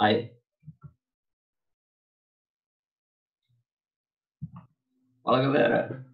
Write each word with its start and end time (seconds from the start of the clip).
Aí. 0.00 0.32
Fala, 5.22 5.42
galera. 5.42 6.04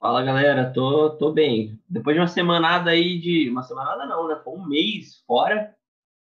Fala, 0.00 0.22
galera. 0.22 0.72
Tô, 0.72 1.10
tô 1.18 1.32
bem. 1.32 1.78
Depois 1.88 2.14
de 2.16 2.20
uma 2.20 2.28
semanada 2.28 2.90
aí 2.90 3.18
de... 3.18 3.50
Uma 3.50 3.62
semanada 3.62 4.06
não, 4.06 4.26
né? 4.28 4.36
Foi 4.42 4.54
um 4.54 4.66
mês 4.66 5.22
fora. 5.26 5.74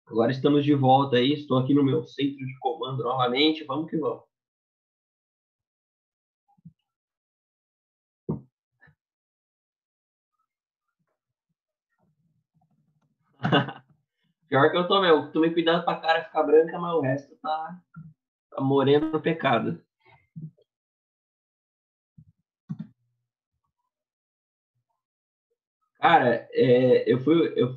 Agora 0.06 0.30
estamos 0.30 0.64
de 0.64 0.74
volta 0.74 1.16
aí. 1.16 1.32
Estou 1.32 1.58
aqui 1.58 1.74
no 1.74 1.84
meu 1.84 2.04
centro 2.04 2.46
de 2.46 2.58
comando 2.60 3.02
novamente. 3.02 3.64
Vamos 3.64 3.90
que 3.90 3.96
vamos. 3.96 4.29
Pior 14.48 14.70
que 14.70 14.76
eu 14.76 14.88
tô, 14.88 15.00
meu. 15.00 15.30
Tomei 15.32 15.52
cuidado 15.52 15.84
pra 15.84 15.96
cara 16.00 16.24
ficar 16.24 16.42
branca, 16.42 16.78
mas 16.78 16.94
o 16.94 17.00
resto 17.00 17.36
tá, 17.42 17.80
tá 18.50 18.60
moreno 18.62 19.10
no 19.10 19.20
pecado. 19.20 19.80
Cara, 26.00 26.48
é, 26.52 27.04
eu 27.10 27.18
fui. 27.20 27.52
Eu... 27.56 27.76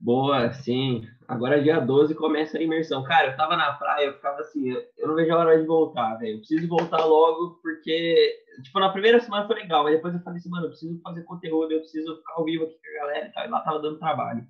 Boa, 0.00 0.52
sim. 0.52 1.02
Agora 1.26 1.58
é 1.58 1.62
dia 1.62 1.80
12 1.80 2.14
começa 2.14 2.58
a 2.58 2.62
imersão. 2.62 3.02
Cara, 3.04 3.32
eu 3.32 3.36
tava 3.36 3.56
na 3.56 3.72
praia, 3.72 4.06
eu 4.06 4.14
ficava 4.14 4.40
assim, 4.40 4.70
eu 4.70 5.08
não 5.08 5.14
vejo 5.14 5.32
a 5.32 5.38
hora 5.38 5.60
de 5.60 5.66
voltar, 5.66 6.16
velho. 6.16 6.34
Eu 6.34 6.38
preciso 6.38 6.68
voltar 6.68 7.04
logo, 7.04 7.58
porque, 7.62 8.36
tipo, 8.62 8.78
na 8.78 8.90
primeira 8.90 9.18
semana 9.18 9.46
foi 9.46 9.56
legal, 9.56 9.82
mas 9.82 9.96
depois 9.96 10.14
eu 10.14 10.20
falei 10.20 10.38
assim, 10.38 10.50
mano, 10.50 10.66
eu 10.66 10.70
preciso 10.70 11.00
fazer 11.00 11.22
conteúdo, 11.24 11.72
eu 11.72 11.80
preciso 11.80 12.16
ficar 12.16 12.34
ao 12.34 12.44
vivo 12.44 12.64
aqui 12.64 12.74
com 12.74 12.90
a 12.90 13.00
galera 13.00 13.26
e 13.26 13.32
tal, 13.32 13.44
e 13.46 13.48
lá 13.48 13.60
tava 13.60 13.80
dando 13.80 13.98
trabalho. 13.98 14.46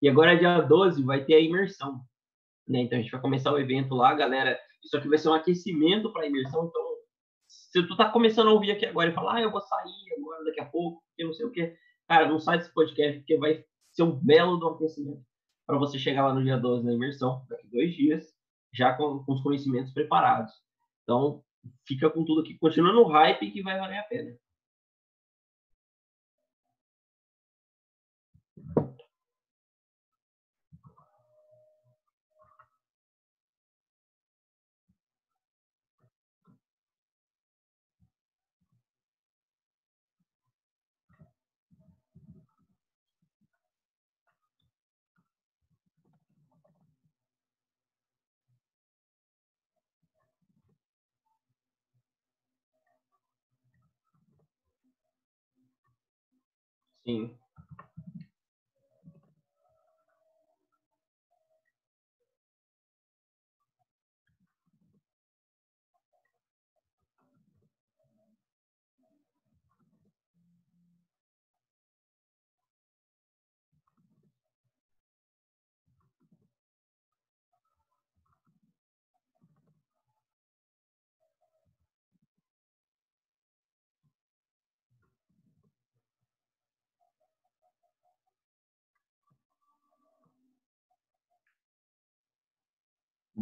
E 0.00 0.08
agora 0.08 0.32
é 0.32 0.36
dia 0.36 0.60
12, 0.60 1.04
vai 1.04 1.24
ter 1.24 1.34
a 1.34 1.40
imersão, 1.40 2.00
né? 2.66 2.80
Então 2.80 2.98
a 2.98 3.02
gente 3.02 3.12
vai 3.12 3.20
começar 3.20 3.52
o 3.52 3.58
evento 3.58 3.94
lá, 3.94 4.14
galera. 4.14 4.58
Isso 4.84 4.96
aqui 4.96 5.08
vai 5.08 5.18
ser 5.18 5.28
um 5.28 5.34
aquecimento 5.34 6.12
para 6.12 6.22
a 6.22 6.26
imersão, 6.26 6.66
então 6.66 6.82
se 7.46 7.86
tu 7.86 7.96
tá 7.96 8.08
começando 8.08 8.48
a 8.48 8.52
ouvir 8.52 8.72
aqui 8.72 8.86
agora 8.86 9.10
e 9.10 9.14
falar, 9.14 9.36
ah, 9.36 9.42
eu 9.42 9.50
vou 9.50 9.60
sair 9.60 10.14
agora 10.18 10.44
daqui 10.44 10.60
a 10.60 10.66
pouco, 10.66 11.02
porque 11.08 11.24
não 11.24 11.32
sei 11.34 11.46
o 11.46 11.50
quê, 11.50 11.76
cara, 12.08 12.28
não 12.28 12.40
sai 12.40 12.58
desse 12.58 12.72
podcast, 12.72 13.18
porque 13.18 13.36
vai 13.36 13.64
ser 13.92 14.02
um 14.02 14.12
belo 14.12 14.56
do 14.56 14.68
aquecimento 14.68 15.22
para 15.66 15.78
você 15.78 15.98
chegar 15.98 16.26
lá 16.26 16.34
no 16.34 16.42
dia 16.42 16.58
12 16.58 16.84
na 16.84 16.92
imersão, 16.92 17.44
daqui 17.48 17.68
dois 17.68 17.94
dias, 17.94 18.34
já 18.72 18.94
com, 18.94 19.22
com 19.24 19.32
os 19.32 19.42
conhecimentos 19.42 19.92
preparados. 19.92 20.52
Então, 21.02 21.42
fica 21.86 22.10
com 22.10 22.24
tudo 22.24 22.40
aqui, 22.40 22.58
continua 22.58 22.92
no 22.92 23.04
hype 23.04 23.50
que 23.50 23.62
vai 23.62 23.78
valer 23.78 23.98
a 23.98 24.04
pena. 24.04 24.36
Sim. 57.06 57.41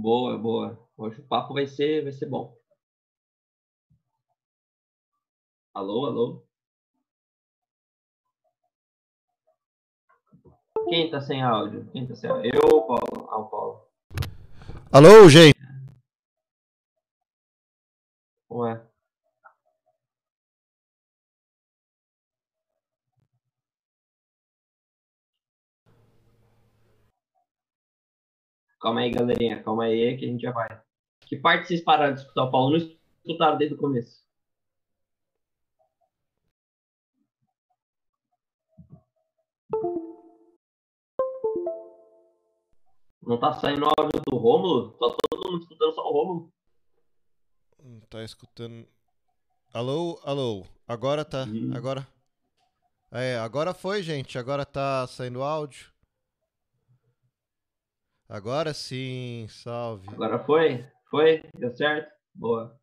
Boa, 0.02 0.38
boa. 0.38 0.88
Hoje 0.96 1.20
o 1.20 1.24
papo 1.24 1.52
vai 1.52 1.66
ser, 1.66 2.02
vai 2.02 2.10
ser 2.10 2.24
bom. 2.24 2.56
Alô, 5.74 6.06
alô? 6.06 6.46
Quem 10.88 11.10
tá 11.10 11.20
sem 11.20 11.42
áudio? 11.42 11.86
Quem 11.92 12.06
tá 12.06 12.14
sem 12.14 12.30
áudio? 12.30 12.50
Eu 12.54 12.62
ou 12.76 12.86
Paulo? 12.86 13.28
Ah, 13.28 13.38
o 13.40 13.50
Paulo. 13.50 13.88
Alô, 14.90 15.28
gente? 15.28 15.54
Ué. 18.48 18.89
Calma 28.80 29.00
aí, 29.00 29.10
galerinha. 29.10 29.62
Calma 29.62 29.84
aí 29.84 30.16
que 30.16 30.24
a 30.24 30.28
gente 30.28 30.40
já 30.40 30.52
vai. 30.52 30.80
Que 31.26 31.36
parte 31.36 31.68
vocês 31.68 31.82
pararam 31.82 32.14
de 32.14 32.20
escutar 32.20 32.44
o 32.44 32.50
Paulo? 32.50 32.78
Não 32.78 32.78
escutaram 33.24 33.58
desde 33.58 33.74
o 33.74 33.78
começo. 33.78 34.20
Não 43.22 43.38
tá 43.38 43.52
saindo 43.52 43.84
áudio 43.84 44.22
do 44.26 44.36
Rômulo? 44.36 44.92
Tá 44.92 45.14
todo 45.30 45.52
mundo 45.52 45.62
escutando 45.62 45.94
só 45.94 46.02
o 46.02 46.12
Rômulo? 46.12 46.52
Não 47.84 48.00
tá 48.00 48.24
escutando. 48.24 48.88
Alô, 49.72 50.18
alô. 50.24 50.66
Agora 50.88 51.24
tá. 51.24 51.46
Agora. 51.74 52.08
É, 53.12 53.36
agora 53.38 53.74
foi, 53.74 54.02
gente. 54.02 54.38
Agora 54.38 54.64
tá 54.64 55.06
saindo 55.06 55.42
áudio. 55.42 55.89
Agora 58.30 58.72
sim, 58.72 59.46
salve. 59.48 60.08
Agora 60.08 60.38
foi? 60.38 60.86
Foi? 61.10 61.42
Deu 61.58 61.74
certo? 61.76 62.08
Boa. 62.32 62.78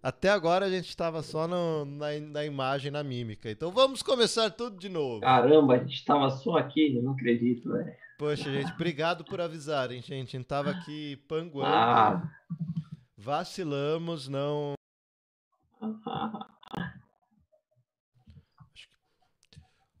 Até 0.00 0.28
agora 0.30 0.66
a 0.66 0.70
gente 0.70 0.96
tava 0.96 1.20
só 1.22 1.48
no- 1.48 1.84
na, 1.84 2.16
na 2.20 2.44
imagem, 2.44 2.92
na 2.92 3.02
mímica. 3.02 3.50
Então 3.50 3.72
vamos 3.72 4.00
começar 4.00 4.48
tudo 4.50 4.78
de 4.78 4.88
novo. 4.88 5.20
Caramba, 5.20 5.74
a 5.74 5.78
gente 5.78 6.04
tava 6.04 6.30
só 6.30 6.56
aqui, 6.58 6.96
eu 6.96 7.02
não 7.02 7.12
acredito, 7.12 7.72
velho. 7.72 7.92
Poxa, 8.16 8.44
gente, 8.44 8.72
obrigado 8.72 9.24
por 9.24 9.40
avisarem, 9.40 10.00
gente. 10.00 10.34
A 10.34 10.38
gente 10.38 10.46
tava 10.46 10.70
aqui 10.70 11.16
panguando. 11.28 11.66
Ah. 11.74 12.22
Vacilamos, 13.16 14.28
não. 14.28 14.74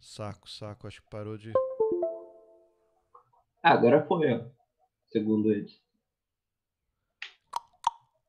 Saco, 0.00 0.48
saco, 0.50 0.86
acho 0.88 1.00
que 1.02 1.10
parou 1.10 1.36
de. 1.36 1.52
Ah, 3.62 3.72
agora 3.72 4.06
foi, 4.06 4.32
ó. 4.32 4.48
Segundo 5.10 5.50
eles. 5.50 5.80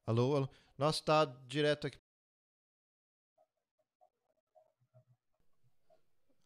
Alô, 0.05 0.35
alô. 0.35 0.49
Nossa, 0.77 1.03
tá 1.03 1.25
direto 1.47 1.87
aqui. 1.87 1.99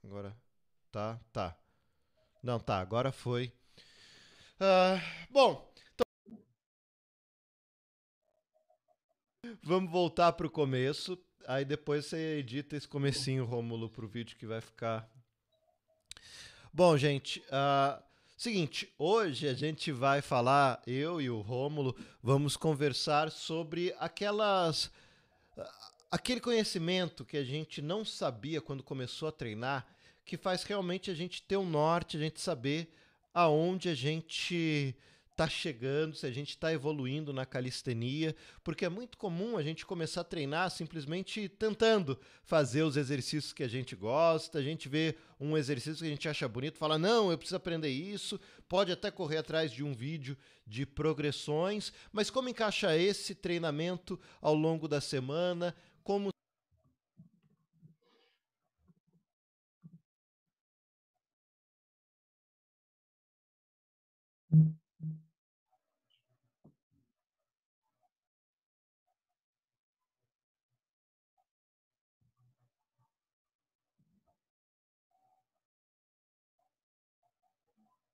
Agora. 0.03 0.35
Tá, 0.91 1.19
tá. 1.31 1.57
Não, 2.44 2.59
tá, 2.59 2.80
agora 2.80 3.12
foi. 3.12 3.53
Ah, 4.59 5.00
bom, 5.29 5.74
então. 5.94 6.06
Vamos 9.63 9.89
voltar 9.91 10.33
pro 10.33 10.51
começo. 10.51 11.18
Aí 11.47 11.65
depois 11.65 12.06
você 12.06 12.38
edita 12.38 12.75
esse 12.75 12.88
comecinho, 12.88 13.45
Rômulo, 13.45 13.89
pro 13.89 14.07
vídeo 14.07 14.38
que 14.38 14.45
vai 14.45 14.62
ficar. 14.62 15.09
Bom, 16.71 16.97
gente, 16.97 17.44
ah, 17.50 18.03
seguinte, 18.43 18.93
hoje 18.99 19.47
a 19.47 19.53
gente 19.53 19.89
vai 19.89 20.21
falar, 20.21 20.83
eu 20.85 21.21
e 21.21 21.29
o 21.29 21.39
Rômulo, 21.39 21.95
vamos 22.21 22.57
conversar 22.57 23.31
sobre 23.31 23.95
aquelas. 23.97 24.91
aquele 26.11 26.41
conhecimento 26.41 27.23
que 27.23 27.37
a 27.37 27.43
gente 27.45 27.81
não 27.81 28.03
sabia 28.03 28.59
quando 28.59 28.83
começou 28.83 29.29
a 29.29 29.31
treinar, 29.31 29.87
que 30.25 30.35
faz 30.35 30.63
realmente 30.63 31.09
a 31.09 31.13
gente 31.13 31.41
ter 31.41 31.55
um 31.55 31.65
norte, 31.65 32.17
a 32.17 32.19
gente 32.19 32.41
saber 32.41 32.93
aonde 33.33 33.87
a 33.87 33.95
gente 33.95 34.93
está 35.33 35.50
chegando, 35.50 36.15
se 36.15 36.27
a 36.27 36.31
gente 36.31 36.50
está 36.50 36.71
evoluindo 36.71 37.33
na 37.33 37.45
calistenia, 37.45 38.35
porque 38.63 38.85
é 38.85 38.89
muito 38.89 39.18
comum 39.18 39.57
a 39.57 39.63
gente 39.63 39.85
começar 39.85 40.21
a 40.21 40.24
treinar 40.24 40.69
simplesmente 40.69 41.50
tentando 41.50 42.19
fazer 42.44 42.83
os 42.83 42.95
exercícios 42.95 43.51
que 43.51 43.63
a 43.63 43.68
gente 43.68 43.95
gosta, 43.95 44.59
a 44.59 44.62
gente 44.62 44.88
vê 44.88 45.18
um 45.39 45.57
exercício 45.57 45.97
que 45.97 46.06
a 46.06 46.09
gente 46.09 46.30
acha 46.30 46.47
bonito, 46.47 46.77
fala, 46.77 47.00
não, 47.00 47.31
eu 47.31 47.38
preciso 47.38 47.57
aprender 47.57 47.89
isso, 47.89 48.39
pode 48.69 48.91
até 48.91 49.09
correr 49.09 49.38
atrás 49.38 49.71
de 49.71 49.83
um 49.83 49.94
vídeo 49.94 50.38
de 50.68 50.85
progressões, 50.85 51.91
mas 52.12 52.29
como 52.29 52.50
encaixa 52.50 52.95
esse 52.95 53.33
treinamento 53.33 54.19
ao 54.39 54.53
longo 54.53 54.88
da 54.88 55.01
semana, 55.01 55.75
como 56.03 56.31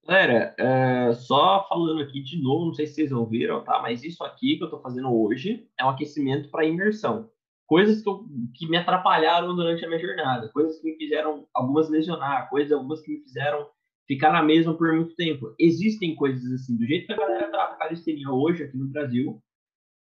Galera, 0.10 0.56
é, 0.58 1.14
só 1.14 1.68
falando 1.70 2.02
aqui 2.02 2.20
de 2.20 2.42
novo, 2.42 2.66
não 2.66 2.74
sei 2.74 2.88
se 2.88 2.96
vocês 2.96 3.12
ouviram, 3.12 3.64
tá? 3.64 3.80
Mas 3.80 4.04
isso 4.04 4.24
aqui 4.24 4.58
que 4.58 4.64
eu 4.64 4.70
tô 4.72 4.80
fazendo 4.80 5.14
hoje 5.14 5.68
é 5.78 5.86
um 5.86 5.90
aquecimento 5.90 6.50
para 6.50 6.66
imersão. 6.66 7.30
Coisas 7.68 8.02
que, 8.02 8.10
eu, 8.10 8.26
que 8.56 8.68
me 8.68 8.76
atrapalharam 8.76 9.56
durante 9.56 9.86
a 9.86 9.88
minha 9.88 10.00
jornada, 10.00 10.50
coisas 10.50 10.80
que 10.80 10.90
me 10.90 10.98
fizeram 10.98 11.48
algumas 11.54 11.92
lesionar, 11.92 12.50
coisas 12.50 12.72
algumas 12.72 13.02
que 13.02 13.12
me 13.12 13.22
fizeram 13.22 13.70
ficar 14.08 14.32
na 14.32 14.42
mesma 14.42 14.76
por 14.76 14.92
muito 14.92 15.14
tempo. 15.14 15.54
Existem 15.60 16.16
coisas 16.16 16.52
assim, 16.54 16.76
do 16.76 16.88
jeito 16.88 17.06
que 17.06 17.14
a 17.14 17.18
galera 17.18 17.48
trata 17.48 17.74
a 17.76 17.78
calistenia 17.78 18.32
hoje 18.32 18.64
aqui 18.64 18.76
no 18.76 18.88
Brasil, 18.88 19.40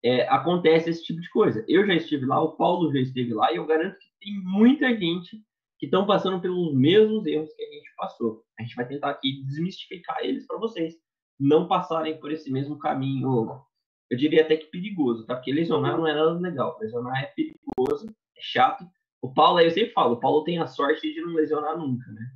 é, 0.04 0.22
acontece 0.28 0.88
esse 0.88 1.04
tipo 1.04 1.20
de 1.20 1.28
coisa. 1.30 1.64
Eu 1.66 1.84
já 1.84 1.96
estive 1.96 2.26
lá, 2.26 2.40
o 2.40 2.52
Paulo 2.52 2.92
já 2.92 3.00
esteve 3.00 3.34
lá, 3.34 3.52
e 3.52 3.56
eu 3.56 3.66
garanto 3.66 3.98
que 3.98 4.06
tem 4.20 4.40
muita 4.44 4.88
gente 4.96 5.36
que 5.80 5.86
estão 5.86 6.06
passando 6.06 6.42
pelos 6.42 6.74
mesmos 6.74 7.26
erros 7.26 7.52
que 7.54 7.64
a 7.64 7.70
gente 7.72 7.94
passou. 7.96 8.44
A 8.58 8.62
gente 8.62 8.76
vai 8.76 8.86
tentar 8.86 9.10
aqui 9.10 9.42
desmistificar 9.46 10.18
eles 10.20 10.46
para 10.46 10.58
vocês 10.58 10.94
não 11.38 11.66
passarem 11.66 12.20
por 12.20 12.30
esse 12.30 12.52
mesmo 12.52 12.78
caminho. 12.78 13.64
Eu 14.10 14.18
diria 14.18 14.42
até 14.42 14.58
que 14.58 14.66
perigoso, 14.66 15.24
tá? 15.24 15.34
Porque 15.34 15.50
lesionar 15.50 15.96
não 15.96 16.06
é 16.06 16.12
nada 16.12 16.32
legal. 16.32 16.78
Lesionar 16.78 17.24
é 17.24 17.26
perigoso, 17.28 18.10
é 18.36 18.40
chato. 18.42 18.84
O 19.22 19.32
Paulo, 19.32 19.56
aí 19.56 19.66
eu 19.66 19.70
sempre 19.70 19.94
falo, 19.94 20.16
o 20.16 20.20
Paulo 20.20 20.44
tem 20.44 20.58
a 20.58 20.66
sorte 20.66 21.14
de 21.14 21.20
não 21.22 21.32
lesionar 21.32 21.78
nunca, 21.78 22.06
né? 22.12 22.30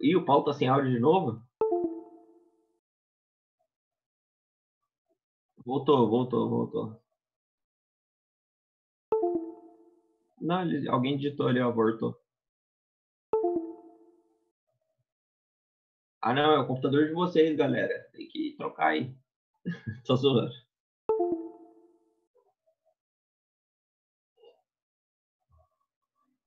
E 0.00 0.14
o 0.14 0.24
Paulo 0.24 0.44
tá 0.44 0.52
sem 0.52 0.68
áudio 0.68 0.92
de 0.92 1.00
novo? 1.00 1.42
Voltou, 5.64 6.08
voltou, 6.08 6.48
voltou. 6.48 7.02
Não, 10.40 10.62
alguém 10.92 11.16
digitou 11.16 11.48
ali, 11.48 11.58
ó, 11.58 11.72
voltou. 11.72 12.23
Ah, 16.24 16.32
não, 16.32 16.52
é 16.54 16.58
o 16.58 16.66
computador 16.66 17.06
de 17.06 17.12
vocês, 17.12 17.54
galera. 17.54 18.08
Tem 18.10 18.26
que 18.26 18.54
trocar 18.56 18.86
aí. 18.92 19.14
Tô 20.06 20.16
zoando. 20.16 20.54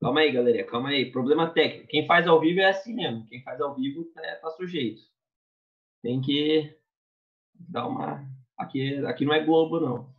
Calma 0.01 0.21
aí, 0.21 0.31
galera. 0.31 0.63
Calma 0.65 0.89
aí. 0.89 1.11
Problema 1.11 1.53
técnico. 1.53 1.89
Quem 1.89 2.07
faz 2.07 2.25
ao 2.27 2.39
vivo 2.39 2.59
é 2.59 2.65
assim 2.65 2.95
mesmo. 2.95 3.27
Quem 3.27 3.43
faz 3.43 3.61
ao 3.61 3.75
vivo 3.75 4.11
é, 4.17 4.35
tá 4.37 4.49
sujeito. 4.49 5.03
Tem 6.01 6.19
que 6.21 6.75
dar 7.53 7.87
uma. 7.87 8.27
Aqui, 8.57 9.05
aqui 9.05 9.25
não 9.25 9.33
é 9.33 9.45
Globo, 9.45 9.79
não. 9.79 10.16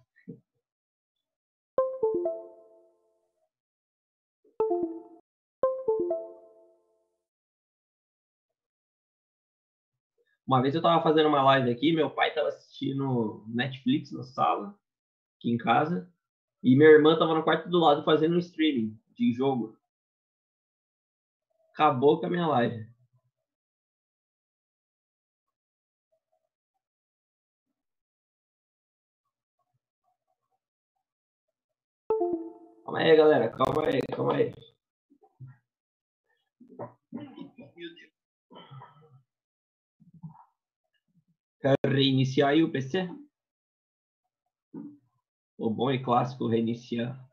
Uma 10.49 10.63
vez 10.63 10.75
eu 10.75 10.81
tava 10.81 11.03
fazendo 11.03 11.29
uma 11.29 11.43
live 11.43 11.71
aqui, 11.71 11.93
meu 11.93 12.09
pai 12.09 12.33
tava 12.33 12.49
assistindo 12.49 13.45
Netflix 13.49 14.11
na 14.13 14.23
sala, 14.23 14.75
aqui 15.37 15.51
em 15.51 15.59
casa, 15.59 16.11
e 16.63 16.75
minha 16.75 16.89
irmã 16.89 17.19
tava 17.19 17.35
no 17.35 17.45
quarto 17.45 17.69
do 17.69 17.79
lado 17.79 18.03
fazendo 18.03 18.35
um 18.35 18.39
streaming 18.39 18.99
de 19.15 19.31
jogo. 19.35 19.77
Acabou 21.73 22.19
com 22.19 22.27
a 22.27 22.31
minha 22.31 22.47
live. 22.47 22.89
Calma 32.85 32.99
aí, 33.01 33.17
galera. 33.17 33.51
Calma 33.51 33.85
aí, 33.87 34.01
calma 34.17 34.35
aí. 34.35 34.55
Quero 41.61 41.77
reiniciar 41.85 42.51
aí 42.51 42.63
o 42.63 42.71
PC? 42.71 43.09
O 45.59 45.71
bom 45.71 45.91
e 45.91 46.03
clássico 46.03 46.47
reiniciar. 46.47 47.29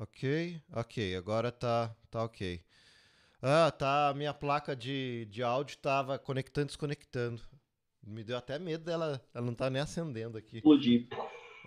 Ok, 0.00 0.62
ok, 0.72 1.16
agora 1.16 1.50
tá, 1.50 1.92
tá 2.08 2.22
ok. 2.22 2.60
Ah, 3.42 3.68
tá, 3.72 4.10
a 4.10 4.14
minha 4.14 4.32
placa 4.32 4.76
de, 4.76 5.26
de 5.26 5.42
áudio 5.42 5.76
tava 5.78 6.16
conectando 6.20 6.66
e 6.66 6.68
desconectando. 6.68 7.42
Me 8.06 8.22
deu 8.22 8.36
até 8.36 8.60
medo 8.60 8.84
dela, 8.84 9.20
ela 9.34 9.44
não 9.44 9.54
tá 9.54 9.68
nem 9.68 9.82
acendendo 9.82 10.38
aqui. 10.38 10.58
Explodir. 10.58 11.08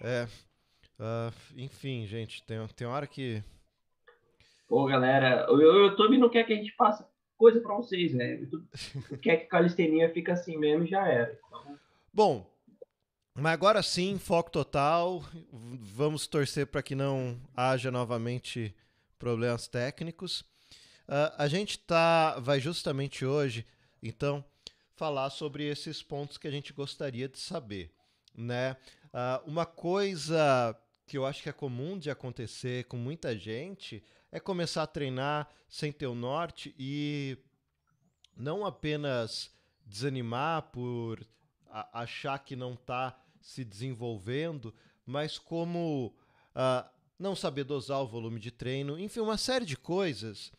É, 0.02 0.28
uh, 0.98 1.34
enfim, 1.58 2.08
gente, 2.08 2.42
tem, 2.44 2.66
tem 2.70 2.88
hora 2.88 3.06
que... 3.06 3.44
Pô, 4.66 4.86
galera, 4.86 5.52
o 5.52 5.60
YouTube 5.62 6.18
não 6.18 6.30
quer 6.30 6.46
que 6.46 6.54
a 6.54 6.56
gente 6.56 6.74
faça 6.78 7.06
coisa 7.38 7.60
pra 7.60 7.76
vocês, 7.76 8.14
né? 8.14 8.36
O 8.36 8.40
YouTube 8.44 8.68
quer 9.22 9.38
que 9.38 9.44
a 9.44 9.50
calistenia 9.50 10.10
fique 10.14 10.32
assim 10.32 10.56
mesmo 10.56 10.86
e 10.86 10.88
já 10.88 11.06
era. 11.06 11.38
Então... 11.48 11.78
Bom, 12.14 12.51
mas 13.42 13.54
agora 13.54 13.82
sim, 13.82 14.20
foco 14.20 14.52
total. 14.52 15.26
Vamos 15.52 16.28
torcer 16.28 16.68
para 16.68 16.84
que 16.84 16.94
não 16.94 17.42
haja 17.56 17.90
novamente 17.90 18.76
problemas 19.18 19.68
técnicos. 19.68 20.42
Uh, 21.08 21.34
a 21.40 21.48
gente 21.48 21.80
tá, 21.80 22.40
vai 22.40 22.60
justamente 22.60 23.26
hoje, 23.26 23.66
então, 24.02 24.46
falar 24.96 25.32
sobre 25.32 25.68
esses 25.68 26.04
pontos 26.04 26.38
que 26.38 26.48
a 26.48 26.52
gente 26.52 26.72
gostaria 26.72 27.28
de 27.28 27.40
saber. 27.40 27.92
Né? 28.36 28.78
Uh, 29.06 29.50
uma 29.50 29.66
coisa 29.66 30.78
que 31.08 31.18
eu 31.18 31.26
acho 31.26 31.42
que 31.42 31.50
é 31.50 31.54
comum 31.54 31.98
de 31.98 32.12
acontecer 32.12 32.84
com 32.84 32.96
muita 32.96 33.36
gente 33.36 34.04
é 34.32 34.40
começar 34.40 34.84
a 34.84 34.88
treinar 34.88 35.50
sem 35.68 35.92
ter 35.92 36.06
o 36.06 36.14
norte 36.14 36.76
e 36.78 37.40
não 38.38 38.64
apenas 38.68 39.50
desanimar 39.84 40.62
por 40.72 41.26
achar 41.92 42.38
que 42.38 42.56
não 42.56 42.74
está 42.74 43.21
se 43.42 43.64
desenvolvendo, 43.66 44.74
mas 45.06 45.38
como 45.38 46.14
uh, 46.56 46.90
não 47.18 47.36
saber 47.36 47.64
dosar 47.64 48.02
o 48.02 48.08
volume 48.08 48.40
de 48.40 48.52
treino, 48.52 49.00
enfim, 49.00 49.20
uma 49.20 49.38
série 49.38 49.66
de 49.66 49.78
coisas 49.78 50.52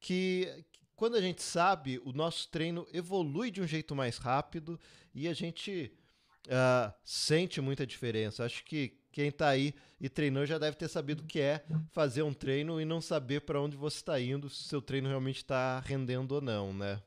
que, 0.00 0.64
quando 0.94 1.16
a 1.16 1.20
gente 1.20 1.42
sabe, 1.42 2.00
o 2.04 2.12
nosso 2.12 2.48
treino 2.48 2.86
evolui 2.92 3.50
de 3.50 3.60
um 3.60 3.66
jeito 3.66 3.94
mais 3.94 4.18
rápido 4.18 4.78
e 5.14 5.28
a 5.28 5.32
gente 5.32 5.92
uh, 6.46 6.92
sente 7.04 7.60
muita 7.60 7.86
diferença. 7.86 8.44
Acho 8.44 8.64
que 8.64 8.98
quem 9.12 9.28
está 9.28 9.48
aí 9.48 9.74
e 10.00 10.08
treinou 10.08 10.44
já 10.44 10.58
deve 10.58 10.76
ter 10.76 10.88
sabido 10.88 11.20
o 11.22 11.26
que 11.26 11.40
é 11.40 11.64
fazer 11.90 12.22
um 12.22 12.34
treino 12.34 12.80
e 12.80 12.84
não 12.84 13.00
saber 13.00 13.40
para 13.40 13.60
onde 13.60 13.76
você 13.76 13.96
está 13.96 14.20
indo, 14.20 14.50
se 14.50 14.64
seu 14.64 14.82
treino 14.82 15.08
realmente 15.08 15.38
está 15.38 15.80
rendendo 15.80 16.32
ou 16.32 16.40
não, 16.40 16.72
né? 16.72 17.00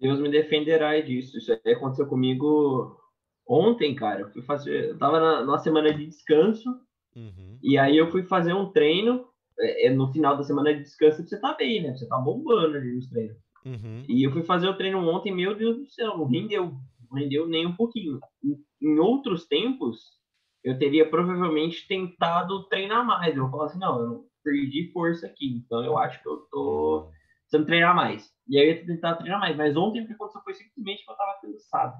Deus 0.00 0.18
me 0.20 0.30
defenderá 0.30 0.98
disso. 1.00 1.38
Isso 1.38 1.52
aí 1.52 1.72
aconteceu 1.72 2.06
comigo 2.06 2.98
ontem, 3.46 3.94
cara. 3.94 4.20
Eu 4.20 4.30
fui 4.30 4.42
fazer, 4.42 4.90
eu 4.90 4.98
tava 4.98 5.20
na, 5.20 5.42
numa 5.42 5.58
semana 5.58 5.92
de 5.92 6.06
descanso 6.06 6.68
uhum. 7.14 7.58
e 7.62 7.78
aí 7.78 7.96
eu 7.96 8.10
fui 8.10 8.22
fazer 8.24 8.52
um 8.52 8.70
treino. 8.70 9.26
É, 9.58 9.86
é, 9.86 9.90
no 9.90 10.12
final 10.12 10.36
da 10.36 10.42
semana 10.42 10.74
de 10.74 10.82
descanso 10.82 11.22
você 11.22 11.40
tá 11.40 11.54
bem, 11.54 11.82
né? 11.82 11.94
Você 11.94 12.08
tá 12.08 12.18
bombando 12.18 12.76
ali 12.76 12.94
nos 12.94 13.08
treinos. 13.08 13.36
Uhum. 13.64 14.04
E 14.08 14.26
eu 14.26 14.32
fui 14.32 14.42
fazer 14.42 14.68
o 14.68 14.76
treino 14.76 14.98
ontem, 15.08 15.32
meu 15.32 15.54
Deus 15.56 15.78
do 15.78 15.86
céu, 15.86 16.18
não 16.18 16.26
rendeu. 16.26 16.74
Não 17.10 17.18
rendeu 17.18 17.46
nem 17.46 17.66
um 17.66 17.76
pouquinho. 17.76 18.18
Em, 18.42 18.56
em 18.82 18.98
outros 18.98 19.46
tempos, 19.46 20.00
eu 20.62 20.78
teria 20.78 21.08
provavelmente 21.08 21.86
tentado 21.86 22.64
treinar 22.68 23.06
mais. 23.06 23.36
Eu 23.36 23.48
falo 23.50 23.62
assim, 23.62 23.78
não, 23.78 24.00
eu 24.00 24.24
perdi 24.42 24.90
força 24.92 25.26
aqui, 25.26 25.62
então 25.64 25.84
eu 25.84 25.96
acho 25.96 26.22
que 26.22 26.28
eu 26.28 26.36
tô 26.50 27.10
precisando 27.42 27.66
treinar 27.66 27.94
mais. 27.94 28.30
E 28.48 28.58
aí 28.58 28.68
eu 28.68 28.74
ia 28.74 28.86
tentar 28.86 29.14
treinar 29.16 29.40
mais. 29.40 29.56
Mas 29.56 29.76
ontem 29.76 30.02
o 30.02 30.06
que 30.06 30.12
aconteceu 30.12 30.42
foi 30.42 30.54
simplesmente 30.54 31.04
que 31.04 31.10
eu 31.10 31.16
tava 31.16 31.40
cansado. 31.40 31.94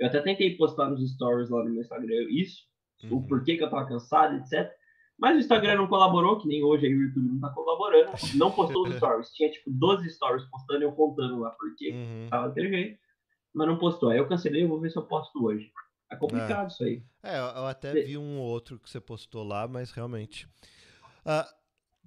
Eu 0.00 0.06
até 0.06 0.20
tentei 0.22 0.56
postar 0.56 0.88
nos 0.88 1.12
stories 1.12 1.50
lá 1.50 1.62
no 1.62 1.70
meu 1.70 1.82
Instagram 1.82 2.26
isso, 2.30 2.64
uhum. 3.04 3.18
o 3.18 3.26
porquê 3.26 3.56
que 3.56 3.62
eu 3.62 3.68
tava 3.68 3.86
cansado, 3.86 4.34
etc. 4.36 4.72
Mas 5.18 5.36
o 5.36 5.40
Instagram 5.40 5.76
não 5.76 5.86
colaborou, 5.86 6.40
que 6.40 6.48
nem 6.48 6.64
hoje 6.64 6.86
aí 6.86 6.94
o 6.94 7.02
YouTube 7.02 7.28
não 7.28 7.40
tá 7.40 7.50
colaborando. 7.50 8.10
Não 8.36 8.50
postou 8.50 8.88
os 8.88 8.94
stories. 8.96 9.30
Tinha 9.34 9.50
tipo 9.50 9.70
12 9.70 10.08
stories 10.08 10.46
postando 10.46 10.80
e 10.80 10.84
eu 10.84 10.92
contando 10.92 11.40
lá 11.40 11.50
porque 11.50 11.90
uhum. 11.90 12.28
tava 12.30 12.48
daquele 12.48 12.70
jeito. 12.70 12.98
Mas 13.52 13.68
não 13.68 13.78
postou. 13.78 14.08
Aí 14.08 14.16
eu 14.16 14.26
cancelei, 14.26 14.64
eu 14.64 14.68
vou 14.68 14.80
ver 14.80 14.90
se 14.90 14.96
eu 14.96 15.02
posto 15.02 15.44
hoje. 15.44 15.70
É 16.10 16.16
complicado 16.16 16.64
é. 16.64 16.66
isso 16.68 16.82
aí. 16.82 17.02
É, 17.22 17.38
eu 17.38 17.66
até 17.66 17.92
vi 17.92 18.16
um 18.16 18.38
outro 18.38 18.78
que 18.78 18.88
você 18.88 18.98
postou 18.98 19.44
lá, 19.44 19.68
mas 19.68 19.92
realmente. 19.92 20.48
Uh, 21.26 21.59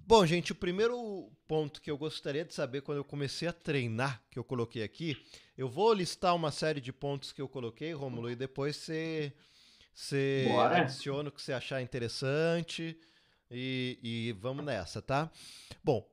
bom, 0.06 0.24
gente, 0.26 0.52
o 0.52 0.54
primeiro 0.54 1.30
ponto 1.46 1.80
que 1.80 1.90
eu 1.90 1.98
gostaria 1.98 2.44
de 2.44 2.54
saber 2.54 2.82
quando 2.82 2.98
eu 2.98 3.04
comecei 3.04 3.48
a 3.48 3.52
treinar, 3.52 4.22
que 4.30 4.38
eu 4.38 4.44
coloquei 4.44 4.82
aqui, 4.82 5.16
eu 5.56 5.68
vou 5.68 5.92
listar 5.92 6.34
uma 6.34 6.50
série 6.50 6.80
de 6.80 6.92
pontos 6.92 7.32
que 7.32 7.40
eu 7.40 7.48
coloquei, 7.48 7.92
Romulo, 7.92 8.30
e 8.30 8.36
depois 8.36 8.76
você. 8.76 9.32
Você 9.94 10.48
adiciona 10.58 11.28
o 11.28 11.32
que 11.32 11.40
você 11.40 11.52
achar 11.52 11.80
interessante 11.80 12.98
e, 13.48 13.98
e 14.02 14.32
vamos 14.32 14.64
nessa, 14.64 15.00
tá? 15.00 15.30
Bom, 15.84 16.04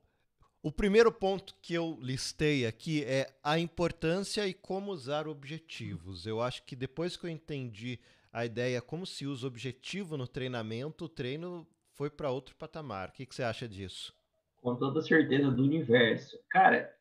o 0.62 0.70
primeiro 0.70 1.10
ponto 1.10 1.56
que 1.60 1.74
eu 1.74 1.98
listei 2.00 2.64
aqui 2.64 3.02
é 3.02 3.34
a 3.42 3.58
importância 3.58 4.46
e 4.46 4.54
como 4.54 4.92
usar 4.92 5.26
objetivos. 5.26 6.24
Eu 6.24 6.40
acho 6.40 6.62
que 6.62 6.76
depois 6.76 7.16
que 7.16 7.26
eu 7.26 7.30
entendi 7.30 7.98
a 8.32 8.46
ideia 8.46 8.80
como 8.80 9.04
se 9.04 9.26
usa 9.26 9.48
objetivo 9.48 10.16
no 10.16 10.28
treinamento, 10.28 11.06
o 11.06 11.08
treino 11.08 11.66
foi 12.02 12.10
para 12.10 12.32
outro 12.32 12.56
patamar. 12.56 13.10
O 13.10 13.12
que, 13.12 13.24
que, 13.24 13.32
você 13.32 13.44
acha 13.44 13.68
disso? 13.68 14.12
Com 14.60 14.74
toda 14.74 15.00
certeza 15.00 15.52
do 15.52 15.62
universo. 15.62 16.36
Cara, 16.50 16.92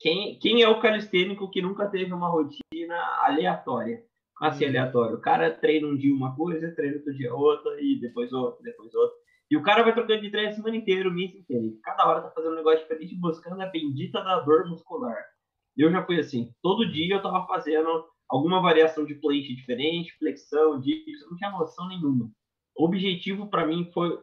quem, 0.00 0.36
quem 0.40 0.60
é 0.60 0.68
o 0.68 0.80
calistênico 0.80 1.48
que 1.48 1.62
nunca 1.62 1.88
teve 1.88 2.12
uma 2.12 2.28
rotina 2.28 2.96
aleatória? 3.20 4.04
assim, 4.40 4.64
aleatório. 4.64 5.18
O 5.18 5.20
cara 5.20 5.52
treina 5.52 5.86
um 5.86 5.96
dia 5.96 6.12
uma 6.12 6.34
coisa, 6.34 6.74
treina 6.74 6.96
outro 6.96 7.14
dia 7.14 7.32
outra, 7.32 7.80
e 7.80 8.00
depois 8.00 8.32
outra, 8.32 8.60
depois 8.64 8.92
outra. 8.92 9.16
E 9.48 9.56
o 9.56 9.62
cara 9.62 9.84
vai 9.84 9.94
trocando 9.94 10.22
de 10.22 10.30
treino 10.32 10.50
a 10.50 10.52
semana 10.52 10.76
inteira, 10.76 11.08
o 11.08 11.12
mês 11.12 11.32
inteiro. 11.32 11.78
Cada 11.84 12.04
hora 12.04 12.22
tá 12.22 12.30
fazendo 12.32 12.54
um 12.54 12.56
negócio 12.56 12.80
diferente, 12.80 13.14
buscando 13.14 13.62
a 13.62 13.66
bendita 13.66 14.20
da 14.20 14.40
dor 14.40 14.68
muscular. 14.68 15.24
Eu 15.76 15.92
já 15.92 16.04
fui 16.04 16.18
assim. 16.18 16.52
Todo 16.60 16.90
dia 16.90 17.14
eu 17.14 17.22
tava 17.22 17.46
fazendo 17.46 18.04
alguma 18.28 18.60
variação 18.60 19.04
de 19.04 19.14
plate 19.14 19.54
diferente, 19.54 20.18
flexão, 20.18 20.80
dips, 20.80 21.22
eu 21.22 21.30
não 21.30 21.36
tinha 21.36 21.50
noção 21.52 21.86
nenhuma. 21.86 22.28
Objetivo 22.76 23.48
para 23.48 23.66
mim 23.66 23.90
foi, 23.92 24.18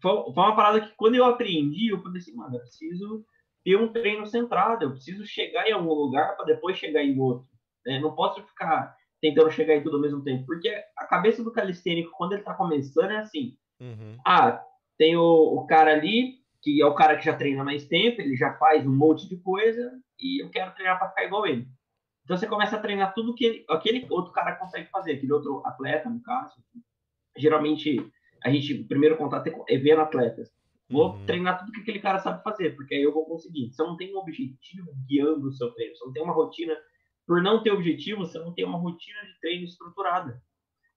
foi, 0.00 0.12
uma 0.12 0.54
parada 0.54 0.80
que 0.80 0.94
quando 0.96 1.14
eu 1.14 1.24
aprendi, 1.24 1.88
eu 1.88 2.02
falei 2.02 2.18
assim, 2.18 2.34
mano, 2.34 2.56
eu 2.56 2.60
preciso 2.60 3.24
ter 3.64 3.76
um 3.76 3.88
treino 3.88 4.26
centrado, 4.26 4.84
eu 4.84 4.90
preciso 4.90 5.26
chegar 5.26 5.66
em 5.66 5.72
algum 5.72 5.94
lugar 5.94 6.36
para 6.36 6.44
depois 6.44 6.76
chegar 6.76 7.02
em 7.02 7.18
outro. 7.18 7.48
Né? 7.86 7.98
Não 7.98 8.14
posso 8.14 8.42
ficar 8.42 8.94
tentando 9.20 9.50
chegar 9.50 9.74
em 9.74 9.82
tudo 9.82 9.96
ao 9.96 10.02
mesmo 10.02 10.22
tempo. 10.22 10.44
Porque 10.44 10.68
a 10.98 11.06
cabeça 11.06 11.42
do 11.42 11.50
calistênico, 11.50 12.10
quando 12.16 12.34
ele 12.34 12.42
tá 12.42 12.52
começando, 12.52 13.10
é 13.10 13.18
assim: 13.18 13.56
uhum. 13.80 14.18
ah, 14.26 14.62
tem 14.98 15.16
o, 15.16 15.22
o, 15.22 15.66
cara 15.66 15.92
ali, 15.92 16.34
que 16.62 16.82
é 16.82 16.86
o 16.86 16.94
cara 16.94 17.16
que 17.16 17.24
já 17.24 17.34
treina 17.34 17.64
mais 17.64 17.86
tempo, 17.86 18.20
ele 18.20 18.36
já 18.36 18.52
faz 18.58 18.86
um 18.86 18.94
monte 18.94 19.26
de 19.26 19.38
coisa, 19.38 19.92
e 20.20 20.42
eu 20.42 20.50
quero 20.50 20.74
treinar 20.74 20.98
para 20.98 21.08
ficar 21.08 21.24
igual 21.24 21.46
ele. 21.46 21.66
Então 22.24 22.36
você 22.36 22.46
começa 22.46 22.76
a 22.76 22.80
treinar 22.80 23.14
tudo 23.14 23.34
que 23.34 23.44
ele, 23.44 23.64
aquele 23.68 24.06
outro 24.10 24.32
cara 24.32 24.56
consegue 24.56 24.90
fazer, 24.90 25.12
aquele 25.12 25.32
outro 25.32 25.62
atleta, 25.64 26.08
no 26.10 26.22
caso. 26.22 26.54
Geralmente, 27.36 27.96
a 28.44 28.50
gente, 28.50 28.74
o 28.74 28.88
primeiro 28.88 29.16
contato 29.16 29.50
é 29.68 29.78
vendo 29.78 30.00
atletas. 30.00 30.50
Vou 30.88 31.12
uhum. 31.12 31.26
treinar 31.26 31.58
tudo 31.58 31.72
que 31.72 31.80
aquele 31.80 31.98
cara 31.98 32.18
sabe 32.18 32.42
fazer, 32.42 32.76
porque 32.76 32.94
aí 32.94 33.02
eu 33.02 33.12
vou 33.12 33.24
conseguir. 33.24 33.72
Você 33.72 33.82
não 33.82 33.96
tem 33.96 34.14
um 34.14 34.18
objetivo 34.18 34.92
guiando 35.08 35.48
o 35.48 35.52
seu 35.52 35.70
treino, 35.72 35.96
você 35.96 36.04
não 36.04 36.12
tem 36.12 36.22
uma 36.22 36.34
rotina 36.34 36.76
por 37.26 37.42
não 37.42 37.62
ter 37.62 37.70
objetivo, 37.70 38.20
você 38.20 38.38
não 38.38 38.52
tem 38.52 38.64
uma 38.64 38.78
rotina 38.78 39.18
de 39.24 39.40
treino 39.40 39.64
estruturada. 39.64 40.42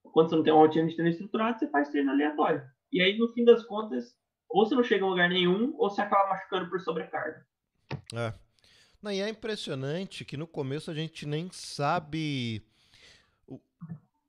Quando 0.03 0.29
você 0.29 0.36
não 0.36 0.44
tem 0.44 0.53
uma 0.53 0.65
rotina 0.65 0.88
de 0.88 0.96
treino 0.96 1.12
estruturada, 1.12 1.58
você 1.58 1.70
faz 1.70 1.89
treino 1.89 2.12
aleatório. 2.12 2.62
E 2.91 3.01
aí, 3.01 3.17
no 3.17 3.32
fim 3.34 3.46
das 3.46 3.63
contas, 3.65 4.13
ou 4.50 4.65
você 4.65 4.75
não 4.75 4.84
chega 4.84 5.06
a 5.06 5.08
lugar 5.08 5.29
nenhum, 5.29 5.74
ou 5.77 5.89
você 5.89 6.01
acaba 6.01 6.29
machucando 6.29 6.70
por 6.70 6.79
sobrecarga. 6.79 7.46
É. 8.13 8.34
Não, 9.01 9.12
e 9.12 9.22
é 9.22 9.29
impressionante 9.29 10.25
que 10.25 10.38
no 10.38 10.48
começo 10.48 10.89
a 10.89 10.94
gente 10.94 11.25
nem 11.25 11.50
sabe 11.51 12.62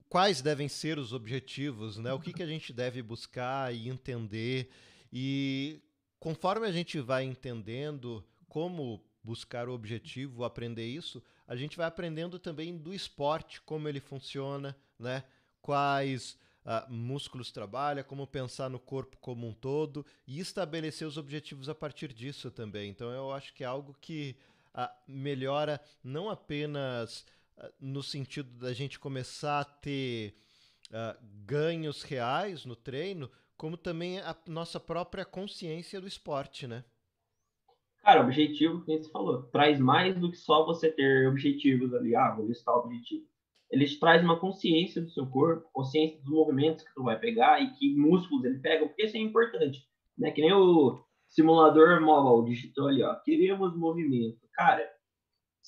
quais 0.08 0.40
devem 0.40 0.68
ser 0.68 0.98
os 0.98 1.12
objetivos, 1.12 1.98
né? 1.98 2.12
O 2.12 2.20
que, 2.20 2.32
que 2.32 2.42
a 2.42 2.46
gente 2.46 2.72
deve 2.72 3.02
buscar 3.02 3.74
e 3.74 3.88
entender. 3.88 4.70
E 5.12 5.80
conforme 6.18 6.66
a 6.66 6.72
gente 6.72 6.98
vai 7.00 7.24
entendendo 7.24 8.24
como 8.48 9.02
buscar 9.22 9.68
o 9.68 9.74
objetivo, 9.74 10.44
aprender 10.44 10.86
isso, 10.86 11.22
a 11.46 11.54
gente 11.54 11.76
vai 11.76 11.86
aprendendo 11.86 12.38
também 12.38 12.76
do 12.76 12.94
esporte, 12.94 13.60
como 13.60 13.88
ele 13.88 14.00
funciona, 14.00 14.76
né? 14.98 15.24
Quais 15.60 16.38
uh, 16.64 16.90
músculos 16.92 17.50
trabalha, 17.50 18.04
como 18.04 18.26
pensar 18.26 18.70
no 18.70 18.78
corpo 18.78 19.16
como 19.18 19.46
um 19.46 19.52
todo 19.52 20.04
e 20.26 20.40
estabelecer 20.40 21.06
os 21.06 21.16
objetivos 21.16 21.68
a 21.68 21.74
partir 21.74 22.12
disso 22.12 22.50
também. 22.50 22.90
Então 22.90 23.10
eu 23.10 23.32
acho 23.32 23.52
que 23.54 23.64
é 23.64 23.66
algo 23.66 23.94
que 24.00 24.36
uh, 24.74 24.88
melhora 25.06 25.80
não 26.02 26.30
apenas 26.30 27.26
no 27.80 28.02
sentido 28.02 28.50
da 28.58 28.72
gente 28.72 28.98
começar 28.98 29.60
a 29.60 29.64
ter 29.64 30.34
ganhos 31.44 32.02
reais 32.02 32.64
no 32.64 32.76
treino, 32.76 33.30
como 33.56 33.76
também 33.76 34.20
a 34.20 34.36
nossa 34.46 34.78
própria 34.78 35.24
consciência 35.24 36.00
do 36.00 36.06
esporte, 36.06 36.66
né? 36.66 36.84
Cara, 38.02 38.22
objetivo, 38.22 38.84
como 38.84 39.02
você 39.02 39.10
falou, 39.10 39.42
traz 39.50 39.78
mais 39.78 40.18
do 40.18 40.30
que 40.30 40.36
só 40.36 40.64
você 40.64 40.90
ter 40.90 41.28
objetivos 41.28 41.92
ali. 41.92 42.14
Ah, 42.14 42.34
vou 42.34 42.46
listar 42.46 42.74
o 42.74 42.78
objetivo. 42.78 43.26
Ele 43.70 43.84
te 43.84 43.98
traz 43.98 44.22
uma 44.22 44.40
consciência 44.40 45.02
do 45.02 45.10
seu 45.10 45.26
corpo, 45.26 45.68
consciência 45.72 46.18
dos 46.20 46.30
movimentos 46.30 46.84
que 46.84 46.94
tu 46.94 47.02
vai 47.02 47.18
pegar 47.18 47.60
e 47.60 47.74
que 47.74 47.94
músculos 47.96 48.44
ele 48.44 48.60
pega, 48.60 48.86
porque 48.86 49.04
isso 49.04 49.16
é 49.16 49.20
importante. 49.20 49.86
Né? 50.16 50.30
Que 50.30 50.40
nem 50.40 50.54
o 50.54 51.04
simulador 51.26 52.00
móvel 52.00 52.46
digitou 52.46 52.88
ali, 52.88 53.02
ó. 53.02 53.14
Queremos 53.16 53.76
movimento. 53.76 54.38
Cara, 54.54 54.88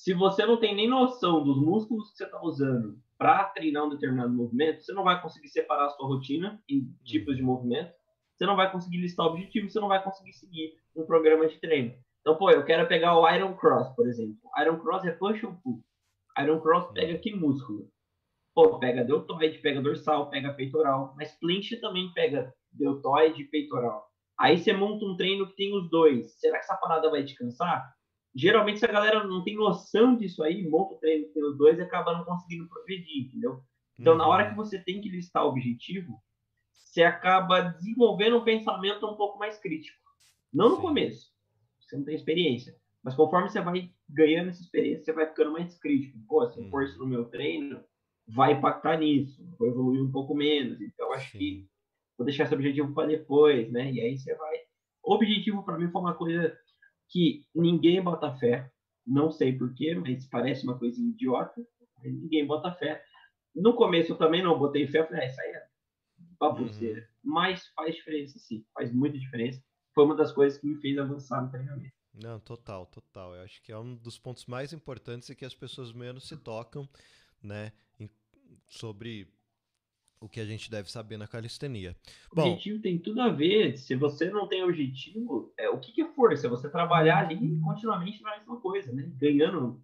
se 0.01 0.15
você 0.15 0.43
não 0.47 0.57
tem 0.57 0.73
nem 0.73 0.89
noção 0.89 1.43
dos 1.43 1.61
músculos 1.63 2.09
que 2.09 2.17
você 2.17 2.23
está 2.23 2.41
usando 2.41 2.99
para 3.19 3.43
treinar 3.49 3.85
um 3.85 3.89
determinado 3.89 4.33
movimento, 4.33 4.81
você 4.81 4.91
não 4.93 5.03
vai 5.03 5.21
conseguir 5.21 5.49
separar 5.49 5.85
a 5.85 5.89
sua 5.89 6.07
rotina 6.07 6.59
em 6.67 6.91
tipos 7.03 7.37
de 7.37 7.43
movimento, 7.43 7.93
você 8.35 8.47
não 8.47 8.55
vai 8.55 8.71
conseguir 8.71 8.97
listar 8.97 9.27
objetivos, 9.27 9.71
você 9.71 9.79
não 9.79 9.87
vai 9.87 10.03
conseguir 10.03 10.33
seguir 10.33 10.73
um 10.95 11.05
programa 11.05 11.47
de 11.47 11.59
treino. 11.59 11.93
Então, 12.19 12.35
pô, 12.35 12.49
eu 12.49 12.65
quero 12.65 12.87
pegar 12.87 13.15
o 13.15 13.29
Iron 13.29 13.53
Cross, 13.53 13.89
por 13.89 14.07
exemplo. 14.07 14.39
Iron 14.59 14.79
Cross 14.79 15.05
é 15.05 15.11
push 15.11 15.43
ou 15.43 15.53
pull. 15.63 15.83
Iron 16.39 16.59
Cross 16.61 16.93
pega 16.93 17.19
que 17.19 17.35
músculo? 17.35 17.87
Pô, 18.55 18.79
pega 18.79 19.03
deltoide, 19.03 19.59
pega 19.59 19.83
dorsal, 19.83 20.31
pega 20.31 20.51
peitoral. 20.55 21.13
Mas 21.15 21.37
planche 21.39 21.79
também 21.79 22.11
pega 22.13 22.51
deltoide 22.71 23.43
e 23.43 23.47
peitoral. 23.47 24.07
Aí 24.39 24.57
você 24.57 24.73
monta 24.73 25.05
um 25.05 25.15
treino 25.15 25.47
que 25.47 25.55
tem 25.55 25.77
os 25.77 25.87
dois. 25.91 26.39
Será 26.39 26.57
que 26.57 26.63
essa 26.63 26.75
parada 26.77 27.07
vai 27.11 27.23
te 27.23 27.35
cansar? 27.35 27.87
Geralmente, 28.33 28.79
se 28.79 28.85
a 28.85 28.91
galera 28.91 29.23
não 29.25 29.43
tem 29.43 29.55
noção 29.55 30.15
disso 30.15 30.43
aí, 30.43 30.67
monta 30.67 30.93
o 30.93 30.97
treino 30.97 31.27
que 31.27 31.33
tem 31.33 31.43
os 31.43 31.57
dois 31.57 31.77
e 31.77 31.81
acaba 31.81 32.13
não 32.13 32.23
conseguindo 32.23 32.67
progredir, 32.67 33.25
entendeu? 33.25 33.61
Então, 33.99 34.13
uhum. 34.13 34.19
na 34.19 34.27
hora 34.27 34.49
que 34.49 34.55
você 34.55 34.79
tem 34.79 35.01
que 35.01 35.09
listar 35.09 35.45
o 35.45 35.49
objetivo, 35.49 36.17
você 36.71 37.03
acaba 37.03 37.61
desenvolvendo 37.61 38.37
um 38.37 38.43
pensamento 38.43 39.05
um 39.05 39.15
pouco 39.15 39.37
mais 39.37 39.57
crítico. 39.57 39.99
Não 40.51 40.69
no 40.69 40.75
Sim. 40.77 40.81
começo 40.81 41.31
você 41.91 41.97
não 41.97 42.05
tem 42.05 42.15
experiência. 42.15 42.75
Mas 43.03 43.15
conforme 43.15 43.49
você 43.49 43.59
vai 43.59 43.91
ganhando 44.09 44.49
essa 44.49 44.61
experiência, 44.61 45.03
você 45.03 45.13
vai 45.13 45.27
ficando 45.27 45.51
mais 45.51 45.77
crítico. 45.77 46.17
Pô, 46.27 46.47
se 46.49 46.59
eu 46.59 46.69
for 46.69 46.83
isso 46.83 46.97
no 46.99 47.07
meu 47.07 47.25
treino, 47.25 47.83
vai 48.27 48.53
impactar 48.53 48.97
nisso, 48.97 49.43
vou 49.57 49.67
evoluir 49.67 50.03
um 50.03 50.11
pouco 50.11 50.33
menos. 50.33 50.79
Então, 50.79 51.11
acho 51.11 51.31
Sim. 51.31 51.37
que 51.37 51.67
vou 52.17 52.25
deixar 52.25 52.45
esse 52.45 52.53
objetivo 52.53 52.93
para 52.93 53.07
depois, 53.07 53.71
né? 53.71 53.91
E 53.91 53.99
aí 53.99 54.17
você 54.17 54.33
vai. 54.35 54.55
O 55.03 55.15
objetivo 55.15 55.63
para 55.63 55.77
mim 55.77 55.89
foi 55.89 56.01
uma 56.01 56.13
coisa 56.13 56.55
que 57.11 57.45
ninguém 57.53 58.01
bota 58.01 58.33
fé. 58.37 58.71
Não 59.05 59.31
sei 59.31 59.57
porquê, 59.57 59.95
mas 59.95 60.27
parece 60.27 60.63
uma 60.63 60.77
coisa 60.77 61.01
idiota. 61.01 61.61
Ninguém 62.03 62.45
bota 62.45 62.71
fé. 62.73 63.03
No 63.53 63.75
começo 63.75 64.13
eu 64.13 64.17
também 64.17 64.43
não 64.43 64.57
botei 64.57 64.87
fé. 64.87 64.99
Eu 64.99 65.07
falei, 65.07 65.23
ah, 65.23 65.25
isso 65.27 65.41
aí 65.41 65.49
é 65.49 65.67
baboseira. 66.39 67.01
Uhum. 67.01 67.33
Mas 67.33 67.67
faz 67.75 67.95
diferença, 67.95 68.39
sim. 68.39 68.63
Faz 68.73 68.91
muita 68.93 69.17
diferença 69.17 69.61
foi 69.93 70.05
uma 70.05 70.15
das 70.15 70.31
coisas 70.31 70.59
que 70.59 70.67
me 70.67 70.79
fez 70.79 70.97
avançar 70.97 71.41
no 71.41 71.49
treinamento. 71.49 71.95
Não, 72.13 72.39
total, 72.39 72.85
total. 72.87 73.35
Eu 73.35 73.43
acho 73.43 73.61
que 73.61 73.71
é 73.71 73.77
um 73.77 73.95
dos 73.95 74.17
pontos 74.17 74.45
mais 74.45 74.73
importantes 74.73 75.29
e 75.29 75.35
que 75.35 75.45
as 75.45 75.55
pessoas 75.55 75.93
menos 75.93 76.27
se 76.27 76.35
tocam, 76.35 76.87
né, 77.41 77.71
sobre 78.67 79.27
o 80.21 80.29
que 80.29 80.39
a 80.39 80.45
gente 80.45 80.69
deve 80.69 80.89
saber 80.89 81.17
na 81.17 81.27
calistenia. 81.27 81.95
Bom, 82.31 82.43
objetivo 82.43 82.79
tem 82.79 82.99
tudo 82.99 83.19
a 83.21 83.29
ver. 83.29 83.75
Se 83.75 83.95
você 83.95 84.29
não 84.29 84.47
tem 84.47 84.63
objetivo, 84.63 85.51
é, 85.57 85.67
o 85.67 85.79
que, 85.79 85.91
que 85.91 86.01
é 86.03 86.13
força? 86.13 86.47
Você 86.47 86.69
trabalhar 86.69 87.25
ali 87.25 87.59
continuamente 87.59 88.21
na 88.21 88.37
mesma 88.37 88.61
coisa, 88.61 88.93
né? 88.93 89.11
Ganhando 89.17 89.81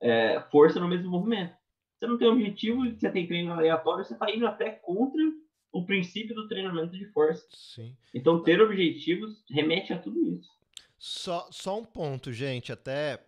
é, 0.00 0.40
força 0.50 0.80
no 0.80 0.88
mesmo 0.88 1.10
movimento. 1.10 1.54
Você 1.98 2.06
não 2.06 2.16
tem 2.16 2.26
objetivo, 2.26 2.90
você 2.90 3.10
tem 3.10 3.26
treino 3.26 3.52
aleatório, 3.52 4.04
você 4.04 4.14
está 4.14 4.30
indo 4.30 4.46
até 4.46 4.70
contra 4.70 5.22
o 5.70 5.84
princípio 5.84 6.34
do 6.34 6.48
treinamento 6.48 6.96
de 6.96 7.04
força. 7.12 7.46
Sim. 7.50 7.94
Então, 8.14 8.42
ter 8.42 8.60
objetivos 8.62 9.44
remete 9.50 9.92
a 9.92 9.98
tudo 9.98 10.26
isso. 10.26 10.50
Só, 10.98 11.48
só 11.50 11.78
um 11.78 11.84
ponto, 11.84 12.32
gente, 12.32 12.72
até 12.72 13.22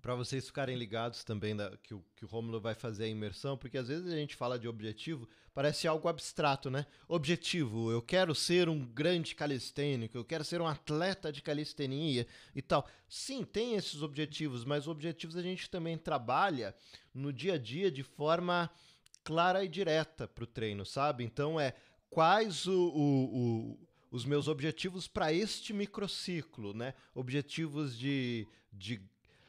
para 0.00 0.14
vocês 0.14 0.46
ficarem 0.46 0.76
ligados 0.76 1.24
também 1.24 1.56
da, 1.56 1.76
que, 1.78 1.94
o, 1.94 2.04
que 2.14 2.24
o 2.24 2.28
Romulo 2.28 2.60
vai 2.60 2.74
fazer 2.74 3.04
a 3.04 3.08
imersão, 3.08 3.56
porque 3.56 3.78
às 3.78 3.88
vezes 3.88 4.12
a 4.12 4.16
gente 4.16 4.36
fala 4.36 4.58
de 4.58 4.68
objetivo, 4.68 5.28
parece 5.60 5.86
algo 5.86 6.08
abstrato, 6.08 6.70
né? 6.70 6.86
Objetivo, 7.06 7.92
eu 7.92 8.00
quero 8.00 8.34
ser 8.34 8.66
um 8.66 8.82
grande 8.82 9.34
calistênico, 9.34 10.16
eu 10.16 10.24
quero 10.24 10.42
ser 10.42 10.58
um 10.58 10.66
atleta 10.66 11.30
de 11.30 11.42
calistenia 11.42 12.26
e 12.54 12.62
tal. 12.62 12.88
Sim, 13.06 13.44
tem 13.44 13.74
esses 13.74 14.00
objetivos, 14.00 14.64
mas 14.64 14.88
objetivos 14.88 15.36
a 15.36 15.42
gente 15.42 15.68
também 15.68 15.98
trabalha 15.98 16.74
no 17.12 17.30
dia 17.30 17.56
a 17.56 17.58
dia 17.58 17.90
de 17.90 18.02
forma 18.02 18.70
clara 19.22 19.62
e 19.62 19.68
direta 19.68 20.26
para 20.26 20.44
o 20.44 20.46
treino, 20.46 20.86
sabe? 20.86 21.24
Então 21.24 21.60
é 21.60 21.74
quais 22.08 22.66
o, 22.66 22.72
o, 22.72 23.36
o 23.36 23.78
os 24.10 24.24
meus 24.24 24.48
objetivos 24.48 25.06
para 25.06 25.30
este 25.30 25.74
microciclo, 25.74 26.72
né? 26.72 26.94
Objetivos 27.14 27.98
de, 27.98 28.48
de 28.72 28.98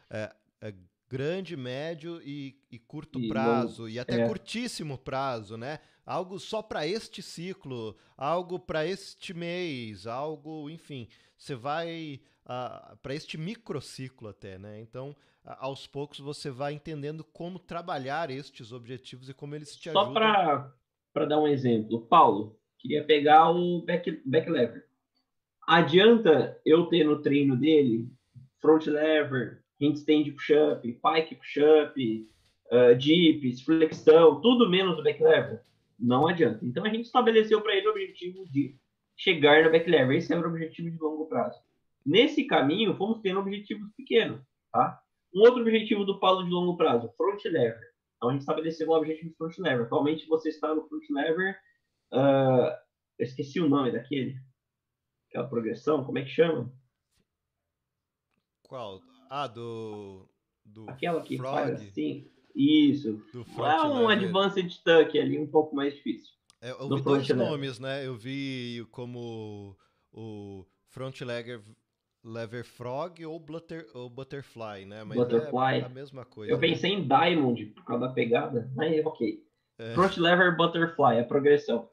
é, 0.10 0.36
é, 0.60 0.74
grande, 1.12 1.58
médio 1.58 2.22
e, 2.24 2.56
e 2.72 2.80
curto 2.80 3.20
e 3.20 3.27
prazo, 3.27 3.89
e 3.89 4.00
até 4.00 4.22
é. 4.22 4.27
curtíssimo 4.30 4.98
prazo, 4.98 5.58
né? 5.58 5.80
Algo 6.06 6.39
só 6.39 6.62
para 6.62 6.88
este 6.88 7.22
ciclo, 7.22 7.98
algo 8.15 8.58
para 8.58 8.88
este 8.88 9.34
mês, 9.34 10.08
algo, 10.08 10.70
enfim, 10.70 11.10
você 11.38 11.53
vai 11.53 12.22
uh, 12.46 12.96
para 12.98 13.13
este 13.13 13.38
microciclo 13.38 14.30
até, 14.30 14.58
né? 14.58 14.80
Então, 14.80 15.13
aos 15.44 15.86
poucos 15.86 16.20
você 16.20 16.50
vai 16.50 16.72
entendendo 16.72 17.25
como 17.25 17.60
trabalhar 17.60 18.32
estes 18.32 18.72
objetivos 18.72 19.27
e 19.27 19.34
como 19.34 19.53
eles 19.53 19.75
te 19.75 19.91
só 19.91 20.00
ajudam. 20.00 20.13
Só 20.13 20.74
para 21.12 21.25
dar 21.25 21.41
um 21.41 21.48
exemplo, 21.48 22.08
Paulo, 22.08 22.58
queria 22.80 23.03
pegar 23.03 23.51
o 23.51 23.82
back, 23.82 24.22
back 24.25 24.50
lever. 24.50 24.88
Adianta 25.68 26.58
eu 26.65 26.86
ter 26.86 27.03
no 27.03 27.22
treino 27.22 27.58
dele 27.58 28.10
front 28.62 28.86
lever, 28.86 29.61
handstand 29.82 30.32
push-up, 30.32 30.82
pike 30.82 31.36
push-up, 31.36 32.30
uh, 32.72 32.96
dips, 32.96 33.62
flexão, 33.62 34.40
tudo 34.42 34.70
menos 34.70 35.00
o 35.00 35.04
back 35.04 35.22
lever? 35.22 35.62
Não 36.00 36.28
adianta. 36.28 36.66
Então 36.66 36.86
a 36.86 36.90
gente 36.90 37.06
estabeleceu 37.06 37.62
para 37.62 37.76
ele 37.76 37.88
o 37.88 37.92
objetivo 37.92 38.46
de 38.50 38.76
chegar 39.16 39.64
no 39.64 39.72
back 39.72 39.90
lever. 39.90 40.18
Esse 40.18 40.34
era 40.34 40.48
o 40.48 40.50
objetivo 40.50 40.90
de 40.90 40.98
longo 40.98 41.28
prazo. 41.28 41.60
Nesse 42.06 42.46
caminho, 42.46 42.96
fomos 42.96 43.20
tendo 43.22 43.40
objetivos 43.40 43.90
pequenos, 43.96 44.42
tá? 44.72 45.00
Um 45.34 45.42
outro 45.42 45.62
objetivo 45.62 46.04
do 46.04 46.20
Paulo 46.20 46.44
de 46.44 46.50
longo 46.50 46.76
prazo, 46.76 47.14
front 47.16 47.44
lever. 47.46 47.92
Então 48.18 48.30
a 48.30 48.32
gente 48.34 48.42
estabeleceu 48.42 48.90
o 48.90 48.96
objetivo 48.96 49.30
de 49.30 49.36
front 49.36 49.58
lever. 49.60 49.86
Atualmente 49.86 50.28
você 50.28 50.50
está 50.50 50.74
no 50.74 50.88
front 50.88 51.04
lever, 51.10 51.60
uh, 52.14 52.72
eu 53.20 53.26
esqueci 53.26 53.60
o 53.60 53.70
nome 53.70 53.92
daquele, 53.92 54.36
aquela 55.30 55.48
progressão, 55.48 56.04
como 56.04 56.18
é 56.18 56.24
que 56.24 56.30
chama? 56.30 56.72
Qual? 58.64 59.02
Ah, 59.34 59.48
do. 59.48 60.28
do 60.66 60.90
Aquela 60.90 61.22
que 61.22 61.38
Frog. 61.38 61.54
faz 61.54 61.82
assim. 61.82 62.30
Isso. 62.54 63.24
Do 63.32 63.46
é 63.64 63.82
um 63.84 64.10
Advanced 64.10 64.84
Tuck 64.84 65.18
ali, 65.18 65.40
um 65.40 65.48
pouco 65.48 65.74
mais 65.74 65.96
difícil. 65.96 66.34
É, 66.62 66.72
eu 66.72 66.90
vi 66.90 67.02
dois 67.02 67.30
nomes, 67.30 67.80
né? 67.80 68.06
Eu 68.06 68.14
vi 68.14 68.86
como 68.92 69.78
o 70.12 70.66
Front 70.90 71.22
Lever, 71.22 71.62
lever 72.22 72.66
Frog 72.66 73.26
ou, 73.26 73.40
Butter, 73.40 73.90
ou 73.94 74.10
Butterfly, 74.10 74.86
né? 74.86 75.06
Mas 75.06 75.18
Butterfly. 75.18 75.80
é 75.80 75.86
a 75.86 75.90
mesma 75.90 76.26
coisa. 76.26 76.52
Eu 76.52 76.60
né? 76.60 76.68
pensei 76.68 76.92
em 76.92 77.08
Diamond 77.08 77.66
por 77.68 77.86
causa 77.86 78.08
da 78.08 78.14
pegada, 78.14 78.70
mas 78.76 79.06
ok. 79.06 79.42
É. 79.80 79.94
Front 79.94 80.18
Lever 80.18 80.58
Butterfly, 80.58 81.20
a 81.20 81.24
progressão. 81.24 81.90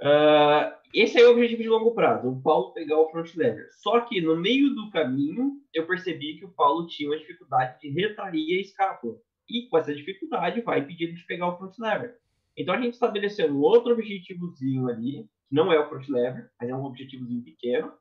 Uh, 0.00 0.77
esse 0.92 1.20
é 1.20 1.26
o 1.26 1.32
objetivo 1.32 1.62
de 1.62 1.68
longo 1.68 1.94
prazo, 1.94 2.28
o 2.28 2.40
Paulo 2.40 2.72
pegar 2.72 2.98
o 2.98 3.10
front 3.10 3.34
lever. 3.34 3.68
Só 3.72 4.00
que 4.00 4.20
no 4.20 4.36
meio 4.36 4.74
do 4.74 4.90
caminho, 4.90 5.60
eu 5.74 5.86
percebi 5.86 6.38
que 6.38 6.46
o 6.46 6.52
Paulo 6.52 6.86
tinha 6.86 7.10
uma 7.10 7.18
dificuldade 7.18 7.78
de 7.80 7.90
retrair 7.90 8.58
a 8.58 8.60
escápula. 8.60 9.16
E 9.48 9.68
com 9.68 9.78
essa 9.78 9.94
dificuldade, 9.94 10.62
vai 10.62 10.84
pedir 10.84 11.14
de 11.14 11.24
pegar 11.26 11.48
o 11.48 11.58
front 11.58 11.78
lever. 11.78 12.16
Então 12.56 12.74
a 12.74 12.80
gente 12.80 12.94
estabeleceu 12.94 13.50
um 13.50 13.60
outro 13.60 13.92
objetivozinho 13.92 14.88
ali, 14.88 15.28
que 15.48 15.54
não 15.54 15.70
é 15.72 15.78
o 15.78 15.88
front 15.88 16.08
lever, 16.08 16.50
mas 16.58 16.70
é 16.70 16.74
um 16.74 16.84
objetivozinho 16.84 17.42
pequeno, 17.42 17.92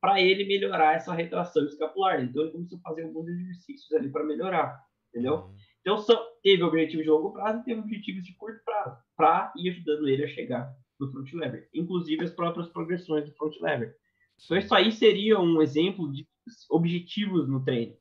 para 0.00 0.20
ele 0.20 0.44
melhorar 0.44 0.96
essa 0.96 1.12
retração 1.12 1.66
escapular. 1.66 2.22
Então 2.22 2.42
ele 2.42 2.52
começou 2.52 2.78
a 2.78 2.88
fazer 2.88 3.02
alguns 3.02 3.28
exercícios 3.28 3.92
ali 3.92 4.10
para 4.10 4.24
melhorar, 4.24 4.82
entendeu? 5.10 5.34
Uhum. 5.34 5.54
Então 5.82 5.98
só 5.98 6.16
teve 6.42 6.62
objetivos 6.62 7.04
de 7.04 7.10
longo 7.10 7.32
prazo 7.32 7.60
e 7.60 7.64
teve 7.64 7.80
objetivos 7.80 8.24
de 8.24 8.34
curto 8.34 8.62
prazo, 8.64 8.96
para 9.14 9.52
ir 9.56 9.70
ajudando 9.70 10.08
ele 10.08 10.24
a 10.24 10.28
chegar 10.28 10.74
do 11.00 11.10
front 11.10 11.32
lever, 11.32 11.68
inclusive 11.74 12.22
as 12.24 12.30
próprias 12.30 12.68
progressões 12.68 13.24
do 13.24 13.32
front 13.32 13.54
lever. 13.60 13.96
Então 14.44 14.56
isso 14.56 14.74
aí 14.74 14.92
seria 14.92 15.40
um 15.40 15.60
exemplo 15.60 16.10
de 16.12 16.26
objetivos 16.70 17.48
no 17.48 17.64
treino. 17.64 17.96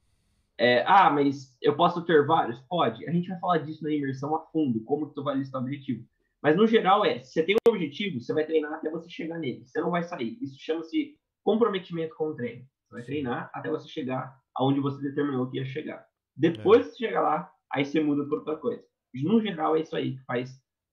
É, 0.57 0.83
ah, 0.85 1.09
mas 1.09 1.57
eu 1.61 1.75
posso 1.75 2.03
ter 2.03 2.25
vários? 2.25 2.59
Pode. 2.67 3.07
A 3.07 3.11
gente 3.11 3.29
vai 3.29 3.39
falar 3.39 3.57
disso 3.59 3.83
na 3.83 3.91
imersão 3.91 4.35
a 4.35 4.45
fundo, 4.47 4.83
como 4.83 5.07
que 5.07 5.15
tu 5.15 5.23
vai 5.23 5.37
listar 5.37 5.61
objetivo. 5.61 6.05
Mas 6.41 6.55
no 6.55 6.67
geral 6.67 7.05
é, 7.05 7.19
se 7.19 7.31
você 7.31 7.43
tem 7.43 7.55
um 7.55 7.71
objetivo, 7.71 8.19
você 8.19 8.33
vai 8.33 8.45
treinar 8.45 8.73
até 8.73 8.89
você 8.89 9.09
chegar 9.09 9.39
nele. 9.39 9.65
Você 9.65 9.79
não 9.79 9.91
vai 9.91 10.03
sair. 10.03 10.37
Isso 10.41 10.59
chama-se 10.59 11.17
comprometimento 11.43 12.15
com 12.15 12.27
o 12.27 12.35
treino. 12.35 12.65
Você 12.83 12.95
vai 12.95 13.03
treinar 13.03 13.49
até 13.53 13.69
você 13.69 13.87
chegar 13.87 14.37
aonde 14.55 14.81
você 14.81 15.01
determinou 15.01 15.49
que 15.49 15.57
ia 15.57 15.65
chegar. 15.65 16.05
Depois 16.35 16.81
é. 16.81 16.83
que 16.83 16.89
você 16.89 17.05
chegar 17.05 17.21
lá, 17.21 17.51
aí 17.71 17.85
você 17.85 18.01
muda 18.01 18.25
para 18.25 18.37
outra 18.37 18.57
coisa. 18.57 18.83
No 19.13 19.41
geral 19.41 19.75
é 19.75 19.81
isso 19.81 19.95
aí 19.95 20.17
que 20.17 20.23
faz 20.25 20.51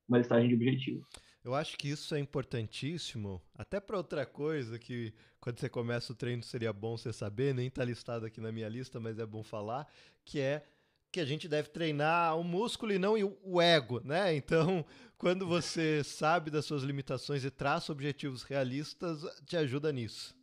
uma 0.09 0.19
listagem 0.19 0.49
de 0.49 0.55
objetivos. 0.55 1.07
Eu 1.47 1.55
acho 1.55 1.79
que 1.79 1.89
isso 1.89 2.13
é 2.13 2.19
importantíssimo, 2.19 3.41
até 3.55 3.79
para 3.79 3.97
outra 3.97 4.27
coisa 4.27 4.81
que 4.81 5.15
quando 5.39 5.61
você 5.61 5.69
começa 5.69 6.13
o 6.13 6.17
treino 6.17 6.43
seria 6.43 6.73
bom 6.73 6.97
você 6.97 7.13
saber, 7.13 7.55
nem 7.55 7.69
está 7.69 7.85
listado 7.85 8.27
aqui 8.27 8.41
na 8.41 8.51
minha 8.51 8.69
lista, 8.69 8.99
mas 8.99 9.17
é 9.21 9.25
bom 9.25 9.45
falar, 9.45 9.87
que 10.25 10.41
é 10.41 10.67
que 11.13 11.21
a 11.21 11.25
gente 11.25 11.47
deve 11.47 11.69
treinar 11.69 12.37
o 12.37 12.43
músculo 12.43 12.93
e 12.93 12.99
não 12.99 13.15
o 13.45 13.63
ego, 13.63 14.01
né? 14.05 14.35
Então, 14.35 14.85
quando 15.17 15.47
você 15.47 16.03
sabe 16.03 16.51
das 16.51 16.65
suas 16.65 16.83
limitações 16.83 17.45
e 17.45 17.51
traça 17.53 17.93
objetivos 17.93 18.43
realistas, 18.43 19.23
te 19.47 19.57
ajuda 19.57 19.93
nisso. 19.93 20.37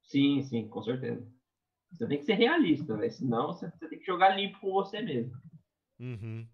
Sim, 0.00 0.42
sim, 0.44 0.66
com 0.66 0.82
certeza. 0.82 1.30
Você 1.92 2.06
tem 2.06 2.16
que 2.16 2.24
ser 2.24 2.36
realista, 2.36 2.96
né? 2.96 3.10
senão 3.10 3.48
você, 3.48 3.70
você 3.70 3.86
tem 3.86 3.98
que 3.98 4.06
jogar 4.06 4.30
limpo 4.30 4.58
com 4.60 4.72
você 4.72 5.02
mesmo. 5.02 5.36
Uhum. 6.00 6.48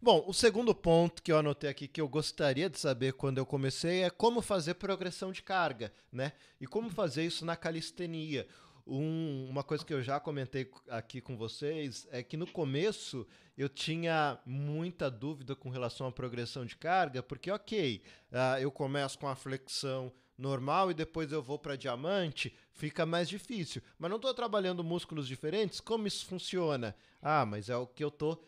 Bom, 0.00 0.22
o 0.26 0.34
segundo 0.34 0.74
ponto 0.74 1.22
que 1.22 1.32
eu 1.32 1.38
anotei 1.38 1.70
aqui 1.70 1.88
que 1.88 2.00
eu 2.00 2.08
gostaria 2.08 2.68
de 2.68 2.78
saber 2.78 3.14
quando 3.14 3.38
eu 3.38 3.46
comecei 3.46 4.02
é 4.02 4.10
como 4.10 4.42
fazer 4.42 4.74
progressão 4.74 5.32
de 5.32 5.42
carga, 5.42 5.90
né? 6.12 6.32
E 6.60 6.66
como 6.66 6.90
fazer 6.90 7.24
isso 7.24 7.46
na 7.46 7.56
calistenia. 7.56 8.46
Um, 8.86 9.48
uma 9.48 9.64
coisa 9.64 9.84
que 9.84 9.94
eu 9.94 10.02
já 10.02 10.20
comentei 10.20 10.70
aqui 10.90 11.22
com 11.22 11.34
vocês 11.34 12.06
é 12.10 12.22
que 12.22 12.36
no 12.36 12.46
começo 12.46 13.26
eu 13.56 13.70
tinha 13.70 14.38
muita 14.44 15.10
dúvida 15.10 15.56
com 15.56 15.70
relação 15.70 16.06
à 16.06 16.12
progressão 16.12 16.66
de 16.66 16.76
carga, 16.76 17.22
porque, 17.22 17.50
ok, 17.50 18.02
uh, 18.30 18.60
eu 18.60 18.70
começo 18.70 19.18
com 19.18 19.26
a 19.26 19.34
flexão 19.34 20.12
normal 20.36 20.90
e 20.90 20.94
depois 20.94 21.32
eu 21.32 21.42
vou 21.42 21.58
para 21.58 21.74
diamante, 21.74 22.54
fica 22.70 23.06
mais 23.06 23.30
difícil. 23.30 23.82
Mas 23.98 24.10
não 24.10 24.16
estou 24.16 24.34
trabalhando 24.34 24.84
músculos 24.84 25.26
diferentes, 25.26 25.80
como 25.80 26.06
isso 26.06 26.26
funciona? 26.26 26.94
Ah, 27.22 27.46
mas 27.46 27.70
é 27.70 27.76
o 27.76 27.86
que 27.86 28.04
eu 28.04 28.08
estou 28.08 28.46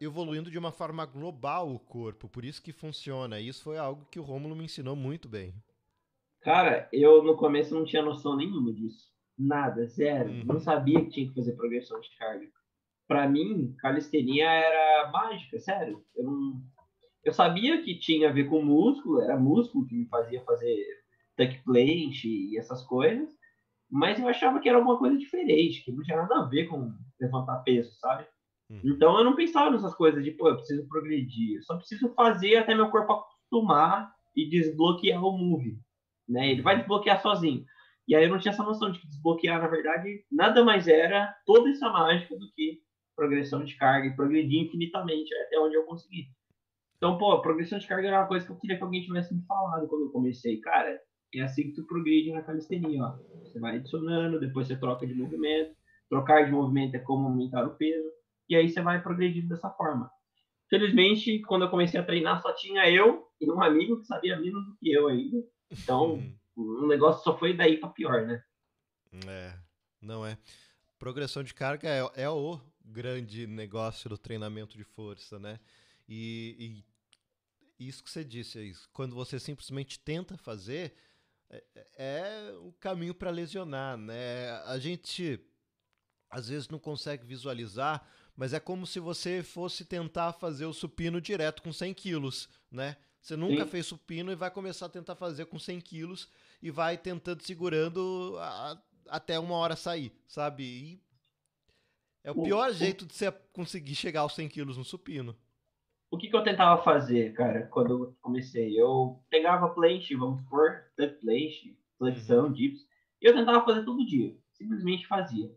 evoluindo 0.00 0.50
de 0.50 0.58
uma 0.58 0.72
forma 0.72 1.04
global 1.06 1.72
o 1.72 1.78
corpo, 1.78 2.28
por 2.28 2.44
isso 2.44 2.62
que 2.62 2.72
funciona. 2.72 3.40
Isso 3.40 3.62
foi 3.62 3.78
algo 3.78 4.06
que 4.10 4.18
o 4.18 4.22
Rômulo 4.22 4.56
me 4.56 4.64
ensinou 4.64 4.96
muito 4.96 5.28
bem. 5.28 5.54
Cara, 6.40 6.88
eu 6.92 7.22
no 7.22 7.36
começo 7.36 7.74
não 7.74 7.84
tinha 7.84 8.02
noção 8.02 8.36
nenhuma 8.36 8.72
disso. 8.72 9.08
Nada, 9.38 9.86
zero. 9.86 10.30
Uhum. 10.30 10.44
Não 10.44 10.60
sabia 10.60 11.04
que 11.04 11.10
tinha 11.10 11.28
que 11.28 11.34
fazer 11.34 11.52
progressão 11.52 12.00
de 12.00 12.10
carga. 12.16 12.48
Para 13.06 13.28
mim, 13.28 13.74
calistenia 13.78 14.48
era 14.48 15.10
mágica, 15.10 15.58
sério. 15.58 16.04
Eu, 16.14 16.24
não... 16.24 16.62
eu 17.24 17.32
sabia 17.32 17.82
que 17.82 17.98
tinha 17.98 18.28
a 18.28 18.32
ver 18.32 18.44
com 18.48 18.62
músculo, 18.62 19.20
era 19.20 19.38
músculo 19.38 19.86
que 19.86 19.94
me 19.94 20.08
fazia 20.08 20.42
fazer 20.44 20.84
tuck 21.36 21.62
plant 21.64 22.24
e 22.24 22.58
essas 22.58 22.82
coisas, 22.84 23.28
mas 23.90 24.18
eu 24.18 24.28
achava 24.28 24.60
que 24.60 24.68
era 24.68 24.76
alguma 24.76 24.98
coisa 24.98 25.16
diferente, 25.16 25.84
que 25.84 25.92
não 25.92 26.02
tinha 26.02 26.16
nada 26.16 26.40
a 26.40 26.44
ver 26.44 26.66
com 26.66 26.92
levantar 27.20 27.58
peso, 27.60 27.92
sabe? 28.00 28.26
Uhum. 28.70 28.80
Então 28.84 29.18
eu 29.18 29.24
não 29.24 29.34
pensava 29.34 29.70
nessas 29.70 29.94
coisas 29.94 30.22
de, 30.22 30.30
pô, 30.32 30.48
eu 30.48 30.56
preciso 30.56 30.86
progredir. 30.88 31.56
Eu 31.56 31.62
só 31.62 31.76
preciso 31.76 32.12
fazer 32.14 32.56
até 32.56 32.74
meu 32.74 32.90
corpo 32.90 33.12
acostumar 33.12 34.12
e 34.36 34.48
desbloquear 34.48 35.24
o 35.24 35.36
move. 35.36 35.78
Né? 36.28 36.50
Ele 36.50 36.62
vai 36.62 36.76
desbloquear 36.76 37.20
sozinho. 37.20 37.64
E 38.06 38.14
aí 38.14 38.24
eu 38.24 38.30
não 38.30 38.38
tinha 38.38 38.52
essa 38.52 38.62
noção 38.62 38.90
de 38.90 39.00
que 39.00 39.06
desbloquear, 39.06 39.60
na 39.60 39.68
verdade, 39.68 40.24
nada 40.30 40.64
mais 40.64 40.88
era 40.88 41.34
toda 41.44 41.68
essa 41.70 41.90
mágica 41.90 42.36
do 42.36 42.50
que 42.52 42.80
progressão 43.14 43.64
de 43.64 43.74
carga 43.76 44.06
e 44.06 44.16
progredir 44.16 44.62
infinitamente 44.62 45.34
até 45.34 45.58
onde 45.58 45.74
eu 45.74 45.84
consegui. 45.84 46.28
Então, 46.96 47.18
pô, 47.18 47.40
progressão 47.42 47.78
de 47.78 47.86
carga 47.86 48.08
era 48.08 48.20
uma 48.20 48.26
coisa 48.26 48.46
que 48.46 48.52
eu 48.52 48.56
queria 48.56 48.76
que 48.76 48.82
alguém 48.82 49.02
tivesse 49.02 49.34
me 49.34 49.42
falado 49.42 49.86
quando 49.88 50.02
eu 50.02 50.10
comecei. 50.10 50.58
Cara, 50.60 51.00
é 51.34 51.40
assim 51.40 51.64
que 51.64 51.74
tu 51.74 51.86
progride 51.86 52.32
na 52.32 52.42
calistenia, 52.42 53.02
ó. 53.02 53.18
Você 53.42 53.58
vai 53.60 53.76
adicionando, 53.76 54.40
depois 54.40 54.66
você 54.66 54.76
troca 54.76 55.06
de 55.06 55.14
movimento. 55.14 55.76
Trocar 56.08 56.44
de 56.44 56.50
movimento 56.50 56.94
é 56.94 56.98
como 56.98 57.26
aumentar 57.26 57.66
o 57.66 57.76
peso. 57.76 58.08
E 58.48 58.56
aí 58.56 58.68
você 58.68 58.80
vai 58.80 59.02
progredindo 59.02 59.48
dessa 59.48 59.70
forma. 59.70 60.10
Felizmente, 60.68 61.40
quando 61.42 61.62
eu 61.62 61.70
comecei 61.70 61.98
a 61.98 62.04
treinar, 62.04 62.42
só 62.42 62.52
tinha 62.54 62.90
eu 62.90 63.26
e 63.40 63.50
um 63.50 63.62
amigo 63.62 64.00
que 64.00 64.06
sabia 64.06 64.38
menos 64.38 64.66
do 64.66 64.76
que 64.76 64.92
eu 64.92 65.08
ainda. 65.08 65.38
Então, 65.70 66.14
uhum. 66.14 66.84
o 66.84 66.86
negócio 66.86 67.22
só 67.22 67.38
foi 67.38 67.54
daí 67.54 67.78
para 67.78 67.88
pior, 67.88 68.26
né? 68.26 68.42
É, 69.26 69.54
não 70.00 70.26
é. 70.26 70.36
Progressão 70.98 71.42
de 71.42 71.54
carga 71.54 71.88
é, 71.88 72.22
é 72.22 72.28
o 72.28 72.60
grande 72.84 73.46
negócio 73.46 74.10
do 74.10 74.18
treinamento 74.18 74.76
de 74.76 74.84
força, 74.84 75.38
né? 75.38 75.58
E, 76.08 76.84
e 77.78 77.88
isso 77.88 78.02
que 78.02 78.10
você 78.10 78.24
disse, 78.24 78.58
é 78.58 78.62
isso. 78.62 78.88
quando 78.92 79.14
você 79.14 79.38
simplesmente 79.38 80.00
tenta 80.00 80.36
fazer, 80.36 80.94
é, 81.50 81.64
é 81.96 82.52
o 82.60 82.72
caminho 82.72 83.14
para 83.14 83.30
lesionar, 83.30 83.96
né? 83.96 84.50
A 84.66 84.78
gente 84.78 85.40
às 86.30 86.48
vezes 86.48 86.68
não 86.68 86.78
consegue 86.78 87.26
visualizar, 87.26 88.06
mas 88.36 88.52
é 88.52 88.60
como 88.60 88.86
se 88.86 89.00
você 89.00 89.42
fosse 89.42 89.84
tentar 89.84 90.32
fazer 90.32 90.66
o 90.66 90.72
supino 90.72 91.20
direto 91.20 91.62
com 91.62 91.72
100 91.72 91.94
quilos, 91.94 92.48
né? 92.70 92.96
Você 93.20 93.36
nunca 93.36 93.64
Sim. 93.64 93.70
fez 93.70 93.86
supino 93.86 94.30
e 94.30 94.36
vai 94.36 94.50
começar 94.50 94.86
a 94.86 94.90
tentar 94.90 95.16
fazer 95.16 95.46
com 95.46 95.58
100 95.58 95.80
quilos 95.80 96.28
e 96.62 96.70
vai 96.70 96.96
tentando 96.96 97.42
segurando 97.42 98.36
a, 98.38 98.80
até 99.08 99.38
uma 99.38 99.56
hora 99.56 99.76
sair, 99.76 100.12
sabe? 100.26 100.62
E 100.62 101.02
é 102.22 102.30
o 102.30 102.42
pior 102.42 102.70
o, 102.70 102.72
jeito 102.72 103.06
de 103.06 103.14
você 103.14 103.30
conseguir 103.52 103.94
chegar 103.94 104.20
aos 104.20 104.34
100 104.34 104.48
quilos 104.48 104.76
no 104.76 104.84
supino. 104.84 105.36
O 106.10 106.16
que, 106.16 106.28
que 106.28 106.36
eu 106.36 106.42
tentava 106.42 106.82
fazer, 106.82 107.34
cara, 107.34 107.66
quando 107.66 107.90
eu 107.90 108.16
comecei? 108.22 108.80
Eu 108.80 109.22
pegava 109.28 109.68
planche, 109.68 110.14
vamos 110.14 110.40
supor, 110.40 110.84
planche, 111.20 111.76
flexão, 111.98 112.46
uhum. 112.46 112.52
dips, 112.52 112.86
e 113.20 113.26
eu 113.26 113.34
tentava 113.34 113.64
fazer 113.64 113.84
todo 113.84 114.06
dia. 114.06 114.34
Simplesmente 114.52 115.06
fazia. 115.06 115.54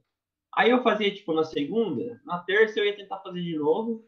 Aí 0.56 0.70
eu 0.70 0.84
fazia, 0.84 1.14
tipo, 1.14 1.34
na 1.34 1.44
segunda, 1.44 2.22
na 2.26 2.40
terça 2.40 2.80
eu 2.80 2.86
ia 2.86 2.96
tentar 2.96 3.20
fazer 3.20 3.42
de 3.42 3.58
novo, 3.58 4.06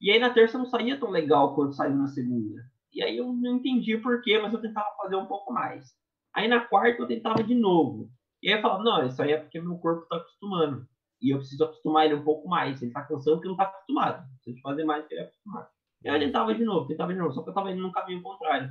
e 0.00 0.10
aí 0.10 0.18
na 0.18 0.30
terça 0.30 0.58
não 0.58 0.66
saía 0.66 0.98
tão 0.98 1.10
legal 1.10 1.54
quanto 1.54 1.74
saiu 1.74 1.94
na 1.94 2.08
segunda. 2.08 2.60
E 2.92 3.02
aí 3.02 3.16
eu 3.16 3.32
não 3.32 3.56
entendi 3.56 3.96
por 3.98 4.22
quê, 4.22 4.38
mas 4.38 4.52
eu 4.52 4.60
tentava 4.60 4.94
fazer 4.96 5.16
um 5.16 5.26
pouco 5.26 5.52
mais. 5.52 5.92
Aí 6.34 6.48
na 6.48 6.60
quarta 6.60 7.02
eu 7.02 7.06
tentava 7.06 7.42
de 7.42 7.54
novo. 7.54 8.10
E 8.42 8.48
aí 8.48 8.58
eu 8.58 8.62
falava, 8.62 8.82
não, 8.82 9.06
isso 9.06 9.22
aí 9.22 9.32
é 9.32 9.38
porque 9.38 9.60
meu 9.60 9.78
corpo 9.78 10.02
está 10.02 10.16
acostumando. 10.16 10.86
E 11.22 11.32
eu 11.32 11.38
preciso 11.38 11.64
acostumar 11.64 12.04
ele 12.04 12.14
um 12.14 12.24
pouco 12.24 12.48
mais. 12.48 12.82
Ele 12.82 12.90
está 12.90 13.02
cansando 13.02 13.36
porque 13.36 13.48
não 13.48 13.54
está 13.54 13.64
acostumado. 13.64 14.26
Preciso 14.34 14.60
fazer 14.60 14.84
mais 14.84 15.06
que 15.06 15.14
ele 15.14 15.22
é 15.22 15.24
acostumado. 15.24 15.68
E 16.02 16.08
aí 16.08 16.16
eu 16.16 16.26
tentava 16.26 16.54
de 16.54 16.64
novo, 16.64 16.86
tentava 16.86 17.12
de 17.12 17.18
novo. 17.18 17.32
Só 17.32 17.42
que 17.42 17.48
eu 17.48 17.52
estava 17.52 17.70
indo 17.70 17.80
no 17.80 17.92
caminho 17.92 18.22
contrário. 18.22 18.70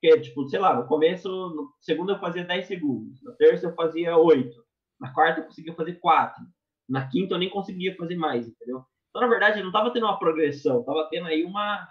Porque, 0.00 0.20
tipo, 0.20 0.48
sei 0.48 0.58
lá, 0.58 0.74
no 0.74 0.86
começo, 0.86 1.28
no 1.28 1.74
segundo 1.80 2.12
eu 2.12 2.18
fazia 2.18 2.44
10 2.44 2.66
segundos. 2.66 3.22
Na 3.22 3.32
terça 3.32 3.66
eu 3.66 3.74
fazia 3.74 4.16
8. 4.16 4.56
Na 4.98 5.12
quarta 5.12 5.40
eu 5.40 5.44
conseguia 5.44 5.74
fazer 5.74 5.94
4. 6.00 6.42
Na 6.90 7.08
quinta 7.08 7.34
eu 7.34 7.38
nem 7.38 7.48
conseguia 7.48 7.96
fazer 7.96 8.16
mais, 8.16 8.48
entendeu? 8.48 8.84
Então, 9.08 9.22
na 9.22 9.28
verdade, 9.28 9.58
eu 9.58 9.62
não 9.62 9.70
estava 9.70 9.92
tendo 9.92 10.06
uma 10.06 10.18
progressão. 10.18 10.80
Estava 10.80 11.08
tendo 11.10 11.26
aí 11.26 11.44
uma... 11.44 11.86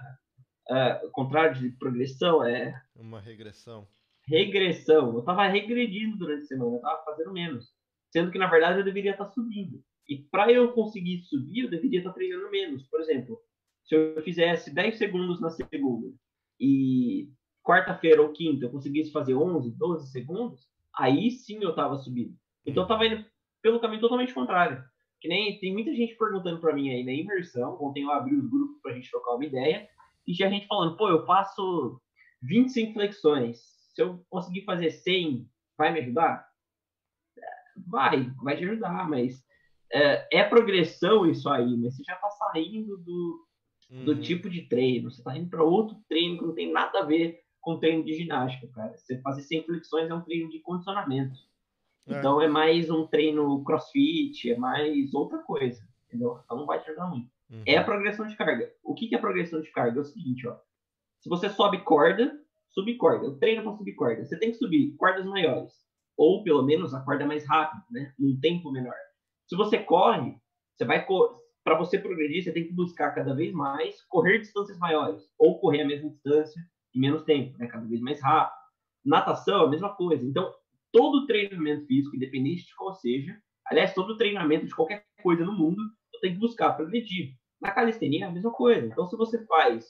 Uh, 0.69 1.09
contrário 1.11 1.59
de 1.59 1.71
progressão 1.71 2.43
é... 2.43 2.79
Uma 2.95 3.19
regressão 3.19 3.87
regressão. 4.29 5.13
Eu 5.13 5.19
estava 5.19 5.47
regredindo 5.47 6.17
durante 6.17 6.43
a 6.43 6.47
semana, 6.47 6.71
eu 6.71 6.77
estava 6.77 7.03
fazendo 7.03 7.33
menos. 7.33 7.73
Sendo 8.11 8.31
que, 8.31 8.37
na 8.37 8.47
verdade, 8.47 8.79
eu 8.79 8.85
deveria 8.85 9.11
estar 9.11 9.25
tá 9.25 9.31
subindo. 9.31 9.83
E 10.07 10.17
para 10.17 10.51
eu 10.51 10.71
conseguir 10.71 11.21
subir, 11.23 11.63
eu 11.63 11.69
deveria 11.69 11.99
estar 11.99 12.11
tá 12.11 12.15
treinando 12.15 12.49
menos. 12.49 12.83
Por 12.87 13.01
exemplo, 13.01 13.39
se 13.85 13.95
eu 13.95 14.21
fizesse 14.23 14.73
10 14.73 14.97
segundos 14.97 15.41
na 15.41 15.49
segunda 15.49 16.07
e 16.59 17.29
quarta-feira 17.63 18.21
ou 18.21 18.31
quinta 18.31 18.65
eu 18.65 18.71
conseguisse 18.71 19.11
fazer 19.11 19.35
11, 19.35 19.71
12 19.77 20.11
segundos, 20.11 20.67
aí 20.95 21.31
sim 21.31 21.59
eu 21.61 21.71
estava 21.71 21.97
subindo. 21.97 22.35
Então 22.65 22.83
eu 22.83 22.85
estava 22.85 23.05
indo 23.05 23.25
pelo 23.61 23.79
caminho 23.79 24.01
totalmente 24.01 24.33
contrário. 24.33 24.83
Que 25.21 25.27
nem 25.27 25.59
tem 25.59 25.73
muita 25.73 25.93
gente 25.93 26.15
perguntando 26.15 26.59
para 26.59 26.73
mim 26.73 26.89
aí 26.89 27.03
na 27.03 27.11
imersão, 27.11 27.77
ontem 27.81 28.03
eu 28.03 28.11
abri 28.11 28.35
os 28.35 28.49
grupos 28.49 28.81
para 28.81 28.91
a 28.91 28.95
gente 28.95 29.09
trocar 29.09 29.35
uma 29.35 29.45
ideia, 29.45 29.87
e 30.25 30.33
tinha 30.33 30.49
gente 30.49 30.67
falando, 30.67 30.95
pô, 30.95 31.09
eu 31.09 31.25
faço 31.25 32.01
25 32.41 32.93
flexões, 32.93 33.57
se 33.93 34.01
eu 34.01 34.23
conseguir 34.29 34.63
fazer 34.63 34.91
100, 34.91 35.49
vai 35.77 35.91
me 35.91 35.99
ajudar? 35.99 36.47
Vai, 37.87 38.31
vai 38.43 38.57
te 38.57 38.63
ajudar, 38.65 39.09
mas 39.09 39.43
é, 39.91 40.39
é 40.39 40.43
progressão 40.43 41.25
isso 41.25 41.49
aí, 41.49 41.75
mas 41.77 41.95
você 41.95 42.03
já 42.03 42.13
está 42.13 42.29
saindo 42.29 42.97
do, 42.97 43.47
do 44.05 44.11
uhum. 44.13 44.21
tipo 44.21 44.49
de 44.49 44.61
treino, 44.63 45.09
você 45.09 45.19
está 45.19 45.35
indo 45.37 45.49
para 45.49 45.63
outro 45.63 45.97
treino 46.07 46.37
que 46.37 46.45
não 46.45 46.53
tem 46.53 46.71
nada 46.71 46.99
a 46.99 47.05
ver 47.05 47.39
com 47.59 47.79
treino 47.79 48.03
de 48.03 48.13
ginástica, 48.13 48.67
cara. 48.73 48.95
Você 48.95 49.19
fazer 49.21 49.41
100 49.41 49.63
flexões 49.63 50.09
é 50.09 50.13
um 50.13 50.21
treino 50.21 50.49
de 50.49 50.59
condicionamento. 50.59 51.37
É. 52.07 52.17
Então 52.17 52.41
é 52.41 52.47
mais 52.47 52.89
um 52.89 53.05
treino 53.07 53.63
crossfit, 53.63 54.51
é 54.51 54.57
mais 54.57 55.13
outra 55.13 55.39
coisa, 55.39 55.81
entendeu? 56.07 56.39
Então 56.43 56.57
não 56.57 56.65
vai 56.65 56.81
te 56.81 56.89
ajudar 56.89 57.07
muito. 57.07 57.29
Uhum. 57.49 57.63
É 57.65 57.77
a 57.77 57.83
progressão 57.83 58.27
de 58.27 58.35
carga. 58.35 58.71
O 58.83 58.93
que, 58.93 59.07
que 59.07 59.15
é 59.15 59.17
progressão 59.17 59.61
de 59.61 59.71
carga? 59.71 59.97
É 59.97 60.01
o 60.01 60.05
seguinte, 60.05 60.47
ó. 60.47 60.55
Se 61.19 61.27
você 61.27 61.49
sobe 61.49 61.83
corda, 61.83 62.31
subir 62.69 62.95
corda. 62.97 63.25
Eu 63.25 63.37
treino 63.37 63.63
para 63.63 63.73
subir 63.73 63.95
corda. 63.95 64.23
Você 64.23 64.37
tem 64.37 64.51
que 64.51 64.57
subir 64.57 64.95
cordas 64.95 65.25
maiores. 65.25 65.73
Ou, 66.15 66.43
pelo 66.43 66.63
menos, 66.63 66.93
a 66.93 67.01
corda 67.01 67.25
mais 67.25 67.45
rápida, 67.47 67.83
né? 67.91 68.13
Num 68.17 68.39
tempo 68.39 68.71
menor. 68.71 68.95
Se 69.47 69.55
você 69.55 69.79
corre, 69.79 70.37
você 70.77 70.85
vai... 70.85 71.05
Para 71.63 71.77
você 71.77 71.99
progredir, 71.99 72.43
você 72.43 72.53
tem 72.53 72.65
que 72.65 72.73
buscar 72.73 73.11
cada 73.11 73.33
vez 73.33 73.53
mais 73.53 74.01
correr 74.03 74.39
distâncias 74.39 74.77
maiores. 74.77 75.23
Ou 75.37 75.59
correr 75.59 75.81
a 75.81 75.87
mesma 75.87 76.09
distância 76.09 76.61
em 76.95 76.99
menos 76.99 77.23
tempo, 77.23 77.57
né? 77.57 77.67
Cada 77.67 77.85
vez 77.85 77.99
mais 77.99 78.21
rápido. 78.21 78.57
Natação, 79.03 79.65
a 79.65 79.69
mesma 79.69 79.95
coisa. 79.95 80.25
Então, 80.25 80.53
todo 80.91 81.25
treinamento 81.25 81.85
físico, 81.85 82.15
independente 82.15 82.65
de 82.65 82.75
qual 82.75 82.93
seja, 82.95 83.37
aliás, 83.65 83.93
todo 83.93 84.17
treinamento 84.17 84.65
de 84.65 84.75
qualquer 84.75 85.05
coisa 85.21 85.45
no 85.45 85.53
mundo, 85.53 85.81
você 86.11 86.21
tem 86.21 86.33
que 86.33 86.39
buscar 86.39 86.73
progredir. 86.73 87.35
Na 87.61 87.71
calistenia 87.71 88.25
é 88.25 88.27
a 88.27 88.31
mesma 88.31 88.51
coisa. 88.51 88.87
Então, 88.87 89.07
se 89.07 89.15
você 89.15 89.45
faz 89.45 89.85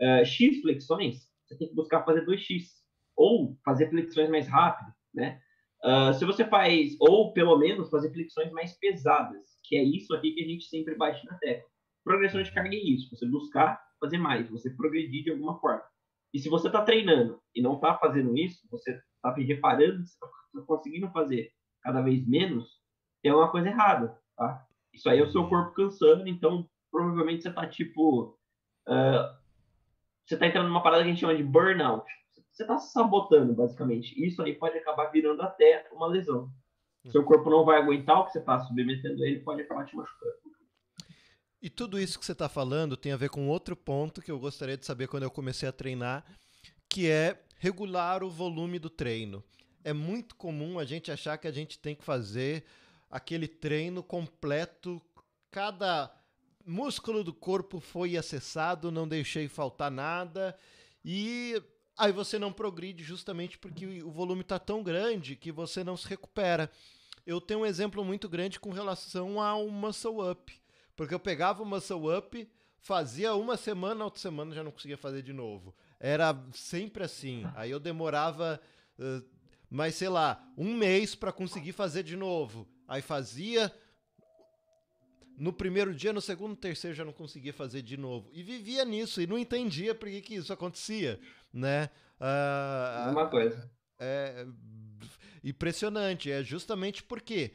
uh, 0.00 0.24
X 0.24 0.60
flexões, 0.60 1.28
você 1.46 1.56
tem 1.56 1.68
que 1.68 1.74
buscar 1.74 2.04
fazer 2.04 2.24
2x 2.24 2.64
ou 3.16 3.56
fazer 3.64 3.88
flexões 3.90 4.28
mais 4.28 4.48
rápido, 4.48 4.92
né? 5.14 5.40
Uh, 5.84 6.14
se 6.14 6.24
você 6.24 6.44
faz, 6.46 6.96
ou 6.98 7.32
pelo 7.34 7.58
menos 7.58 7.90
fazer 7.90 8.10
flexões 8.10 8.50
mais 8.52 8.72
pesadas, 8.78 9.58
que 9.64 9.76
é 9.76 9.82
isso 9.82 10.14
aqui 10.14 10.32
que 10.32 10.42
a 10.42 10.46
gente 10.46 10.64
sempre 10.64 10.94
bate 10.94 11.24
na 11.26 11.36
tecla. 11.38 11.68
Progressão 12.02 12.42
de 12.42 12.52
carga 12.52 12.74
é 12.74 12.78
isso, 12.78 13.14
você 13.14 13.26
buscar 13.26 13.80
fazer 14.00 14.18
mais, 14.18 14.48
você 14.48 14.70
progredir 14.70 15.24
de 15.24 15.30
alguma 15.30 15.58
forma. 15.60 15.82
E 16.32 16.38
se 16.38 16.48
você 16.48 16.66
está 16.68 16.82
treinando 16.82 17.38
e 17.54 17.62
não 17.62 17.74
está 17.74 17.96
fazendo 17.98 18.36
isso, 18.36 18.66
você 18.70 18.98
está 19.28 19.42
reparando 19.42 20.02
está 20.02 20.26
conseguindo 20.66 21.10
fazer 21.10 21.52
cada 21.82 22.00
vez 22.00 22.26
menos, 22.26 22.80
tem 23.22 23.32
uma 23.32 23.50
coisa 23.50 23.68
errada, 23.68 24.18
tá? 24.36 24.66
Isso 24.92 25.08
aí 25.08 25.18
é 25.18 25.22
o 25.22 25.30
seu 25.30 25.48
corpo 25.48 25.74
cansando, 25.74 26.26
então 26.28 26.68
provavelmente 26.90 27.42
você 27.42 27.48
está 27.48 27.66
tipo 27.66 28.38
uh, 28.88 29.44
você 30.24 30.34
está 30.34 30.46
entrando 30.46 30.68
numa 30.68 30.82
parada 30.82 31.02
que 31.02 31.08
a 31.08 31.12
gente 31.12 31.20
chama 31.20 31.36
de 31.36 31.42
burnout. 31.42 32.06
Você 32.50 32.62
está 32.62 32.78
se 32.78 32.92
sabotando, 32.92 33.52
basicamente. 33.52 34.14
Isso 34.24 34.40
aí 34.40 34.54
pode 34.54 34.78
acabar 34.78 35.06
virando 35.06 35.42
até 35.42 35.86
uma 35.92 36.06
lesão. 36.06 36.50
Seu 37.10 37.22
corpo 37.24 37.50
não 37.50 37.64
vai 37.64 37.78
aguentar 37.78 38.20
o 38.20 38.24
que 38.24 38.32
você 38.32 38.38
está 38.38 38.58
submetendo 38.60 39.22
ele, 39.24 39.40
pode 39.40 39.60
acabar 39.60 39.84
te 39.84 39.94
machucando. 39.94 40.32
E 41.60 41.68
tudo 41.68 41.98
isso 41.98 42.18
que 42.18 42.24
você 42.24 42.32
está 42.32 42.48
falando 42.48 42.96
tem 42.96 43.12
a 43.12 43.16
ver 43.16 43.28
com 43.28 43.48
outro 43.48 43.76
ponto 43.76 44.22
que 44.22 44.30
eu 44.30 44.38
gostaria 44.38 44.76
de 44.76 44.86
saber 44.86 45.08
quando 45.08 45.24
eu 45.24 45.30
comecei 45.30 45.68
a 45.68 45.72
treinar, 45.72 46.24
que 46.88 47.10
é 47.10 47.42
regular 47.64 48.22
o 48.22 48.28
volume 48.28 48.78
do 48.78 48.90
treino. 48.90 49.42
É 49.82 49.90
muito 49.90 50.34
comum 50.34 50.78
a 50.78 50.84
gente 50.84 51.10
achar 51.10 51.38
que 51.38 51.48
a 51.48 51.50
gente 51.50 51.78
tem 51.78 51.94
que 51.94 52.04
fazer 52.04 52.62
aquele 53.10 53.48
treino 53.48 54.02
completo, 54.02 55.00
cada 55.50 56.14
músculo 56.66 57.24
do 57.24 57.32
corpo 57.32 57.80
foi 57.80 58.18
acessado, 58.18 58.92
não 58.92 59.08
deixei 59.08 59.48
faltar 59.48 59.90
nada. 59.90 60.54
E 61.02 61.54
aí 61.96 62.12
você 62.12 62.38
não 62.38 62.52
progride 62.52 63.02
justamente 63.02 63.56
porque 63.56 64.02
o 64.02 64.10
volume 64.10 64.42
está 64.42 64.58
tão 64.58 64.82
grande 64.82 65.34
que 65.34 65.50
você 65.50 65.82
não 65.82 65.96
se 65.96 66.06
recupera. 66.06 66.70
Eu 67.26 67.40
tenho 67.40 67.60
um 67.60 67.66
exemplo 67.66 68.04
muito 68.04 68.28
grande 68.28 68.60
com 68.60 68.72
relação 68.72 69.40
ao 69.40 69.66
muscle 69.70 70.30
up. 70.30 70.52
Porque 70.94 71.14
eu 71.14 71.20
pegava 71.20 71.62
o 71.62 71.66
muscle 71.66 72.14
up, 72.14 72.46
fazia 72.78 73.34
uma 73.34 73.56
semana, 73.56 74.04
outra 74.04 74.20
semana 74.20 74.54
já 74.54 74.62
não 74.62 74.70
conseguia 74.70 74.98
fazer 74.98 75.22
de 75.22 75.32
novo. 75.32 75.74
Era 75.98 76.36
sempre 76.52 77.04
assim. 77.04 77.44
Aí 77.54 77.70
eu 77.70 77.80
demorava, 77.80 78.60
uh, 78.98 79.24
mas 79.70 79.94
sei 79.94 80.08
lá, 80.08 80.42
um 80.56 80.74
mês 80.74 81.14
para 81.14 81.32
conseguir 81.32 81.72
fazer 81.72 82.02
de 82.02 82.16
novo. 82.16 82.68
Aí 82.86 83.00
fazia, 83.00 83.72
no 85.38 85.52
primeiro 85.52 85.94
dia, 85.94 86.12
no 86.12 86.20
segundo, 86.20 86.54
terceiro 86.56 86.96
já 86.96 87.04
não 87.04 87.12
conseguia 87.12 87.52
fazer 87.52 87.82
de 87.82 87.96
novo. 87.96 88.28
E 88.32 88.42
vivia 88.42 88.84
nisso 88.84 89.20
e 89.20 89.26
não 89.26 89.38
entendia 89.38 89.94
por 89.94 90.08
que, 90.08 90.20
que 90.20 90.34
isso 90.34 90.52
acontecia, 90.52 91.18
né? 91.52 91.88
Uh, 92.20 93.12
Uma 93.12 93.28
coisa. 93.28 93.70
É 93.98 94.46
impressionante, 95.42 96.30
é 96.30 96.42
justamente 96.42 97.02
porque 97.02 97.52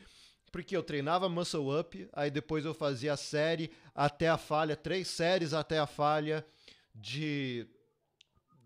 porque 0.51 0.75
eu 0.75 0.81
treinava 0.81 1.29
muscle 1.29 1.79
up, 1.79 2.09
aí 2.11 2.31
depois 2.31 2.65
eu 2.65 2.73
fazia 2.73 3.13
a 3.13 3.17
série 3.17 3.71
até 3.93 4.27
a 4.27 4.37
falha, 4.37 4.75
três 4.75 5.07
séries 5.07 5.53
até 5.53 5.77
a 5.77 5.85
falha 5.85 6.43
de, 6.93 7.67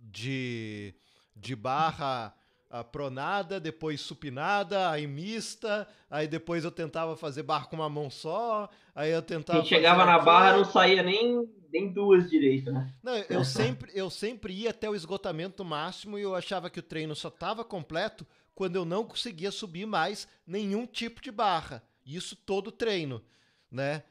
de, 0.04 0.94
de 1.36 1.56
barra 1.56 2.36
a 2.74 2.84
pronada, 2.84 3.60
depois 3.60 4.02
supinada, 4.02 4.90
aí 4.90 5.06
mista, 5.06 5.88
aí 6.10 6.28
depois 6.28 6.64
eu 6.64 6.72
tentava 6.72 7.16
fazer 7.16 7.44
barra 7.44 7.68
com 7.68 7.76
uma 7.76 7.88
mão 7.88 8.10
só, 8.10 8.68
aí 8.96 9.12
eu 9.12 9.22
tentava. 9.22 9.60
Quem 9.60 9.70
chegava 9.70 10.04
na 10.06 10.18
barra 10.18 10.58
não 10.58 10.66
saía 10.66 11.04
nem, 11.04 11.48
nem 11.72 11.94
duas 11.94 12.28
direitas, 12.28 12.74
né? 12.74 12.92
Não, 13.04 13.16
eu 13.30 13.46
sempre, 13.46 13.92
eu 13.94 14.10
sempre 14.10 14.54
ia 14.54 14.72
até 14.72 14.90
o 14.90 14.96
esgotamento 14.96 15.64
máximo 15.64 16.18
e 16.18 16.24
eu 16.24 16.34
achava 16.34 16.68
que 16.68 16.80
o 16.80 16.84
treino 16.84 17.16
só 17.16 17.28
estava 17.28 17.64
completo 17.64 18.26
quando 18.56 18.76
eu 18.76 18.86
não 18.86 19.06
conseguia 19.06 19.52
subir 19.52 19.86
mais 19.86 20.28
nenhum 20.46 20.88
tipo 20.88 21.22
de 21.22 21.32
barra. 21.32 21.84
Isso 22.04 22.36
todo 22.36 22.72
treino, 22.72 23.22
né? 23.70 24.02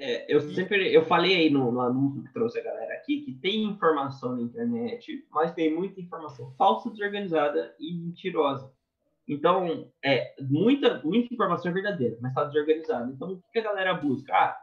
É, 0.00 0.32
eu 0.32 0.40
sempre 0.40 0.94
eu 0.94 1.04
falei 1.04 1.34
aí 1.34 1.50
no, 1.50 1.72
no, 1.72 1.80
anúncio 1.80 2.22
que 2.22 2.32
trouxe 2.32 2.60
a 2.60 2.62
galera 2.62 2.94
aqui 2.94 3.22
que 3.22 3.32
tem 3.32 3.64
informação 3.64 4.36
na 4.36 4.42
internet, 4.42 5.26
mas 5.30 5.52
tem 5.52 5.74
muita 5.74 6.00
informação 6.00 6.54
falsa, 6.56 6.88
desorganizada 6.90 7.74
e 7.80 7.92
mentirosa. 7.94 8.72
Então, 9.26 9.92
é 10.02 10.34
muita, 10.40 11.02
muita 11.02 11.34
informação 11.34 11.70
é 11.70 11.74
verdadeira, 11.74 12.16
mas 12.22 12.30
está 12.30 12.44
desorganizada. 12.44 13.12
Então, 13.12 13.32
o 13.32 13.42
que 13.52 13.58
a 13.58 13.64
galera 13.64 13.92
busca? 13.92 14.32
Ah, 14.32 14.56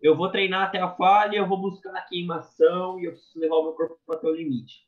eu 0.00 0.14
vou 0.14 0.28
treinar 0.28 0.68
até 0.68 0.78
a 0.78 0.90
falha, 0.90 1.38
eu 1.38 1.48
vou 1.48 1.58
buscar 1.58 1.94
a 1.96 2.02
queimação 2.02 3.00
e 3.00 3.06
eu 3.06 3.12
preciso 3.12 3.40
levar 3.40 3.56
o 3.56 3.62
meu 3.64 3.72
corpo 3.72 3.98
até 4.10 4.26
o 4.26 4.34
limite. 4.34 4.86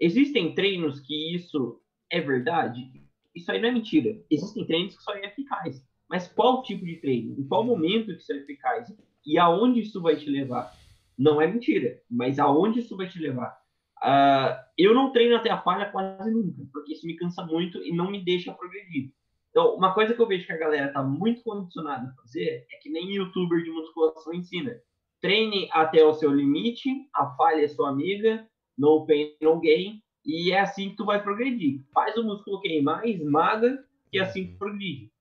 Existem 0.00 0.54
treinos 0.54 1.00
que 1.00 1.34
isso 1.34 1.80
é 2.08 2.20
verdade? 2.20 2.90
Isso 3.34 3.50
aí 3.50 3.60
não 3.60 3.68
é 3.68 3.72
mentira. 3.72 4.16
Existem 4.30 4.64
treinos 4.64 4.96
que 4.96 5.02
são 5.02 5.14
eficazes. 5.16 5.84
Mas 6.08 6.26
qual 6.28 6.62
tipo 6.62 6.84
de 6.84 6.96
treino? 6.96 7.38
Em 7.38 7.46
qual 7.46 7.64
momento 7.64 8.06
que 8.06 8.22
isso 8.22 8.32
é 8.32 8.36
eficaz? 8.36 8.88
E 9.24 9.38
aonde 9.38 9.80
isso 9.80 10.00
vai 10.00 10.16
te 10.16 10.28
levar. 10.28 10.72
Não 11.18 11.40
é 11.40 11.46
mentira, 11.46 12.00
mas 12.10 12.38
aonde 12.38 12.80
isso 12.80 12.96
vai 12.96 13.08
te 13.08 13.18
levar. 13.18 13.58
Uh, 14.02 14.56
eu 14.78 14.94
não 14.94 15.12
treino 15.12 15.36
até 15.36 15.50
a 15.50 15.60
falha 15.60 15.90
quase 15.90 16.30
nunca, 16.30 16.62
porque 16.72 16.94
isso 16.94 17.06
me 17.06 17.16
cansa 17.16 17.44
muito 17.44 17.78
e 17.84 17.92
não 17.92 18.10
me 18.10 18.24
deixa 18.24 18.52
progredir. 18.52 19.12
Então, 19.50 19.74
uma 19.74 19.92
coisa 19.92 20.14
que 20.14 20.20
eu 20.20 20.26
vejo 20.26 20.46
que 20.46 20.52
a 20.52 20.58
galera 20.58 20.86
está 20.86 21.02
muito 21.02 21.42
condicionada 21.42 22.08
a 22.08 22.22
fazer 22.22 22.66
é 22.70 22.76
que 22.80 22.88
nem 22.88 23.12
youtuber 23.12 23.62
de 23.62 23.70
musculação 23.70 24.32
ensina. 24.32 24.80
Treine 25.20 25.68
até 25.72 26.02
o 26.04 26.14
seu 26.14 26.32
limite, 26.32 26.88
a 27.14 27.26
falha 27.36 27.64
é 27.64 27.68
sua 27.68 27.90
amiga, 27.90 28.48
no 28.78 29.04
pain, 29.06 29.36
no 29.42 29.60
gain, 29.60 30.00
e 30.24 30.52
é 30.52 30.60
assim 30.60 30.90
que 30.90 30.96
tu 30.96 31.04
vai 31.04 31.22
progredir. 31.22 31.84
Faz 31.92 32.16
o 32.16 32.24
músculo 32.24 32.60
queimar, 32.60 33.06
esmaga, 33.06 33.84
e 34.12 34.18
é 34.18 34.22
assim 34.22 34.46
que 34.46 34.56
progride. 34.56 35.12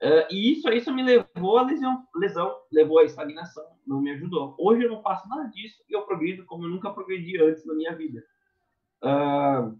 Uh, 0.00 0.22
e 0.30 0.52
isso, 0.52 0.68
isso 0.68 0.94
me 0.94 1.02
levou 1.02 1.58
à 1.58 1.62
lesão, 1.62 2.06
lesão, 2.14 2.56
levou 2.70 3.00
à 3.00 3.04
estagnação, 3.04 3.64
não 3.84 4.00
me 4.00 4.12
ajudou. 4.12 4.54
Hoje 4.56 4.84
eu 4.84 4.90
não 4.90 5.02
faço 5.02 5.28
nada 5.28 5.48
disso 5.48 5.82
e 5.88 5.92
eu 5.92 6.02
progredo 6.02 6.44
como 6.44 6.64
eu 6.64 6.68
nunca 6.68 6.90
progredi 6.90 7.40
antes 7.42 7.66
na 7.66 7.74
minha 7.74 7.94
vida. 7.96 8.24
Uh, 9.02 9.76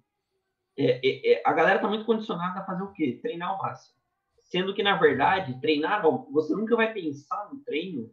é, 0.76 1.34
é, 1.34 1.42
a 1.44 1.52
galera 1.52 1.76
está 1.76 1.88
muito 1.88 2.04
condicionada 2.04 2.58
a 2.60 2.64
fazer 2.64 2.82
o 2.82 2.92
quê? 2.92 3.18
Treinar 3.22 3.50
ao 3.50 3.58
máximo. 3.58 3.96
Sendo 4.40 4.74
que, 4.74 4.82
na 4.82 4.96
verdade, 4.96 5.60
treinar, 5.60 6.02
você 6.32 6.52
nunca 6.54 6.74
vai 6.74 6.92
pensar 6.92 7.48
no 7.52 7.60
treino 7.60 8.10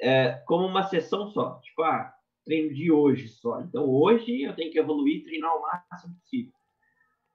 é, 0.00 0.32
como 0.46 0.66
uma 0.66 0.84
sessão 0.84 1.28
só. 1.30 1.58
Tipo, 1.60 1.82
ah, 1.82 2.12
treino 2.44 2.72
de 2.72 2.92
hoje 2.92 3.28
só. 3.28 3.60
Então, 3.60 3.88
hoje 3.88 4.42
eu 4.42 4.54
tenho 4.54 4.70
que 4.70 4.78
evoluir 4.78 5.24
treinar 5.24 5.56
o 5.56 5.62
máximo 5.62 6.14
possível 6.14 6.52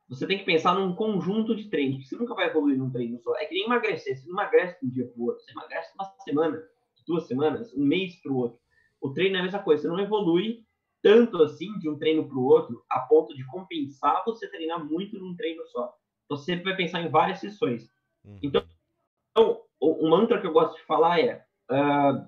você 0.09 0.25
tem 0.25 0.37
que 0.37 0.45
pensar 0.45 0.73
num 0.73 0.95
conjunto 0.95 1.55
de 1.55 1.69
treinos. 1.69 2.07
Você 2.07 2.15
nunca 2.15 2.33
vai 2.33 2.47
evoluir 2.47 2.77
num 2.77 2.89
treino 2.89 3.19
só. 3.19 3.35
É 3.35 3.45
que 3.45 3.53
nem 3.53 3.65
emagrecer. 3.65 4.17
Você 4.17 4.25
não 4.25 4.35
emagrece 4.35 4.79
de 4.79 4.87
um 4.87 4.89
dia 4.89 5.07
para 5.07 5.21
o 5.21 5.25
outro. 5.25 5.43
Você 5.43 5.51
emagrece 5.51 5.93
uma 5.95 6.05
semana, 6.23 6.63
duas 7.05 7.27
semanas, 7.27 7.73
um 7.73 7.83
mês 7.83 8.15
para 8.21 8.31
o 8.31 8.37
outro. 8.37 8.59
O 9.01 9.11
treino 9.11 9.37
é 9.37 9.39
a 9.39 9.43
mesma 9.43 9.59
coisa. 9.59 9.81
Você 9.81 9.87
não 9.87 9.99
evolui 9.99 10.65
tanto 11.01 11.41
assim 11.43 11.77
de 11.79 11.89
um 11.89 11.97
treino 11.97 12.27
para 12.27 12.37
o 12.37 12.43
outro 12.43 12.83
a 12.89 13.01
ponto 13.01 13.35
de 13.35 13.45
compensar 13.47 14.23
você 14.25 14.49
treinar 14.49 14.83
muito 14.83 15.17
num 15.19 15.35
treino 15.35 15.65
só. 15.67 15.93
Você 16.29 16.45
sempre 16.45 16.65
vai 16.65 16.75
pensar 16.75 17.01
em 17.01 17.09
várias 17.09 17.39
sessões. 17.39 17.89
Uhum. 18.25 18.39
Então, 18.41 18.63
então, 19.31 19.61
o, 19.79 20.05
o, 20.05 20.09
mantra 20.09 20.41
que 20.41 20.47
eu 20.47 20.51
gosto 20.51 20.75
de 20.75 20.85
falar 20.85 21.19
é 21.19 21.45
uh, 21.71 22.27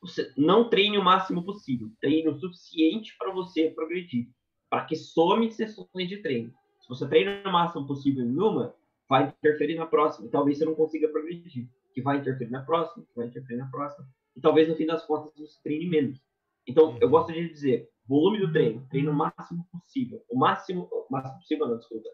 você 0.00 0.32
não 0.36 0.68
treine 0.68 0.96
o 0.96 1.04
máximo 1.04 1.44
possível. 1.44 1.90
Treine 2.00 2.28
o 2.28 2.38
suficiente 2.38 3.16
para 3.18 3.32
você 3.32 3.70
progredir 3.70 4.28
para 4.70 4.84
que 4.84 4.96
some 4.96 5.50
sessões 5.50 6.08
de 6.08 6.18
treino. 6.18 6.52
Se 6.80 6.88
você 6.88 7.06
treina 7.08 7.42
o 7.48 7.52
máximo 7.52 7.86
possível 7.86 8.24
em 8.24 8.38
uma, 8.38 8.74
vai 9.08 9.28
interferir 9.28 9.76
na 9.76 9.86
próxima. 9.86 10.26
E 10.26 10.30
talvez 10.30 10.58
você 10.58 10.64
não 10.64 10.74
consiga 10.74 11.08
progredir. 11.08 11.68
Que 11.94 12.02
vai 12.02 12.18
interferir 12.18 12.50
na 12.50 12.62
próxima, 12.62 13.04
que 13.04 13.16
vai 13.16 13.26
interferir 13.26 13.58
na 13.58 13.66
próxima. 13.66 14.06
E 14.36 14.40
talvez 14.40 14.68
no 14.68 14.76
fim 14.76 14.86
das 14.86 15.04
contas 15.04 15.32
você 15.36 15.58
treine 15.62 15.88
menos. 15.88 16.22
Então, 16.66 16.96
eu 17.00 17.08
gosto 17.08 17.32
de 17.32 17.48
dizer, 17.48 17.90
volume 18.06 18.38
do 18.38 18.52
treino, 18.52 18.86
treino 18.90 19.10
o 19.10 19.14
máximo 19.14 19.66
possível. 19.72 20.22
O 20.28 20.38
máximo, 20.38 20.88
o 20.92 21.06
máximo 21.10 21.38
possível, 21.38 21.66
não, 21.66 21.78
desculpa. 21.78 22.08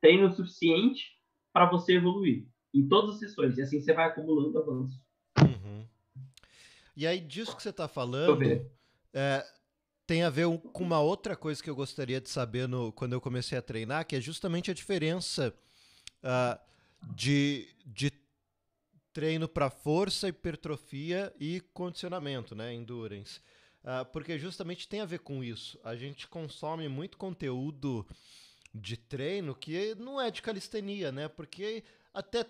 Treino 0.00 0.28
o 0.28 0.32
suficiente 0.32 1.16
para 1.52 1.70
você 1.70 1.94
evoluir 1.94 2.46
em 2.74 2.86
todas 2.88 3.14
as 3.14 3.20
sessões. 3.20 3.56
E 3.56 3.62
assim 3.62 3.80
você 3.80 3.92
vai 3.92 4.06
acumulando 4.06 4.58
avanços. 4.58 5.00
Uhum. 5.40 5.86
E 6.96 7.06
aí, 7.06 7.20
disso 7.20 7.56
que 7.56 7.62
você 7.62 7.70
está 7.70 7.88
falando, 7.88 8.42
é, 9.14 9.44
tem 10.10 10.24
a 10.24 10.28
ver 10.28 10.46
com 10.72 10.82
uma 10.82 10.98
outra 10.98 11.36
coisa 11.36 11.62
que 11.62 11.70
eu 11.70 11.76
gostaria 11.76 12.20
de 12.20 12.28
saber 12.28 12.66
no, 12.66 12.90
quando 12.90 13.12
eu 13.12 13.20
comecei 13.20 13.56
a 13.56 13.62
treinar, 13.62 14.04
que 14.04 14.16
é 14.16 14.20
justamente 14.20 14.68
a 14.68 14.74
diferença 14.74 15.54
uh, 16.24 16.60
de, 17.14 17.68
de 17.86 18.12
treino 19.12 19.46
para 19.46 19.70
força, 19.70 20.26
hipertrofia 20.26 21.32
e 21.38 21.60
condicionamento, 21.72 22.56
né, 22.56 22.74
endurance. 22.74 23.38
Uh, 23.84 24.04
porque 24.12 24.36
justamente 24.36 24.88
tem 24.88 25.00
a 25.00 25.04
ver 25.04 25.20
com 25.20 25.44
isso. 25.44 25.78
A 25.84 25.94
gente 25.94 26.26
consome 26.26 26.88
muito 26.88 27.16
conteúdo 27.16 28.04
de 28.74 28.96
treino 28.96 29.54
que 29.54 29.94
não 29.94 30.20
é 30.20 30.28
de 30.28 30.42
calistenia, 30.42 31.12
né? 31.12 31.28
Porque 31.28 31.84
até 32.12 32.44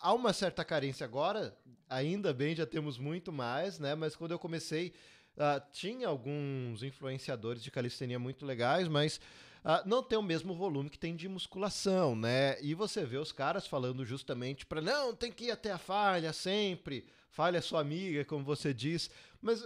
há 0.00 0.12
uma 0.12 0.32
certa 0.32 0.64
carência 0.64 1.04
agora, 1.04 1.56
ainda 1.88 2.34
bem 2.34 2.56
já 2.56 2.66
temos 2.66 2.98
muito 2.98 3.30
mais, 3.30 3.78
né? 3.78 3.94
Mas 3.94 4.16
quando 4.16 4.32
eu 4.32 4.40
comecei 4.40 4.92
Uh, 5.36 5.60
tinha 5.70 6.08
alguns 6.08 6.82
influenciadores 6.82 7.62
de 7.62 7.70
calistenia 7.70 8.18
muito 8.18 8.46
legais, 8.46 8.88
mas 8.88 9.20
uh, 9.64 9.86
não 9.86 10.02
tem 10.02 10.18
o 10.18 10.22
mesmo 10.22 10.54
volume 10.54 10.88
que 10.88 10.98
tem 10.98 11.14
de 11.14 11.28
musculação, 11.28 12.16
né? 12.16 12.58
E 12.62 12.74
você 12.74 13.04
vê 13.04 13.18
os 13.18 13.32
caras 13.32 13.66
falando 13.66 14.04
justamente 14.04 14.64
para 14.64 14.80
não, 14.80 15.14
tem 15.14 15.30
que 15.30 15.44
ir 15.44 15.50
até 15.50 15.70
a 15.70 15.78
falha 15.78 16.32
sempre, 16.32 17.06
falha 17.30 17.60
sua 17.60 17.82
amiga, 17.82 18.24
como 18.24 18.44
você 18.44 18.72
diz, 18.72 19.10
mas 19.42 19.62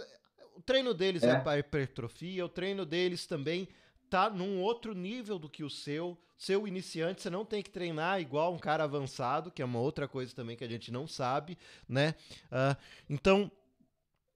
o 0.57 0.61
treino 0.61 0.93
deles 0.93 1.23
é, 1.23 1.29
é 1.29 1.39
para 1.39 1.59
hipertrofia, 1.59 2.45
o 2.45 2.49
treino 2.49 2.85
deles 2.85 3.25
também 3.25 3.67
tá 4.09 4.29
num 4.29 4.59
outro 4.59 4.93
nível 4.93 5.39
do 5.39 5.49
que 5.49 5.63
o 5.63 5.69
seu. 5.69 6.17
Seu 6.37 6.67
iniciante, 6.67 7.21
você 7.21 7.29
não 7.29 7.45
tem 7.45 7.61
que 7.61 7.69
treinar 7.69 8.19
igual 8.19 8.51
um 8.51 8.57
cara 8.57 8.83
avançado, 8.83 9.51
que 9.51 9.61
é 9.61 9.65
uma 9.65 9.77
outra 9.77 10.07
coisa 10.07 10.35
também 10.35 10.57
que 10.57 10.63
a 10.63 10.67
gente 10.67 10.91
não 10.91 11.07
sabe, 11.07 11.55
né? 11.87 12.15
Uh, 12.47 12.75
então, 13.07 13.51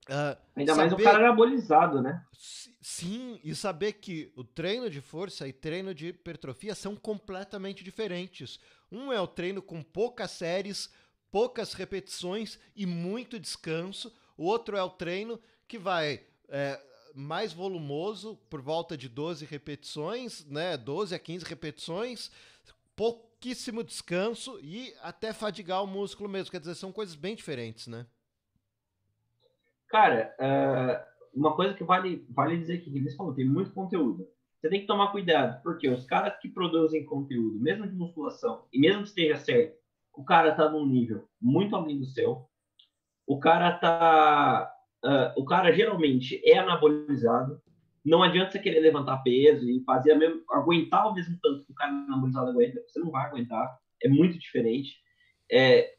Uh, 0.08 0.38
Ainda 0.54 0.74
saber... 0.74 0.90
mais 0.90 0.92
o 0.92 1.02
cara 1.02 1.18
anabolizado, 1.18 2.00
né? 2.00 2.24
Sim, 2.80 3.40
e 3.42 3.54
saber 3.54 3.94
que 3.94 4.32
o 4.36 4.44
treino 4.44 4.88
de 4.88 5.00
força 5.00 5.48
e 5.48 5.52
treino 5.52 5.92
de 5.92 6.08
hipertrofia 6.08 6.74
são 6.74 6.94
completamente 6.94 7.82
diferentes. 7.82 8.60
Um 8.90 9.12
é 9.12 9.20
o 9.20 9.26
treino 9.26 9.60
com 9.60 9.82
poucas 9.82 10.30
séries, 10.30 10.88
poucas 11.30 11.72
repetições 11.72 12.58
e 12.76 12.86
muito 12.86 13.40
descanso. 13.40 14.14
O 14.36 14.44
outro 14.44 14.76
é 14.76 14.82
o 14.82 14.90
treino 14.90 15.40
que 15.66 15.78
vai 15.78 16.24
é, 16.48 16.80
mais 17.12 17.52
volumoso, 17.52 18.36
por 18.48 18.62
volta 18.62 18.96
de 18.96 19.08
12 19.08 19.44
repetições, 19.44 20.44
né? 20.44 20.76
12 20.76 21.14
a 21.14 21.18
15 21.18 21.44
repetições, 21.44 22.30
pouquíssimo 22.94 23.82
descanso 23.82 24.60
e 24.62 24.94
até 25.02 25.32
fadigar 25.32 25.82
o 25.82 25.86
músculo 25.86 26.28
mesmo. 26.28 26.52
Quer 26.52 26.60
dizer, 26.60 26.76
são 26.76 26.92
coisas 26.92 27.16
bem 27.16 27.34
diferentes, 27.34 27.88
né? 27.88 28.06
Cara, 29.88 30.34
uh, 30.40 31.38
uma 31.38 31.54
coisa 31.54 31.74
que 31.74 31.84
vale, 31.84 32.26
vale 32.30 32.56
dizer 32.56 32.78
aqui, 32.78 32.90
que 32.90 32.98
eles 32.98 33.14
falou, 33.14 33.34
tem 33.34 33.44
muito 33.44 33.72
conteúdo. 33.72 34.26
Você 34.58 34.70
tem 34.70 34.80
que 34.80 34.86
tomar 34.86 35.12
cuidado, 35.12 35.62
porque 35.62 35.88
os 35.88 36.04
caras 36.06 36.38
que 36.40 36.48
produzem 36.48 37.04
conteúdo, 37.04 37.60
mesmo 37.60 37.86
de 37.86 37.94
musculação, 37.94 38.66
e 38.72 38.80
mesmo 38.80 39.02
que 39.02 39.08
esteja 39.08 39.36
certo, 39.36 39.76
o 40.12 40.24
cara 40.24 40.54
tá 40.54 40.68
num 40.68 40.86
nível 40.86 41.28
muito 41.40 41.76
além 41.76 41.98
do 41.98 42.06
seu. 42.06 42.48
O 43.26 43.38
cara 43.38 43.72
tá. 43.72 44.72
Uh, 45.04 45.40
o 45.40 45.44
cara 45.44 45.72
geralmente 45.72 46.40
é 46.44 46.58
anabolizado. 46.58 47.60
Não 48.04 48.22
adianta 48.22 48.52
você 48.52 48.58
querer 48.58 48.80
levantar 48.80 49.18
peso 49.18 49.68
e 49.68 49.82
fazer 49.84 50.14
mesmo, 50.14 50.42
aguentar 50.50 51.08
o 51.08 51.14
mesmo 51.14 51.38
tanto 51.42 51.66
que 51.66 51.72
o 51.72 51.74
cara 51.74 51.92
anabolizado 51.92 52.50
aguenta. 52.50 52.80
Você 52.86 52.98
não 52.98 53.10
vai 53.10 53.26
aguentar. 53.26 53.78
É 54.02 54.08
muito 54.08 54.38
diferente. 54.38 54.96
É, 55.50 55.92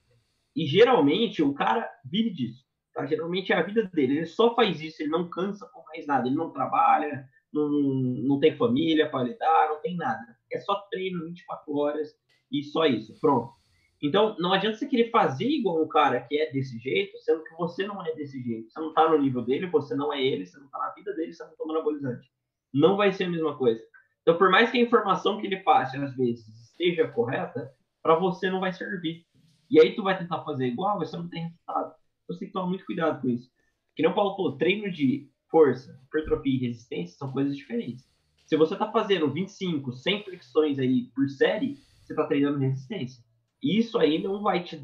e 0.56 0.66
geralmente 0.66 1.44
o 1.44 1.54
cara 1.54 1.88
vive 2.04 2.32
disso. 2.32 2.67
Tá? 2.98 3.06
Geralmente 3.06 3.54
é 3.54 3.56
a 3.56 3.62
vida 3.62 3.84
dele. 3.94 4.18
Ele 4.18 4.26
só 4.26 4.56
faz 4.56 4.82
isso, 4.82 5.04
ele 5.04 5.12
não 5.12 5.30
cansa 5.30 5.68
por 5.68 5.86
mais 5.86 6.08
nada. 6.08 6.28
Ele 6.28 6.36
não 6.36 6.50
trabalha, 6.50 7.30
não, 7.54 7.70
não 7.70 8.40
tem 8.40 8.58
família 8.58 9.08
para 9.08 9.24
lidar, 9.24 9.70
não 9.70 9.80
tem 9.82 9.96
nada. 9.96 10.36
É 10.52 10.60
só 10.60 10.74
treino 10.90 11.24
24 11.26 11.78
horas 11.78 12.10
e 12.52 12.64
só 12.64 12.88
isso. 12.88 13.14
Pronto. 13.22 13.54
Então, 14.02 14.36
não 14.40 14.52
adianta 14.52 14.78
você 14.78 14.88
querer 14.88 15.12
fazer 15.12 15.48
igual 15.48 15.84
um 15.84 15.88
cara 15.88 16.22
que 16.22 16.40
é 16.40 16.52
desse 16.52 16.80
jeito, 16.80 17.16
sendo 17.20 17.44
que 17.44 17.56
você 17.56 17.86
não 17.86 18.04
é 18.04 18.16
desse 18.16 18.42
jeito. 18.42 18.72
Você 18.72 18.80
não 18.80 18.92
tá 18.94 19.08
no 19.08 19.20
nível 19.20 19.44
dele, 19.44 19.68
você 19.68 19.94
não 19.94 20.12
é 20.12 20.20
ele, 20.20 20.48
você 20.48 20.58
não 20.60 20.68
tá 20.70 20.80
na 20.80 20.90
vida 20.94 21.14
dele, 21.14 21.34
você 21.34 21.44
não 21.44 21.56
toma 21.56 21.76
anabolizante. 21.76 22.32
Não 22.74 22.98
vai 22.98 23.12
ser 23.12 23.26
a 23.26 23.30
mesma 23.30 23.56
coisa. 23.56 23.80
Então, 24.24 24.40
por 24.40 24.50
mais 24.50 24.72
que 24.72 24.80
a 24.80 24.82
informação 24.82 25.40
que 25.40 25.46
ele 25.46 25.58
passe, 25.58 25.98
às 25.98 26.16
vezes, 26.16 26.48
esteja 26.48 27.08
correta, 27.08 27.72
para 28.02 28.16
você 28.16 28.50
não 28.50 28.60
vai 28.60 28.74
servir. 28.74 29.24
E 29.70 29.80
aí 29.80 29.96
tu 29.96 30.02
vai 30.02 30.18
tentar 30.18 30.44
fazer 30.44 30.66
igual, 30.66 30.98
você 30.98 31.16
não 31.16 31.30
tem 31.30 31.44
resultado. 31.44 31.97
Então, 32.28 32.36
você 32.36 32.40
tem 32.40 32.48
que 32.50 32.54
tomar 32.54 32.68
muito 32.68 32.86
cuidado 32.86 33.22
com 33.22 33.30
isso. 33.30 33.50
Que 33.96 34.04
nem 34.04 34.12
o 34.12 34.16
Paulo 34.16 34.36
falou, 34.36 34.58
treino 34.58 34.92
de 34.92 35.30
força, 35.50 36.00
hipertrofia 36.08 36.56
e 36.56 36.68
resistência 36.68 37.18
são 37.18 37.32
coisas 37.32 37.56
diferentes. 37.56 38.06
Se 38.46 38.56
você 38.56 38.76
tá 38.76 38.92
fazendo 38.92 39.32
25, 39.32 39.92
100 39.94 40.24
flexões 40.24 40.80
aí 40.80 41.10
por 41.16 41.30
série, 41.30 41.78
você 42.02 42.14
tá 42.14 42.26
treinando 42.26 42.60
resistência 42.60 43.28
isso 43.62 43.98
aí 43.98 44.22
não 44.22 44.42
vai 44.42 44.64
te, 44.64 44.82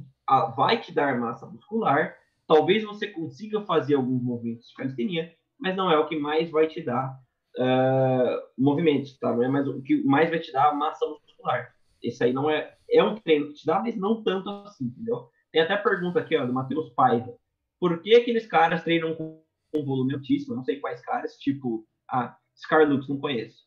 vai 0.56 0.80
te 0.80 0.92
dar 0.92 1.20
massa 1.20 1.46
muscular. 1.46 2.16
Talvez 2.48 2.84
você 2.84 3.08
consiga 3.08 3.62
fazer 3.62 3.96
alguns 3.96 4.22
movimentos 4.22 4.68
de 4.68 4.76
calistenia, 4.76 5.34
mas 5.60 5.76
não 5.76 5.92
é 5.92 5.98
o 5.98 6.08
que 6.08 6.18
mais 6.18 6.50
vai 6.50 6.68
te 6.68 6.82
dar 6.82 7.18
uh, 7.58 8.42
movimentos, 8.58 9.18
tá? 9.18 9.34
Não 9.34 9.44
é 9.44 9.48
mais 9.48 9.68
o 9.68 9.82
que 9.82 10.04
mais 10.04 10.30
vai 10.30 10.40
te 10.40 10.52
dar 10.52 10.76
massa 10.76 11.06
muscular. 11.06 11.74
Esse 12.02 12.24
aí 12.24 12.34
não 12.34 12.50
é 12.50 12.76
é 12.90 13.04
um 13.04 13.16
treino 13.16 13.48
que 13.48 13.54
te 13.54 13.66
dá, 13.66 13.80
mas 13.80 13.96
não 13.96 14.22
tanto 14.22 14.50
assim, 14.50 14.86
entendeu? 14.86 15.28
Tem 15.54 15.62
até 15.62 15.78
pergunta 15.78 16.20
aqui, 16.20 16.36
ó, 16.36 16.46
do 16.46 16.52
Matheus 16.52 16.90
Paiva. 16.90 17.34
Por 17.80 18.02
que 18.02 18.16
aqueles 18.16 18.46
caras 18.46 18.84
treinam 18.84 19.16
com 19.16 19.42
um 19.74 19.86
volume 19.86 20.16
altíssimo? 20.16 20.56
Não 20.56 20.64
sei 20.66 20.82
quais 20.82 21.00
caras, 21.02 21.38
tipo, 21.38 21.88
ah, 22.10 22.36
Scarlux, 22.56 23.08
não 23.08 23.18
conheço 23.18 23.64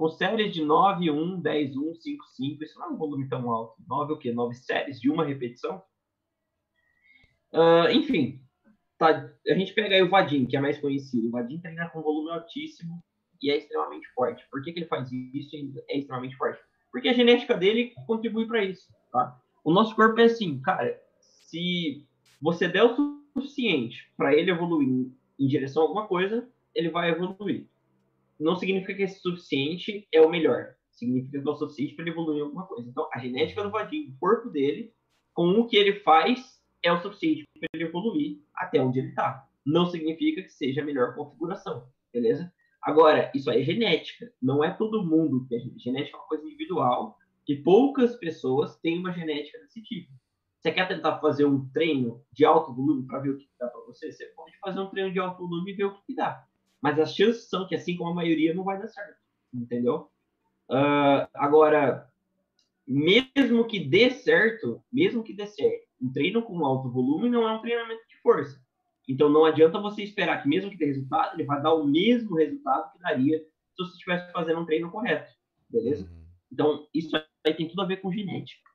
com 0.00 0.08
séries 0.08 0.54
de 0.54 0.64
9, 0.64 1.10
1, 1.10 1.40
10, 1.42 1.76
1, 1.76 1.94
5, 1.94 2.24
5. 2.24 2.64
Isso 2.64 2.78
não 2.78 2.86
é 2.86 2.88
um 2.88 2.96
volume 2.96 3.28
tão 3.28 3.50
alto. 3.52 3.74
9 3.86 4.14
o 4.14 4.16
quê? 4.16 4.32
9 4.32 4.54
séries 4.54 4.98
de 4.98 5.10
uma 5.10 5.26
repetição? 5.26 5.82
Uh, 7.52 7.90
enfim, 7.92 8.40
tá, 8.96 9.30
a 9.46 9.54
gente 9.54 9.74
pega 9.74 9.94
aí 9.94 10.02
o 10.02 10.08
Vadim, 10.08 10.46
que 10.46 10.56
é 10.56 10.60
mais 10.60 10.78
conhecido. 10.78 11.28
O 11.28 11.30
Vadim 11.30 11.60
treina 11.60 11.90
com 11.90 12.00
volume 12.00 12.30
altíssimo 12.30 13.04
e 13.42 13.50
é 13.50 13.58
extremamente 13.58 14.08
forte. 14.14 14.42
Por 14.50 14.62
que, 14.62 14.72
que 14.72 14.78
ele 14.78 14.88
faz 14.88 15.12
isso 15.12 15.54
e 15.54 15.70
é 15.90 15.98
extremamente 15.98 16.34
forte? 16.34 16.58
Porque 16.90 17.10
a 17.10 17.12
genética 17.12 17.54
dele 17.54 17.92
contribui 18.06 18.46
para 18.46 18.64
isso. 18.64 18.90
Tá? 19.12 19.38
O 19.62 19.70
nosso 19.70 19.94
corpo 19.94 20.18
é 20.18 20.24
assim, 20.24 20.62
cara. 20.62 20.98
Se 21.50 22.06
você 22.40 22.68
der 22.68 22.84
o 22.84 23.22
suficiente 23.34 24.10
para 24.16 24.34
ele 24.34 24.50
evoluir 24.50 24.88
em, 25.38 25.46
direção 25.46 25.82
a 25.82 25.86
alguma 25.86 26.06
coisa, 26.06 26.48
ele 26.74 26.90
vai 26.90 27.10
evoluir 27.10 27.66
não 28.40 28.56
significa 28.56 28.94
que 28.94 29.02
esse 29.02 29.20
suficiente 29.20 30.08
é 30.10 30.20
o 30.20 30.30
melhor. 30.30 30.74
Significa 30.90 31.40
que 31.40 31.48
é 31.48 31.50
o 31.50 31.56
suficiente 31.56 31.94
para 31.94 32.04
ele 32.04 32.12
evoluir 32.12 32.38
em 32.38 32.42
alguma 32.42 32.66
coisa. 32.66 32.88
Então, 32.88 33.08
a 33.12 33.18
genética 33.18 33.62
do 33.62 33.70
Vadinho, 33.70 34.10
o 34.10 34.18
corpo 34.18 34.48
dele, 34.48 34.92
com 35.34 35.50
o 35.50 35.66
que 35.66 35.76
ele 35.76 36.00
faz, 36.00 36.60
é 36.82 36.90
o 36.90 37.00
suficiente 37.00 37.44
para 37.58 37.68
ele 37.74 37.84
evoluir 37.84 38.38
até 38.54 38.80
onde 38.80 38.98
ele 38.98 39.08
está. 39.08 39.46
Não 39.64 39.86
significa 39.86 40.42
que 40.42 40.50
seja 40.50 40.80
a 40.80 40.84
melhor 40.84 41.14
configuração, 41.14 41.86
beleza? 42.12 42.50
Agora, 42.82 43.30
isso 43.34 43.50
aí 43.50 43.60
é 43.60 43.64
genética. 43.64 44.32
Não 44.40 44.64
é 44.64 44.70
todo 44.70 45.04
mundo 45.04 45.46
que 45.46 45.54
é 45.54 45.58
genética. 45.76 46.16
é 46.16 46.20
uma 46.20 46.28
coisa 46.28 46.46
individual 46.46 47.18
e 47.46 47.56
poucas 47.56 48.16
pessoas 48.16 48.78
têm 48.78 48.98
uma 48.98 49.12
genética 49.12 49.58
desse 49.58 49.82
tipo. 49.82 50.10
Você 50.60 50.72
quer 50.72 50.86
tentar 50.86 51.18
fazer 51.20 51.46
um 51.46 51.66
treino 51.70 52.22
de 52.30 52.44
alto 52.44 52.74
volume 52.74 53.06
para 53.06 53.18
ver 53.18 53.30
o 53.30 53.38
que 53.38 53.48
dá 53.58 53.66
para 53.66 53.80
você? 53.80 54.12
Você 54.12 54.26
pode 54.26 54.58
fazer 54.58 54.78
um 54.78 54.90
treino 54.90 55.10
de 55.10 55.18
alto 55.18 55.38
volume 55.48 55.72
e 55.72 55.74
ver 55.74 55.84
o 55.84 56.02
que 56.02 56.14
dá. 56.14 56.46
Mas 56.82 56.98
as 56.98 57.14
chances 57.14 57.48
são 57.48 57.66
que, 57.66 57.74
assim 57.74 57.96
como 57.96 58.10
a 58.10 58.14
maioria, 58.14 58.52
não 58.52 58.62
vai 58.62 58.78
dar 58.78 58.88
certo. 58.88 59.16
Entendeu? 59.54 60.10
Uh, 60.70 61.26
agora, 61.32 62.06
mesmo 62.86 63.66
que 63.66 63.80
dê 63.80 64.10
certo, 64.10 64.82
mesmo 64.92 65.24
que 65.24 65.32
dê 65.32 65.46
certo, 65.46 65.88
um 66.00 66.12
treino 66.12 66.42
com 66.42 66.64
alto 66.64 66.90
volume 66.90 67.30
não 67.30 67.48
é 67.48 67.52
um 67.52 67.62
treinamento 67.62 68.06
de 68.06 68.20
força. 68.20 68.62
Então 69.08 69.28
não 69.30 69.46
adianta 69.46 69.80
você 69.80 70.02
esperar 70.02 70.42
que 70.42 70.48
mesmo 70.48 70.70
que 70.70 70.76
dê 70.76 70.86
resultado, 70.86 71.34
ele 71.34 71.44
vai 71.44 71.60
dar 71.62 71.74
o 71.74 71.86
mesmo 71.86 72.36
resultado 72.36 72.92
que 72.92 72.98
daria 72.98 73.38
se 73.38 73.82
você 73.82 73.92
estivesse 73.92 74.30
fazendo 74.30 74.60
um 74.60 74.66
treino 74.66 74.90
correto. 74.90 75.32
Beleza? 75.68 76.04
Uhum. 76.04 76.26
Então, 76.52 76.86
isso 76.94 77.16
aí 77.16 77.54
tem 77.54 77.66
tudo 77.66 77.82
a 77.82 77.86
ver 77.86 77.96
com 77.96 78.12
genética. 78.12 78.70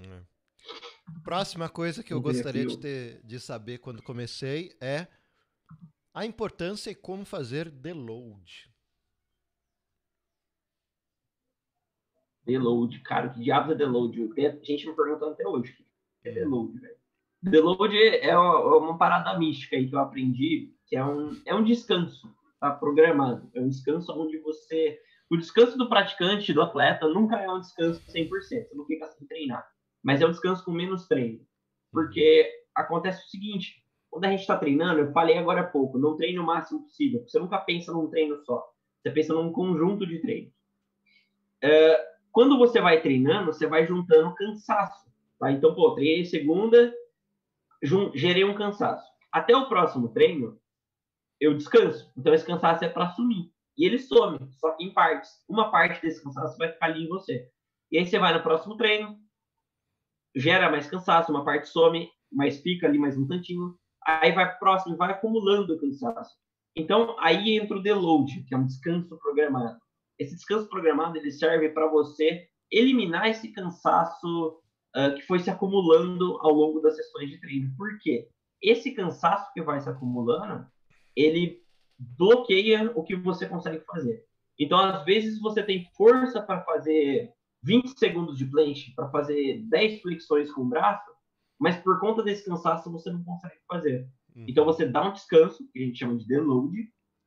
É. 0.00 0.33
Próxima 1.22 1.68
coisa 1.68 2.02
que 2.02 2.12
eu 2.12 2.20
gostaria 2.20 2.66
de, 2.66 2.78
ter, 2.78 3.20
de 3.24 3.38
saber 3.38 3.78
quando 3.78 4.02
comecei 4.02 4.74
é 4.80 5.06
a 6.14 6.24
importância 6.24 6.90
e 6.90 6.94
como 6.94 7.24
fazer 7.24 7.70
deload. 7.70 8.70
Deload, 12.44 13.00
cara, 13.00 13.30
que 13.30 13.40
diabos 13.40 13.72
é 13.72 13.74
deload? 13.74 14.28
Tem 14.34 14.64
gente 14.64 14.86
me 14.86 14.94
perguntando 14.94 15.32
até 15.32 15.46
hoje 15.46 15.72
o 15.72 16.22
que 16.22 16.28
é 16.28 16.32
deload, 16.32 16.78
velho. 16.78 16.96
Deload 17.42 17.96
é 17.96 18.36
uma 18.38 18.96
parada 18.96 19.38
mística 19.38 19.76
aí 19.76 19.88
que 19.88 19.94
eu 19.94 19.98
aprendi, 19.98 20.74
que 20.86 20.96
é 20.96 21.04
um, 21.04 21.42
é 21.44 21.54
um 21.54 21.64
descanso 21.64 22.34
tá, 22.58 22.70
programado. 22.70 23.50
É 23.54 23.60
um 23.60 23.68
descanso 23.68 24.12
onde 24.12 24.38
você... 24.38 24.98
O 25.30 25.36
descanso 25.36 25.76
do 25.76 25.88
praticante, 25.88 26.52
do 26.52 26.62
atleta, 26.62 27.08
nunca 27.08 27.36
é 27.36 27.50
um 27.50 27.60
descanso 27.60 28.00
100%. 28.12 28.28
Você 28.28 28.70
não 28.74 28.86
fica 28.86 29.06
sem 29.08 29.26
treinar. 29.26 29.66
Mas 30.04 30.20
é 30.20 30.26
um 30.26 30.30
descanso 30.30 30.62
com 30.64 30.70
menos 30.70 31.08
treino. 31.08 31.40
Porque 31.90 32.48
acontece 32.74 33.24
o 33.24 33.30
seguinte, 33.30 33.82
quando 34.10 34.26
a 34.26 34.30
gente 34.30 34.40
está 34.40 34.56
treinando, 34.56 35.00
eu 35.00 35.12
falei 35.12 35.38
agora 35.38 35.62
há 35.62 35.66
pouco, 35.66 35.98
não 35.98 36.16
treine 36.16 36.38
o 36.38 36.44
máximo 36.44 36.82
possível. 36.82 37.24
Você 37.26 37.38
nunca 37.38 37.58
pensa 37.58 37.92
num 37.92 38.10
treino 38.10 38.36
só. 38.44 38.64
Você 39.02 39.10
pensa 39.10 39.32
num 39.32 39.50
conjunto 39.50 40.06
de 40.06 40.20
treinos. 40.20 40.52
É, 41.62 42.06
quando 42.30 42.58
você 42.58 42.80
vai 42.80 43.00
treinando, 43.00 43.52
você 43.52 43.66
vai 43.66 43.86
juntando 43.86 44.34
cansaço. 44.34 45.10
Tá? 45.38 45.50
Então, 45.50 45.74
pô, 45.74 45.94
treinei 45.94 46.24
segunda, 46.24 46.94
gerei 48.14 48.44
um 48.44 48.54
cansaço. 48.54 49.04
Até 49.32 49.56
o 49.56 49.68
próximo 49.68 50.08
treino, 50.08 50.60
eu 51.40 51.56
descanso. 51.56 52.12
Então, 52.16 52.34
esse 52.34 52.46
cansaço 52.46 52.84
é 52.84 52.88
para 52.88 53.10
sumir. 53.10 53.50
E 53.76 53.84
ele 53.84 53.98
some, 53.98 54.38
só 54.52 54.70
que 54.72 54.84
em 54.84 54.92
partes. 54.92 55.30
Uma 55.48 55.70
parte 55.70 56.00
desse 56.00 56.22
cansaço 56.22 56.56
vai 56.58 56.72
ficar 56.72 56.86
ali 56.86 57.04
em 57.04 57.08
você. 57.08 57.48
E 57.90 57.98
aí 57.98 58.06
você 58.06 58.18
vai 58.18 58.32
no 58.32 58.42
próximo 58.42 58.76
treino, 58.76 59.18
gera 60.34 60.70
mais 60.70 60.86
cansaço, 60.86 61.30
uma 61.30 61.44
parte 61.44 61.68
some, 61.68 62.08
mas 62.32 62.60
fica 62.60 62.86
ali 62.86 62.98
mais 62.98 63.16
um 63.16 63.26
tantinho 63.26 63.76
aí 64.04 64.32
vai 64.32 64.56
próximo, 64.58 64.96
vai 64.96 65.12
acumulando 65.12 65.74
o 65.74 65.80
cansaço. 65.80 66.36
Então, 66.76 67.16
aí 67.18 67.56
entra 67.56 67.76
o 67.76 67.82
deload, 67.82 68.42
que 68.44 68.54
é 68.54 68.58
um 68.58 68.66
descanso 68.66 69.16
programado. 69.18 69.78
Esse 70.18 70.34
descanso 70.34 70.68
programado 70.68 71.16
ele 71.16 71.32
serve 71.32 71.70
para 71.70 71.88
você 71.88 72.46
eliminar 72.70 73.28
esse 73.28 73.48
cansaço 73.52 74.60
uh, 74.96 75.14
que 75.14 75.22
foi 75.22 75.38
se 75.38 75.50
acumulando 75.50 76.38
ao 76.40 76.52
longo 76.52 76.80
das 76.80 76.96
sessões 76.96 77.30
de 77.30 77.40
treino. 77.40 77.74
Por 77.76 77.98
quê? 78.00 78.28
Esse 78.60 78.92
cansaço 78.92 79.52
que 79.52 79.62
vai 79.62 79.80
se 79.80 79.88
acumulando, 79.88 80.66
ele 81.16 81.62
bloqueia 81.98 82.90
o 82.94 83.02
que 83.02 83.14
você 83.14 83.46
consegue 83.46 83.84
fazer. 83.84 84.24
Então, 84.58 84.78
às 84.78 85.04
vezes, 85.04 85.40
você 85.40 85.62
tem 85.62 85.88
força 85.96 86.42
para 86.42 86.62
fazer 86.62 87.32
20 87.64 87.98
segundos 87.98 88.38
de 88.38 88.46
planche, 88.46 88.92
para 88.94 89.08
fazer 89.08 89.62
10 89.68 90.02
flexões 90.02 90.52
com 90.52 90.62
o 90.62 90.68
braço, 90.68 91.10
mas 91.58 91.76
por 91.76 91.98
conta 91.98 92.22
desse 92.22 92.44
cansaço 92.44 92.90
você 92.92 93.10
não 93.10 93.24
consegue 93.24 93.56
fazer. 93.66 94.08
Uhum. 94.34 94.44
Então 94.48 94.64
você 94.64 94.86
dá 94.86 95.08
um 95.08 95.12
descanso, 95.12 95.66
que 95.72 95.82
a 95.82 95.86
gente 95.86 95.98
chama 95.98 96.16
de 96.16 96.26
deload, 96.26 96.76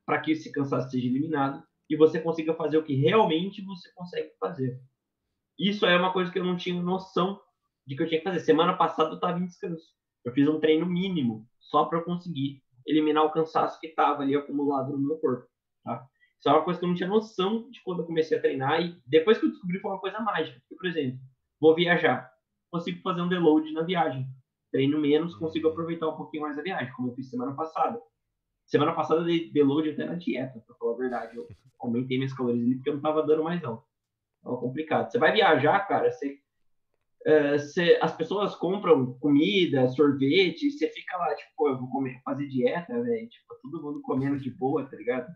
para 0.06 0.20
que 0.20 0.32
esse 0.32 0.52
cansaço 0.52 0.90
seja 0.90 1.06
eliminado 1.06 1.62
e 1.90 1.96
você 1.96 2.20
consiga 2.20 2.54
fazer 2.54 2.78
o 2.78 2.84
que 2.84 2.94
realmente 2.94 3.62
você 3.62 3.90
consegue 3.94 4.30
fazer. 4.38 4.80
Isso 5.58 5.84
é 5.84 5.96
uma 5.96 6.12
coisa 6.12 6.30
que 6.30 6.38
eu 6.38 6.44
não 6.44 6.56
tinha 6.56 6.80
noção 6.80 7.40
de 7.86 7.96
que 7.96 8.02
eu 8.02 8.08
tinha 8.08 8.20
que 8.20 8.24
fazer. 8.24 8.40
Semana 8.40 8.76
passada 8.76 9.10
eu 9.10 9.14
estava 9.14 9.38
em 9.38 9.46
descanso. 9.46 9.86
Eu 10.24 10.32
fiz 10.32 10.46
um 10.46 10.60
treino 10.60 10.86
mínimo 10.86 11.48
só 11.58 11.86
para 11.86 11.98
eu 11.98 12.04
conseguir 12.04 12.62
eliminar 12.86 13.24
o 13.24 13.32
cansaço 13.32 13.80
que 13.80 13.88
estava 13.88 14.22
ali 14.22 14.36
acumulado 14.36 14.92
no 14.92 14.98
meu 14.98 15.16
corpo. 15.18 15.48
Tá? 15.84 16.06
Isso 16.38 16.48
é 16.48 16.52
uma 16.52 16.62
coisa 16.62 16.78
que 16.78 16.84
eu 16.84 16.88
não 16.88 16.96
tinha 16.96 17.08
noção 17.08 17.68
de 17.70 17.82
quando 17.82 18.00
eu 18.00 18.06
comecei 18.06 18.38
a 18.38 18.40
treinar 18.40 18.80
e 18.80 18.96
depois 19.06 19.38
que 19.38 19.46
eu 19.46 19.50
descobri 19.50 19.80
foi 19.80 19.90
uma 19.90 20.00
coisa 20.00 20.20
mágica. 20.20 20.58
Porque, 20.60 20.76
por 20.76 20.86
exemplo, 20.86 21.18
vou 21.60 21.74
viajar 21.74 22.30
consigo 22.70 23.00
fazer 23.02 23.22
um 23.22 23.28
deload 23.28 23.72
na 23.72 23.82
viagem. 23.82 24.26
Treino 24.70 25.00
menos, 25.00 25.34
consigo 25.34 25.68
aproveitar 25.68 26.08
um 26.08 26.16
pouquinho 26.16 26.42
mais 26.42 26.58
a 26.58 26.62
viagem, 26.62 26.92
como 26.92 27.08
eu 27.08 27.14
fiz 27.14 27.30
semana 27.30 27.54
passada. 27.54 28.00
Semana 28.66 28.92
passada 28.92 29.22
eu 29.22 29.24
dei 29.24 29.50
deload 29.50 29.90
até 29.90 30.04
na 30.04 30.14
dieta, 30.14 30.62
pra 30.66 30.76
falar 30.76 30.92
a 30.92 30.98
verdade. 30.98 31.36
Eu 31.36 31.48
aumentei 31.78 32.18
minhas 32.18 32.34
calorias 32.34 32.64
ali 32.64 32.74
porque 32.74 32.90
eu 32.90 32.94
não 32.94 33.02
tava 33.02 33.22
dando 33.22 33.44
mais 33.44 33.62
não. 33.62 33.82
Tava 34.42 34.58
complicado. 34.58 35.10
Você 35.10 35.18
vai 35.18 35.32
viajar, 35.32 35.80
cara, 35.88 36.10
você, 36.10 36.38
uh, 37.26 37.98
as 38.02 38.14
pessoas 38.14 38.54
compram 38.54 39.14
comida, 39.14 39.88
sorvete, 39.88 40.70
você 40.70 40.88
fica 40.90 41.16
lá, 41.16 41.34
tipo, 41.34 41.68
eu 41.68 41.78
vou 41.78 41.88
comer, 41.88 42.20
fazer 42.22 42.46
dieta, 42.46 43.02
velho. 43.02 43.28
Tipo, 43.28 43.54
todo 43.62 43.82
mundo 43.82 44.02
comendo 44.02 44.38
de 44.38 44.50
boa, 44.50 44.86
tá 44.86 44.96
ligado? 44.96 45.26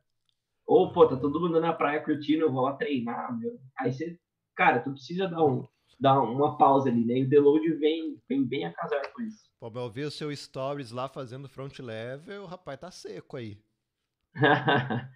Ou, 0.73 0.91
pô, 0.91 1.07
tá 1.07 1.19
todo 1.19 1.39
mundo 1.39 1.61
na 1.61 1.75
praia 1.75 2.03
curtindo, 2.03 2.45
eu 2.45 2.51
vou 2.51 2.63
lá 2.63 2.73
treinar, 2.73 3.39
meu. 3.39 3.61
Aí 3.79 3.93
você, 3.93 4.19
cara, 4.57 4.81
tu 4.81 4.91
precisa 4.91 5.29
dar 5.29 5.45
um, 5.45 5.69
dar 6.01 6.19
uma 6.23 6.57
pausa 6.57 6.89
ali, 6.89 7.05
né? 7.05 7.19
E 7.19 7.25
o 7.25 7.29
deload 7.29 7.75
vem, 7.75 8.19
vem 8.27 8.43
bem 8.43 8.65
a 8.65 8.73
casar 8.73 9.03
com 9.13 9.21
isso. 9.21 9.45
Pô, 9.61 9.71
eu 9.75 9.91
vi 9.91 10.05
o 10.05 10.11
seu 10.11 10.35
stories 10.35 10.91
lá 10.91 11.11
fazendo 11.11 11.47
front 11.47 11.79
level, 11.79 12.45
o 12.45 12.47
rapaz 12.47 12.81
tá 12.81 12.91
seco 12.91 13.37
aí. 13.37 13.59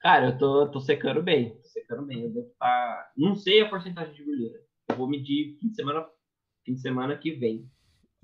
Cara, 0.00 0.30
eu 0.30 0.38
tô, 0.38 0.68
tô 0.68 0.80
secando 0.80 1.22
bem, 1.22 1.56
tô 1.56 1.68
secando 1.68 2.04
bem. 2.04 2.24
Eu 2.24 2.30
devo 2.30 2.48
estar. 2.48 2.66
Tá... 2.66 3.12
Não 3.16 3.36
sei 3.36 3.60
a 3.60 3.68
porcentagem 3.68 4.12
de 4.14 4.24
gordura. 4.24 4.58
Eu 4.88 4.96
vou 4.96 5.08
medir 5.08 5.56
fim 5.60 5.68
de 5.68 5.76
semana, 5.76 6.08
fim 6.64 6.74
de 6.74 6.80
semana 6.80 7.16
que 7.16 7.36
vem. 7.36 7.70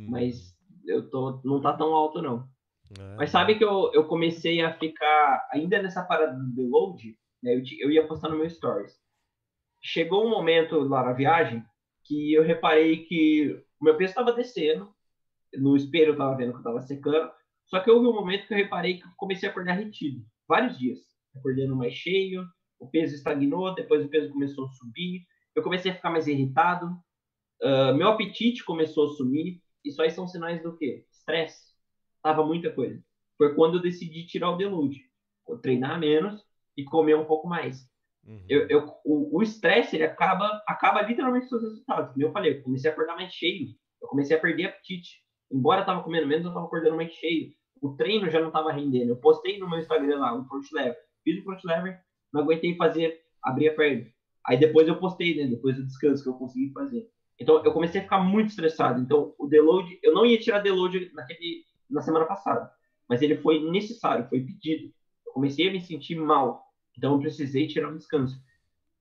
Hum. 0.01 0.11
Mas 0.11 0.57
eu 0.89 1.09
tô, 1.09 1.41
não 1.45 1.61
tá 1.61 1.73
tão 1.73 1.95
alto, 1.95 2.21
não. 2.21 2.49
É. 2.99 3.17
Mas 3.17 3.31
sabe 3.31 3.57
que 3.57 3.65
eu, 3.65 3.91
eu 3.93 4.05
comecei 4.07 4.61
a 4.61 4.75
ficar, 4.75 5.49
ainda 5.51 5.83
nessa 5.83 6.03
parada 6.03 6.35
do 6.35 6.55
download, 6.55 7.17
né, 7.43 7.57
eu, 7.57 7.63
eu 7.81 7.91
ia 7.91 8.07
postar 8.07 8.29
no 8.29 8.37
meu 8.37 8.49
stories. 8.49 8.93
Chegou 9.83 10.25
um 10.25 10.31
momento 10.31 10.79
lá 10.81 11.05
na 11.05 11.13
viagem 11.13 11.65
que 12.05 12.33
eu 12.33 12.43
reparei 12.43 13.05
que 13.05 13.63
o 13.81 13.85
meu 13.85 13.97
peso 13.97 14.11
estava 14.11 14.33
descendo, 14.33 14.95
no 15.55 15.77
espelho 15.77 16.09
eu 16.09 16.13
estava 16.13 16.37
vendo 16.37 16.51
que 16.51 16.57
eu 16.57 16.61
estava 16.61 16.81
secando, 16.83 17.31
só 17.67 17.81
que 17.81 17.91
houve 17.91 18.07
um 18.07 18.15
momento 18.15 18.47
que 18.47 18.55
eu 18.55 18.59
reparei 18.59 18.99
que 18.99 19.05
eu 19.05 19.11
comecei 19.17 19.49
a 19.49 19.53
acordar 19.53 19.75
retido, 19.75 20.25
vários 20.47 20.79
dias, 20.79 20.99
acordando 21.35 21.77
mais 21.77 21.95
cheio, 21.95 22.45
o 22.79 22.89
peso 22.89 23.15
estagnou, 23.15 23.75
depois 23.75 24.05
o 24.05 24.09
peso 24.09 24.33
começou 24.33 24.67
a 24.67 24.69
subir, 24.69 25.27
eu 25.55 25.63
comecei 25.63 25.91
a 25.91 25.95
ficar 25.95 26.11
mais 26.11 26.27
irritado, 26.27 26.87
uh, 27.63 27.95
meu 27.95 28.09
apetite 28.09 28.65
começou 28.65 29.07
a 29.07 29.15
sumir, 29.15 29.63
isso 29.85 30.03
aí 30.03 30.11
são 30.11 30.27
sinais 30.27 30.63
do 30.63 30.77
quê? 30.77 31.05
Estresse. 31.11 31.74
Tava 32.25 32.43
muita 32.43 32.73
coisa. 32.73 32.99
Foi 33.37 33.55
quando 33.55 33.77
eu 33.77 33.83
decidi 33.83 34.27
tirar 34.27 34.51
o 34.51 34.57
delude, 34.57 35.03
treinar 35.61 36.01
menos 36.01 36.43
e 36.75 36.83
comer 36.83 37.17
um 37.17 37.27
pouco 37.27 37.47
mais. 37.47 37.87
Uhum. 38.27 38.43
Eu, 38.49 38.67
eu, 38.69 38.95
o 39.05 39.43
estresse 39.43 39.97
ele 39.97 40.05
acaba, 40.05 40.63
acaba 40.67 41.03
literalmente 41.03 41.55
os 41.55 41.63
resultados. 41.63 42.13
Como 42.15 42.25
eu 42.25 42.33
falei, 42.33 42.57
eu 42.57 42.63
comecei 42.63 42.91
a 42.91 42.95
acordar 42.95 43.15
mais 43.17 43.31
cheio, 43.35 43.75
eu 44.01 44.09
comecei 44.09 44.35
a 44.35 44.41
perder 44.41 44.69
apetite. 44.69 45.23
Embora 45.53 45.83
eu 45.83 45.85
tava 45.85 46.03
comendo 46.03 46.27
menos, 46.27 46.47
eu 46.47 46.55
tava 46.55 46.65
acordando 46.65 46.97
mais 46.97 47.13
cheio. 47.13 47.53
O 47.83 47.95
treino 47.95 48.31
já 48.31 48.41
não 48.41 48.51
tava 48.51 48.73
rendendo. 48.73 49.11
Eu 49.11 49.17
postei 49.17 49.59
no 49.59 49.69
meu 49.69 49.79
Instagram 49.79 50.19
lá, 50.19 50.35
um 50.35 50.47
front 50.47 50.65
lever. 50.73 50.97
Fiz 51.23 51.39
o 51.41 51.45
front 51.45 51.63
lever, 51.63 52.01
não 52.33 52.41
aguentei 52.41 52.75
fazer, 52.77 53.21
abrir 53.43 53.69
a 53.69 53.75
perna. 53.75 54.07
Aí 54.47 54.57
depois 54.57 54.89
eu 54.89 54.99
postei, 54.99 55.37
né? 55.37 55.47
Depois 55.47 55.77
do 55.77 55.85
descanso 55.85 56.23
que 56.23 56.29
eu 56.31 56.35
consegui 56.35 56.73
fazer. 56.73 57.07
Então 57.39 57.63
eu 57.63 57.73
comecei 57.73 58.01
a 58.01 58.05
ficar 58.05 58.21
muito 58.21 58.49
estressado. 58.49 59.03
Então 59.03 59.35
o 59.39 59.47
deload, 59.47 59.99
eu 60.03 60.15
não 60.15 60.25
ia 60.25 60.41
tirar 60.41 60.61
deload 60.61 61.11
naquele, 61.13 61.65
na 61.91 62.01
semana 62.01 62.25
passada, 62.25 62.71
mas 63.09 63.23
ele 63.23 63.37
foi 63.37 63.63
necessário, 63.71 64.29
foi 64.29 64.41
pedido. 64.41 64.93
Eu 65.27 65.33
comecei 65.33 65.69
a 65.69 65.73
me 65.73 65.81
sentir 65.81 66.17
mal, 66.17 66.65
então 66.97 67.15
eu 67.15 67.21
precisei 67.21 67.67
tirar 67.67 67.91
um 67.91 67.97
descanso. 67.97 68.41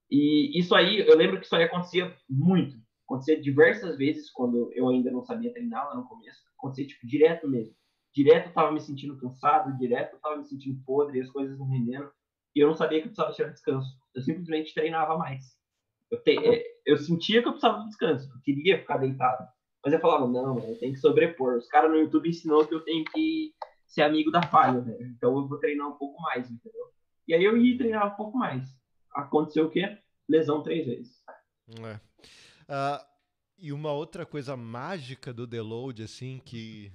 E 0.10 0.58
isso 0.58 0.76
aí, 0.76 1.00
eu 1.00 1.18
lembro 1.18 1.40
que 1.40 1.46
isso 1.46 1.56
aí 1.56 1.64
acontecia 1.64 2.16
muito. 2.30 2.78
Acontecia 3.06 3.40
diversas 3.40 3.98
vezes 3.98 4.32
quando 4.32 4.72
eu 4.74 4.90
ainda 4.90 5.12
não 5.12 5.24
sabia 5.24 5.52
treinar 5.52 5.88
lá 5.88 5.96
no 5.96 6.08
começo. 6.08 6.40
Acontecia 6.58 6.88
tipo 6.88 7.08
direto 7.08 7.48
mesmo. 7.48 7.76
Direto 8.14 8.48
eu 8.48 8.54
tava 8.54 8.72
me 8.72 8.80
sentindo 8.80 9.18
cansado, 9.18 9.78
direto 9.78 10.14
eu 10.14 10.20
tava 10.20 10.38
me 10.38 10.46
sentindo 10.46 10.80
podre, 10.86 11.20
as 11.20 11.30
coisas 11.30 11.58
não 11.58 11.68
rendendo. 11.68 12.12
E 12.56 12.60
eu 12.60 12.68
não 12.68 12.76
sabia 12.76 13.00
que 13.00 13.08
eu 13.08 13.10
precisava 13.10 13.34
tirar 13.34 13.50
descanso. 13.50 13.98
Eu 14.14 14.22
simplesmente 14.22 14.74
treinava 14.74 15.18
mais. 15.18 15.58
Eu, 16.12 16.22
te, 16.22 16.38
é, 16.38 16.64
eu 16.86 16.98
sentia 16.98 17.42
que 17.42 17.48
eu 17.48 17.54
precisava 17.54 17.80
de 17.80 17.88
descanso, 17.88 18.32
eu 18.32 18.42
queria 18.44 18.78
ficar 18.78 18.98
deitado. 18.98 19.48
Mas 19.84 19.94
eu 19.94 20.00
falava, 20.00 20.28
não, 20.28 20.58
eu 20.60 20.78
tenho 20.80 20.94
que 20.94 21.00
sobrepor. 21.00 21.58
Os 21.58 21.68
caras 21.68 21.92
no 21.92 21.98
YouTube 21.98 22.30
ensinou 22.30 22.66
que 22.66 22.74
eu 22.74 22.82
tenho 22.82 23.04
que 23.06 23.54
ser 23.86 24.04
amigo 24.04 24.32
da 24.32 24.42
falha, 24.42 24.82
né? 24.82 24.98
Então 25.02 25.38
eu 25.38 25.48
vou 25.48 25.60
treinar 25.60 25.88
um 25.88 25.98
pouco 25.98 26.22
mais, 26.22 26.50
entendeu? 26.50 26.88
E 27.28 27.34
aí 27.34 27.44
eu 27.44 27.58
ia 27.58 27.78
treinar 27.78 28.14
um 28.14 28.16
pouco 28.16 28.38
mais. 28.38 28.66
Aconteceu 29.14 29.66
o 29.66 29.70
quê? 29.70 29.98
Lesão 30.28 30.64
três 30.64 30.86
vezes. 30.86 31.22
É. 31.80 31.96
Uh, 32.64 33.06
e 33.58 33.72
uma 33.72 33.92
outra 33.92 34.26
coisa 34.26 34.58
mágica 34.58 35.34
do 35.34 35.46
deload, 35.46 36.04
assim, 36.04 36.42
que, 36.44 36.92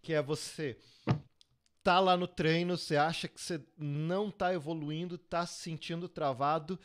que 0.00 0.12
é 0.12 0.22
você 0.22 0.76
tá 1.82 1.98
lá 1.98 2.16
no 2.16 2.26
treino, 2.26 2.76
você 2.76 2.96
acha 2.96 3.26
que 3.26 3.40
você 3.40 3.60
não 3.76 4.30
tá 4.30 4.52
evoluindo, 4.52 5.18
tá 5.18 5.46
se 5.46 5.62
sentindo 5.62 6.08
travado, 6.08 6.78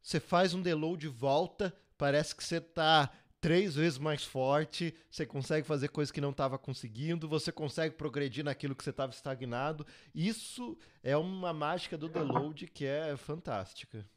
você 0.00 0.18
faz 0.18 0.52
um 0.52 0.60
deload 0.60 1.06
volta, 1.08 1.74
parece 1.96 2.34
que 2.34 2.42
você 2.42 2.60
tá 2.60 3.10
três 3.42 3.74
vezes 3.74 3.98
mais 3.98 4.24
forte, 4.24 4.94
você 5.10 5.26
consegue 5.26 5.66
fazer 5.66 5.88
coisas 5.88 6.12
que 6.12 6.20
não 6.20 6.30
estava 6.30 6.56
conseguindo, 6.56 7.28
você 7.28 7.50
consegue 7.50 7.96
progredir 7.96 8.44
naquilo 8.44 8.74
que 8.74 8.84
você 8.84 8.90
estava 8.90 9.10
estagnado. 9.10 9.84
Isso 10.14 10.78
é 11.02 11.16
uma 11.16 11.52
mágica 11.52 11.98
do 11.98 12.08
deload 12.08 12.68
que 12.68 12.86
é 12.86 13.16
fantástica. 13.16 14.08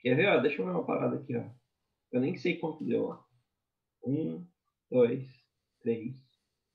Quer 0.00 0.14
ver? 0.14 0.28
Ó, 0.28 0.40
deixa 0.40 0.62
eu 0.62 0.64
ver 0.64 0.72
uma 0.72 0.86
parada 0.86 1.16
aqui. 1.16 1.36
Ó. 1.36 1.44
Eu 2.10 2.20
nem 2.20 2.34
sei 2.34 2.56
quanto 2.56 2.82
deu. 2.82 3.04
Ó. 3.10 3.22
Um, 4.02 4.46
dois, 4.90 5.28
três, 5.82 6.16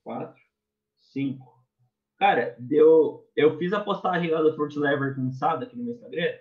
quatro, 0.03 0.39
cinco. 0.97 1.59
Cara, 2.19 2.55
deu. 2.59 3.27
Eu 3.35 3.57
fiz 3.57 3.73
a 3.73 3.83
postagem 3.83 4.29
lá 4.29 4.43
do 4.43 4.55
Front 4.55 4.75
Lever 4.75 5.15
cansado 5.15 5.63
aqui 5.63 5.75
no 5.75 5.83
meu 5.83 5.93
Instagram. 5.93 6.37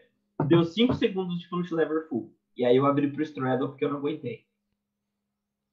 Deu 0.47 0.64
5 0.64 0.95
segundos 0.95 1.38
de 1.41 1.49
Front 1.49 1.70
Lever 1.70 2.09
full. 2.09 2.34
E 2.57 2.64
aí 2.64 2.76
eu 2.76 2.84
abri 2.84 3.11
pro 3.11 3.22
Straddle 3.22 3.68
porque 3.68 3.84
eu 3.84 3.91
não 3.91 3.99
aguentei. 3.99 4.49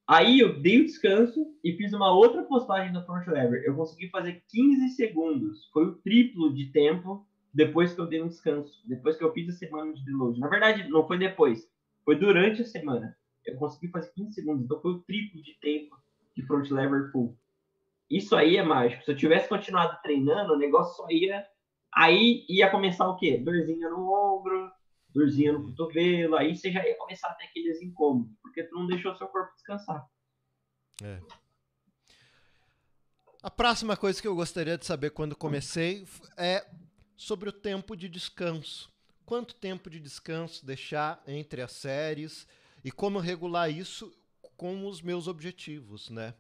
Aí 0.08 0.40
eu 0.40 0.58
dei 0.62 0.80
o 0.80 0.86
descanso 0.86 1.54
e 1.62 1.74
fiz 1.74 1.92
uma 1.92 2.14
outra 2.14 2.44
postagem 2.44 2.94
do 2.94 3.06
Front 3.06 3.28
Lever. 3.28 3.64
Eu 3.66 3.76
consegui 3.76 4.10
fazer 4.10 4.42
15 4.48 4.90
segundos. 4.96 5.70
Foi 5.74 5.86
o 5.86 5.96
triplo 5.96 6.54
de 6.54 6.72
tempo 6.72 7.28
depois 7.54 7.94
que 7.94 8.00
eu 8.00 8.08
dei 8.08 8.24
um 8.24 8.30
descanso. 8.30 8.82
Depois 8.86 9.18
que 9.18 9.24
eu 9.24 9.34
fiz 9.34 9.50
a 9.50 9.58
semana 9.58 9.94
de 9.94 10.06
deload. 10.06 10.40
Na 10.40 10.48
verdade, 10.48 10.88
não 10.88 11.06
foi 11.06 11.18
depois. 11.18 11.70
Foi 12.06 12.16
durante 12.16 12.62
a 12.62 12.66
semana. 12.66 13.18
Eu 13.46 13.58
consegui 13.58 13.90
fazer 13.90 14.10
15 14.16 14.34
segundos. 14.34 14.64
Então 14.64 14.80
foi 14.80 14.92
o 14.92 15.00
triplo 15.00 15.42
de 15.42 15.60
tempo 15.60 15.98
de 16.34 16.42
Front 16.46 16.70
Lever 16.72 17.12
full. 17.12 17.38
Isso 18.10 18.34
aí 18.34 18.56
é 18.56 18.64
mágico. 18.64 19.04
Se 19.04 19.12
eu 19.12 19.18
tivesse 19.18 19.50
continuado 19.50 20.00
treinando, 20.02 20.54
o 20.54 20.58
negócio 20.58 20.96
só 20.96 21.12
ia. 21.12 21.46
Aí 21.94 22.46
ia 22.48 22.70
começar 22.70 23.10
o 23.10 23.18
quê? 23.18 23.38
Dorzinha 23.38 23.90
no 23.90 24.10
ombro, 24.10 24.72
dorzinha 25.18 25.52
no 25.52 25.64
cotovelo. 25.64 26.36
Aí 26.36 26.56
você 26.56 26.72
já 26.72 26.86
ia 26.86 26.98
começar 26.98 27.30
a 27.30 27.34
ter 27.34 27.46
aqueles 27.46 27.82
incômodos, 27.82 28.36
porque 28.42 28.64
tu 28.64 28.76
não 28.76 28.88
deixou 28.88 29.16
seu 29.16 29.28
corpo 29.28 29.54
descansar. 29.54 30.06
É. 31.04 31.20
A 33.42 33.52
próxima 33.52 33.96
coisa 33.96 34.22
que 34.22 34.28
eu 34.28 34.36
gostaria 34.36 34.78
de 34.78 34.86
saber 34.86 35.12
quando 35.12 35.36
comecei 35.36 36.06
é 36.38 36.66
sobre 37.16 37.50
o 37.50 37.52
tempo 37.52 37.96
de 37.96 38.08
descanso. 38.08 38.92
Quanto 39.26 39.56
tempo 39.56 39.90
de 39.90 40.00
descanso 40.00 40.66
deixar 40.66 41.22
entre 41.28 41.62
as 41.62 41.72
séries 41.72 42.48
e 42.84 42.92
como 42.92 43.20
regular 43.20 43.70
isso 43.70 44.16
com 44.56 44.88
os 44.88 45.02
meus 45.02 45.28
objetivos, 45.28 46.10
né? 46.10 46.34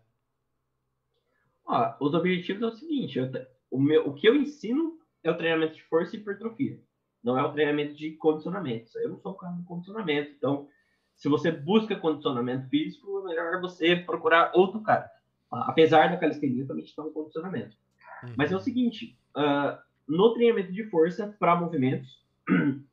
Ó, 1.65 1.97
os 1.99 2.13
objetivos 2.13 2.63
é 2.63 2.65
o 2.65 2.71
seguinte, 2.71 3.19
eu, 3.19 3.29
o, 3.69 3.79
meu, 3.79 4.07
o 4.07 4.13
que 4.13 4.27
eu 4.27 4.35
ensino 4.35 4.97
é 5.21 5.29
o 5.29 5.37
treinamento 5.37 5.75
de 5.75 5.83
força 5.83 6.15
e 6.15 6.19
hipertrofia. 6.19 6.81
Não 7.23 7.37
é 7.37 7.43
o 7.43 7.51
treinamento 7.51 7.95
de 7.95 8.11
condicionamento. 8.11 8.97
Eu 8.99 9.09
não 9.09 9.19
sou 9.19 9.33
um 9.33 9.37
cara 9.37 9.53
de 9.53 9.63
condicionamento. 9.63 10.31
Então, 10.37 10.67
se 11.15 11.27
você 11.27 11.51
busca 11.51 11.95
condicionamento 11.95 12.69
físico, 12.69 13.19
é 13.19 13.23
melhor 13.25 13.59
você 13.59 13.95
procurar 13.95 14.51
outro 14.53 14.81
cara. 14.81 15.09
Apesar 15.51 16.09
da 16.09 16.17
calistenia 16.17 16.67
também 16.67 16.83
estar 16.83 17.03
um 17.03 17.11
condicionamento. 17.11 17.75
Uhum. 18.23 18.33
Mas 18.37 18.51
é 18.51 18.55
o 18.55 18.59
seguinte, 18.59 19.17
uh, 19.35 19.77
no 20.07 20.33
treinamento 20.33 20.71
de 20.71 20.83
força 20.89 21.35
para 21.39 21.55
movimentos, 21.55 22.23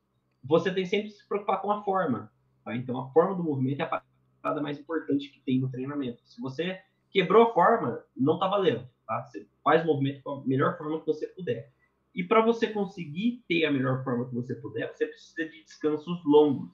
você 0.43 0.73
tem 0.73 0.85
sempre 0.85 1.09
que 1.09 1.15
se 1.15 1.27
preocupar 1.27 1.61
com 1.61 1.71
a 1.71 1.83
forma. 1.83 2.31
Tá? 2.63 2.75
Então, 2.75 2.99
a 2.99 3.09
forma 3.11 3.35
do 3.35 3.43
movimento 3.43 3.81
é 3.81 3.83
a 3.83 4.01
parada 4.41 4.61
mais 4.61 4.79
importante 4.79 5.29
que 5.29 5.39
tem 5.41 5.59
no 5.59 5.69
treinamento. 5.69 6.21
Se 6.25 6.41
você 6.41 6.79
quebrou 7.11 7.43
a 7.43 7.53
forma, 7.53 8.03
não 8.15 8.39
tá 8.39 8.47
valendo. 8.47 8.87
Tá? 9.05 9.23
Você 9.23 9.47
faz 9.63 9.83
o 9.83 9.87
movimento 9.87 10.23
com 10.23 10.31
a 10.31 10.45
melhor 10.45 10.77
forma 10.77 10.99
que 10.99 11.05
você 11.05 11.27
puder. 11.27 11.71
E 12.15 12.23
para 12.23 12.41
você 12.41 12.67
conseguir 12.67 13.43
ter 13.47 13.65
a 13.65 13.71
melhor 13.71 14.03
forma 14.03 14.27
que 14.27 14.33
você 14.33 14.55
puder, 14.55 14.91
você 14.91 15.05
precisa 15.05 15.49
de 15.49 15.63
descansos 15.63 16.23
longos. 16.25 16.69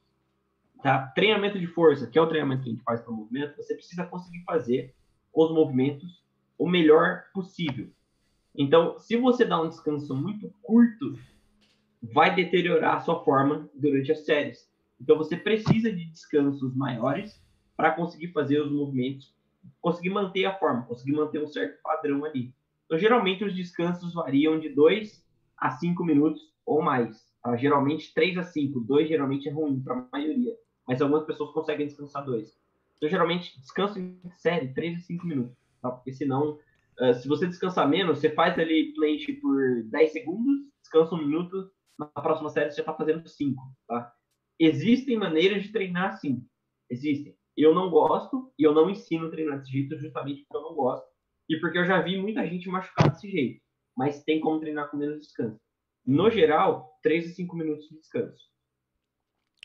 Tá? 0.83 1.07
Treinamento 1.15 1.59
de 1.59 1.67
força, 1.67 2.07
que 2.07 2.17
é 2.17 2.21
o 2.21 2.27
treinamento 2.27 2.63
que 2.63 2.69
a 2.69 2.71
gente 2.71 2.83
faz 2.83 3.01
para 3.01 3.11
o 3.11 3.15
movimento, 3.15 3.57
você 3.57 3.73
precisa 3.73 4.05
conseguir 4.05 4.43
fazer 4.43 4.95
os 5.33 5.51
movimentos 5.51 6.23
o 6.57 6.69
melhor 6.69 7.25
possível. 7.33 7.89
Então, 8.55 8.99
se 8.99 9.17
você 9.17 9.43
dá 9.43 9.59
um 9.61 9.69
descanso 9.69 10.15
muito 10.15 10.53
curto, 10.61 11.17
vai 12.01 12.35
deteriorar 12.35 12.97
a 12.97 12.99
sua 12.99 13.23
forma 13.23 13.69
durante 13.73 14.11
as 14.11 14.25
séries. 14.25 14.69
Então, 14.99 15.17
você 15.17 15.35
precisa 15.35 15.91
de 15.91 16.05
descansos 16.05 16.75
maiores 16.75 17.41
para 17.75 17.91
conseguir 17.91 18.31
fazer 18.31 18.61
os 18.61 18.71
movimentos 18.71 19.33
conseguir 19.79 20.09
manter 20.09 20.45
a 20.45 20.57
forma, 20.57 20.83
conseguir 20.83 21.13
manter 21.13 21.41
um 21.41 21.47
certo 21.47 21.81
padrão 21.81 22.25
ali. 22.25 22.53
Então, 22.85 22.97
geralmente, 22.97 23.43
os 23.43 23.55
descansos 23.55 24.13
variam 24.13 24.59
de 24.59 24.69
2 24.69 25.23
a 25.61 25.71
5 25.71 26.03
minutos 26.03 26.41
ou 26.65 26.81
mais. 26.81 27.25
Tá? 27.43 27.55
Geralmente, 27.55 28.13
3 28.13 28.39
a 28.39 28.43
5. 28.43 28.79
2 28.81 29.07
geralmente 29.07 29.47
é 29.47 29.51
ruim 29.51 29.81
para 29.81 29.95
a 29.95 30.07
maioria, 30.11 30.53
mas 30.87 31.01
algumas 31.01 31.25
pessoas 31.25 31.51
conseguem 31.51 31.87
descansar 31.87 32.25
2. 32.25 32.51
Então, 32.97 33.09
geralmente, 33.09 33.59
descanso 33.61 33.99
em 33.99 34.19
série 34.37 34.73
3 34.73 34.97
a 34.97 34.99
5 35.01 35.25
minutos, 35.25 35.55
tá? 35.81 35.91
porque 35.91 36.11
senão, 36.11 36.59
uh, 36.99 37.13
se 37.13 37.27
você 37.27 37.47
descansar 37.47 37.87
menos, 37.87 38.19
você 38.19 38.29
faz 38.31 38.57
ali 38.59 38.93
planche 38.93 39.33
por 39.33 39.83
10 39.85 40.11
segundos, 40.11 40.67
descansa 40.81 41.15
um 41.15 41.25
minuto, 41.25 41.71
na 41.97 42.07
próxima 42.07 42.49
série 42.49 42.71
você 42.71 42.77
já 42.77 42.81
está 42.81 42.93
fazendo 42.93 43.27
5. 43.27 43.61
Tá? 43.87 44.13
Existem 44.59 45.17
maneiras 45.17 45.63
de 45.63 45.71
treinar 45.71 46.13
assim, 46.13 46.45
existem 46.89 47.35
eu 47.57 47.75
não 47.75 47.89
gosto 47.89 48.51
e 48.57 48.63
eu 48.63 48.73
não 48.73 48.89
ensino 48.89 49.29
treinar 49.29 49.59
desse 49.59 49.71
jeito 49.71 49.97
justamente 49.97 50.43
porque 50.43 50.57
eu 50.57 50.69
não 50.69 50.75
gosto 50.75 51.05
e 51.49 51.59
porque 51.59 51.77
eu 51.77 51.85
já 51.85 52.01
vi 52.01 52.17
muita 52.17 52.47
gente 52.47 52.69
machucar 52.69 53.09
desse 53.09 53.29
jeito. 53.29 53.61
Mas 53.95 54.23
tem 54.23 54.39
como 54.39 54.59
treinar 54.59 54.89
com 54.89 54.97
menos 54.97 55.21
descanso. 55.21 55.59
No 56.05 56.29
geral, 56.29 56.97
3 57.03 57.31
a 57.31 57.35
5 57.35 57.55
minutos 57.55 57.87
de 57.87 57.97
descanso. 57.97 58.49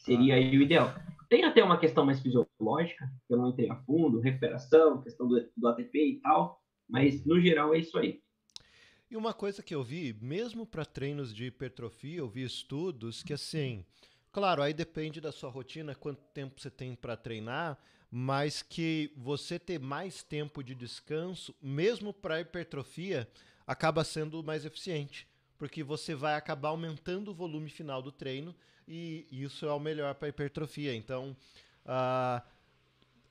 Seria 0.02 0.34
ah. 0.34 0.36
aí 0.36 0.56
o 0.56 0.62
ideal. 0.62 0.94
Tem 1.28 1.44
até 1.44 1.62
uma 1.62 1.78
questão 1.78 2.04
mais 2.04 2.20
fisiológica, 2.20 3.10
que 3.26 3.34
eu 3.34 3.38
não 3.38 3.48
entrei 3.50 3.68
a 3.70 3.76
fundo, 3.82 4.20
recuperação, 4.20 5.02
questão 5.02 5.26
do, 5.26 5.50
do 5.56 5.68
ATP 5.68 5.98
e 5.98 6.20
tal, 6.20 6.60
mas 6.88 7.24
no 7.24 7.40
geral 7.40 7.74
é 7.74 7.78
isso 7.78 7.98
aí. 7.98 8.22
E 9.10 9.16
uma 9.16 9.32
coisa 9.32 9.62
que 9.62 9.74
eu 9.74 9.82
vi, 9.82 10.16
mesmo 10.20 10.66
para 10.66 10.84
treinos 10.84 11.34
de 11.34 11.46
hipertrofia, 11.46 12.18
eu 12.18 12.28
vi 12.28 12.42
estudos 12.42 13.22
que 13.22 13.32
assim, 13.32 13.84
claro, 14.32 14.62
aí 14.62 14.74
depende 14.74 15.20
da 15.20 15.32
sua 15.32 15.50
rotina, 15.50 15.94
quanto 15.94 16.22
tempo 16.34 16.60
você 16.60 16.70
tem 16.70 16.94
para 16.94 17.16
treinar, 17.16 17.78
mas 18.10 18.62
que 18.62 19.12
você 19.16 19.58
ter 19.58 19.78
mais 19.78 20.22
tempo 20.22 20.62
de 20.62 20.74
descanso, 20.74 21.54
mesmo 21.60 22.12
para 22.12 22.40
hipertrofia, 22.40 23.28
acaba 23.66 24.04
sendo 24.04 24.42
mais 24.42 24.64
eficiente, 24.64 25.26
porque 25.58 25.82
você 25.82 26.14
vai 26.14 26.34
acabar 26.34 26.68
aumentando 26.68 27.30
o 27.30 27.34
volume 27.34 27.68
final 27.68 28.00
do 28.00 28.12
treino 28.12 28.54
e 28.86 29.26
isso 29.30 29.66
é 29.66 29.72
o 29.72 29.80
melhor 29.80 30.14
para 30.14 30.28
hipertrofia. 30.28 30.94
Então, 30.94 31.36
uh, 31.84 32.40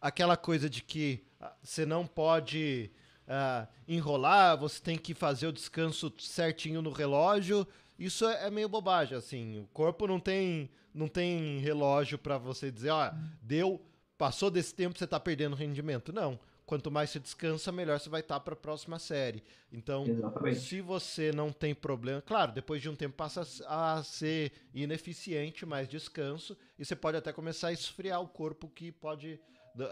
aquela 0.01 0.35
coisa 0.35 0.69
de 0.69 0.81
que 0.81 1.23
uh, 1.39 1.47
você 1.63 1.85
não 1.85 2.05
pode 2.05 2.91
uh, 3.27 3.67
enrolar, 3.87 4.57
você 4.57 4.81
tem 4.81 4.97
que 4.97 5.13
fazer 5.13 5.47
o 5.47 5.53
descanso 5.53 6.11
certinho 6.19 6.81
no 6.81 6.91
relógio, 6.91 7.65
isso 7.97 8.27
é, 8.27 8.47
é 8.47 8.51
meio 8.51 8.67
bobagem. 8.67 9.17
Assim, 9.17 9.59
o 9.59 9.67
corpo 9.67 10.05
não 10.05 10.19
tem 10.19 10.69
não 10.93 11.09
tem 11.09 11.59
relógio 11.59 12.17
para 12.17 12.37
você 12.37 12.71
dizer, 12.71 12.89
ó, 12.89 13.11
deu, 13.41 13.81
passou 14.17 14.49
desse 14.49 14.73
tempo, 14.73 14.97
você 14.97 15.03
está 15.03 15.19
perdendo 15.19 15.53
rendimento. 15.53 16.13
Não 16.13 16.39
quanto 16.65 16.89
mais 16.89 17.09
você 17.09 17.19
descansa, 17.19 17.71
melhor 17.71 17.99
você 17.99 18.09
vai 18.09 18.21
estar 18.21 18.39
para 18.39 18.53
a 18.53 18.57
próxima 18.57 18.97
série. 18.97 19.43
Então, 19.71 20.05
Exatamente. 20.05 20.59
se 20.59 20.81
você 20.81 21.31
não 21.31 21.51
tem 21.51 21.75
problema, 21.75 22.21
claro, 22.21 22.51
depois 22.51 22.81
de 22.81 22.89
um 22.89 22.95
tempo 22.95 23.15
passa 23.15 23.41
a 23.67 24.01
ser 24.03 24.51
ineficiente, 24.73 25.65
mais 25.65 25.87
descanso, 25.87 26.57
e 26.77 26.85
você 26.85 26.95
pode 26.95 27.17
até 27.17 27.31
começar 27.31 27.67
a 27.67 27.73
esfriar 27.73 28.21
o 28.21 28.27
corpo, 28.27 28.67
que 28.67 28.91
pode 28.91 29.39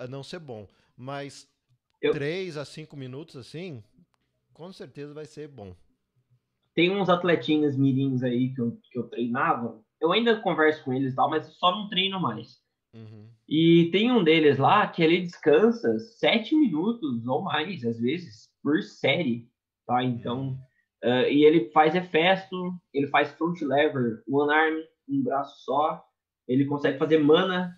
não 0.09 0.24
ser 0.24 0.39
bom. 0.39 0.67
Mas 0.97 1.47
eu... 2.01 2.11
3 2.11 2.57
a 2.57 2.65
5 2.65 2.95
minutos 2.97 3.38
assim, 3.38 3.84
com 4.53 4.71
certeza 4.71 5.13
vai 5.13 5.26
ser 5.26 5.47
bom. 5.47 5.76
Tem 6.74 6.89
uns 6.89 7.07
atletinhas 7.07 7.78
mirins 7.78 8.24
aí 8.24 8.53
que 8.53 8.61
eu, 8.61 8.80
que 8.91 8.97
eu 8.97 9.07
treinava, 9.07 9.80
eu 10.01 10.11
ainda 10.11 10.41
converso 10.41 10.84
com 10.84 10.91
eles 10.91 11.13
e 11.13 11.15
tal, 11.15 11.30
mas 11.30 11.45
só 11.57 11.71
não 11.71 11.88
treino 11.88 12.19
mais. 12.19 12.62
Uhum. 12.93 13.27
E 13.47 13.89
tem 13.91 14.11
um 14.11 14.23
deles 14.23 14.57
lá 14.57 14.87
que 14.87 15.01
ele 15.01 15.21
descansa 15.21 15.97
sete 15.99 16.55
minutos 16.55 17.25
ou 17.27 17.41
mais, 17.41 17.83
às 17.83 17.99
vezes, 17.99 18.43
por 18.61 18.81
série, 18.83 19.49
tá? 19.85 20.03
Então, 20.03 20.57
uh, 21.03 21.27
e 21.29 21.43
ele 21.43 21.69
faz 21.71 21.95
efesto, 21.95 22.55
ele 22.93 23.07
faz 23.07 23.31
front 23.31 23.59
lever, 23.61 24.23
one 24.27 24.53
arm, 24.53 24.75
um 25.09 25.23
braço 25.23 25.63
só, 25.63 26.05
ele 26.47 26.65
consegue 26.65 26.97
fazer 26.97 27.17
mana, 27.17 27.75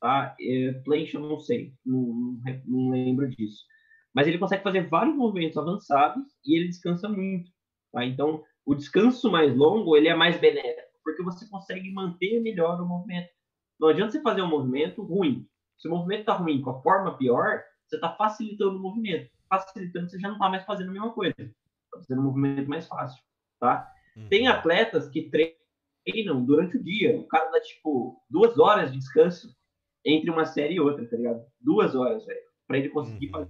tá? 0.00 0.34
E, 0.38 0.72
planche 0.84 1.14
eu 1.14 1.20
não 1.20 1.38
sei, 1.38 1.72
não, 1.84 2.00
não, 2.44 2.62
não 2.66 2.90
lembro 2.90 3.28
disso. 3.28 3.64
Mas 4.14 4.26
ele 4.26 4.38
consegue 4.38 4.62
fazer 4.62 4.88
vários 4.88 5.14
movimentos 5.14 5.56
avançados 5.56 6.24
e 6.44 6.56
ele 6.56 6.68
descansa 6.68 7.08
muito, 7.08 7.50
tá? 7.92 8.04
Então, 8.04 8.42
o 8.64 8.74
descanso 8.74 9.30
mais 9.30 9.54
longo, 9.54 9.96
ele 9.96 10.08
é 10.08 10.14
mais 10.14 10.38
benéfico, 10.40 10.98
porque 11.04 11.22
você 11.22 11.48
consegue 11.48 11.92
manter 11.92 12.40
melhor 12.40 12.80
o 12.80 12.86
movimento. 12.86 13.35
Não 13.78 13.88
adianta 13.88 14.12
você 14.12 14.22
fazer 14.22 14.42
um 14.42 14.48
movimento 14.48 15.02
ruim. 15.02 15.46
Se 15.76 15.88
o 15.88 15.90
movimento 15.90 16.20
está 16.20 16.34
ruim 16.34 16.62
com 16.62 16.70
a 16.70 16.80
forma 16.80 17.16
pior, 17.16 17.62
você 17.86 17.96
está 17.96 18.12
facilitando 18.14 18.76
o 18.76 18.80
movimento. 18.80 19.30
Facilitando, 19.48 20.08
você 20.08 20.18
já 20.18 20.28
não 20.28 20.36
está 20.36 20.48
mais 20.48 20.64
fazendo 20.64 20.90
a 20.90 20.92
mesma 20.92 21.12
coisa. 21.12 21.34
Está 21.38 21.98
fazendo 21.98 22.20
um 22.20 22.24
movimento 22.24 22.68
mais 22.68 22.86
fácil, 22.86 23.22
tá? 23.60 23.92
Uhum. 24.16 24.28
Tem 24.28 24.48
atletas 24.48 25.08
que 25.08 25.30
treinam 25.30 26.44
durante 26.44 26.76
o 26.76 26.82
dia. 26.82 27.18
O 27.18 27.24
cara 27.28 27.50
dá, 27.50 27.60
tipo, 27.60 28.22
duas 28.30 28.58
horas 28.58 28.92
de 28.92 28.98
descanso 28.98 29.54
entre 30.04 30.30
uma 30.30 30.46
série 30.46 30.74
e 30.74 30.80
outra, 30.80 31.06
tá 31.06 31.16
ligado? 31.16 31.44
Duas 31.60 31.94
horas, 31.94 32.24
velho, 32.24 32.40
para 32.66 32.78
ele 32.78 32.88
conseguir 32.88 33.34
uhum. 33.34 33.48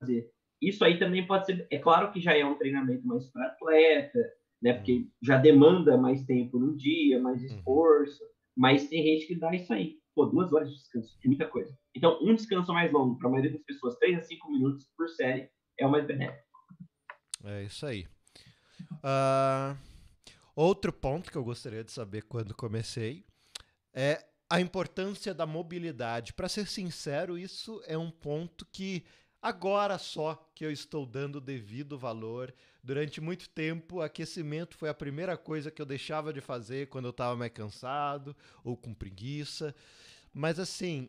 fazer. 0.00 0.30
Isso 0.62 0.84
aí 0.84 0.98
também 0.98 1.26
pode 1.26 1.46
ser... 1.46 1.66
É 1.70 1.78
claro 1.78 2.12
que 2.12 2.20
já 2.20 2.36
é 2.36 2.44
um 2.44 2.56
treinamento 2.56 3.06
mais 3.06 3.28
para 3.30 3.46
atleta, 3.46 4.18
né? 4.62 4.74
Porque 4.74 4.92
uhum. 4.92 5.10
já 5.22 5.36
demanda 5.36 5.96
mais 5.96 6.24
tempo 6.24 6.58
no 6.58 6.76
dia, 6.76 7.20
mais 7.20 7.40
uhum. 7.40 7.46
esforço. 7.46 8.24
Mas 8.56 8.88
tem 8.88 9.02
gente 9.02 9.26
que 9.26 9.38
dá 9.38 9.54
isso 9.54 9.72
aí. 9.72 9.98
Pô, 10.14 10.24
duas 10.24 10.50
horas 10.52 10.70
de 10.70 10.76
descanso, 10.76 11.14
é 11.22 11.28
muita 11.28 11.46
coisa. 11.46 11.76
Então, 11.94 12.18
um 12.22 12.34
descanso 12.34 12.72
mais 12.72 12.90
longo, 12.90 13.18
para 13.18 13.28
a 13.28 13.30
maioria 13.30 13.52
das 13.52 13.62
pessoas, 13.62 13.96
3 13.98 14.18
a 14.18 14.22
5 14.22 14.50
minutos 14.50 14.86
por 14.96 15.08
série, 15.10 15.50
é 15.78 15.86
o 15.86 15.90
mais 15.90 16.06
benéfico. 16.06 16.46
É 17.44 17.64
isso 17.64 17.84
aí. 17.84 18.06
Uh, 18.94 19.76
outro 20.54 20.92
ponto 20.92 21.30
que 21.30 21.36
eu 21.36 21.44
gostaria 21.44 21.84
de 21.84 21.92
saber 21.92 22.22
quando 22.22 22.54
comecei 22.54 23.24
é 23.92 24.24
a 24.48 24.60
importância 24.60 25.34
da 25.34 25.44
mobilidade. 25.44 26.32
Para 26.32 26.48
ser 26.48 26.66
sincero, 26.66 27.36
isso 27.36 27.82
é 27.86 27.98
um 27.98 28.10
ponto 28.10 28.66
que 28.72 29.04
agora 29.42 29.98
só 29.98 30.34
que 30.54 30.64
eu 30.64 30.70
estou 30.70 31.04
dando 31.04 31.40
devido 31.40 31.98
valor. 31.98 32.54
Durante 32.86 33.20
muito 33.20 33.50
tempo, 33.50 34.00
aquecimento 34.00 34.76
foi 34.76 34.88
a 34.88 34.94
primeira 34.94 35.36
coisa 35.36 35.72
que 35.72 35.82
eu 35.82 35.86
deixava 35.86 36.32
de 36.32 36.40
fazer 36.40 36.86
quando 36.86 37.06
eu 37.06 37.10
estava 37.10 37.34
mais 37.34 37.50
cansado 37.50 38.32
ou 38.62 38.76
com 38.76 38.94
preguiça. 38.94 39.74
Mas 40.32 40.60
assim, 40.60 41.08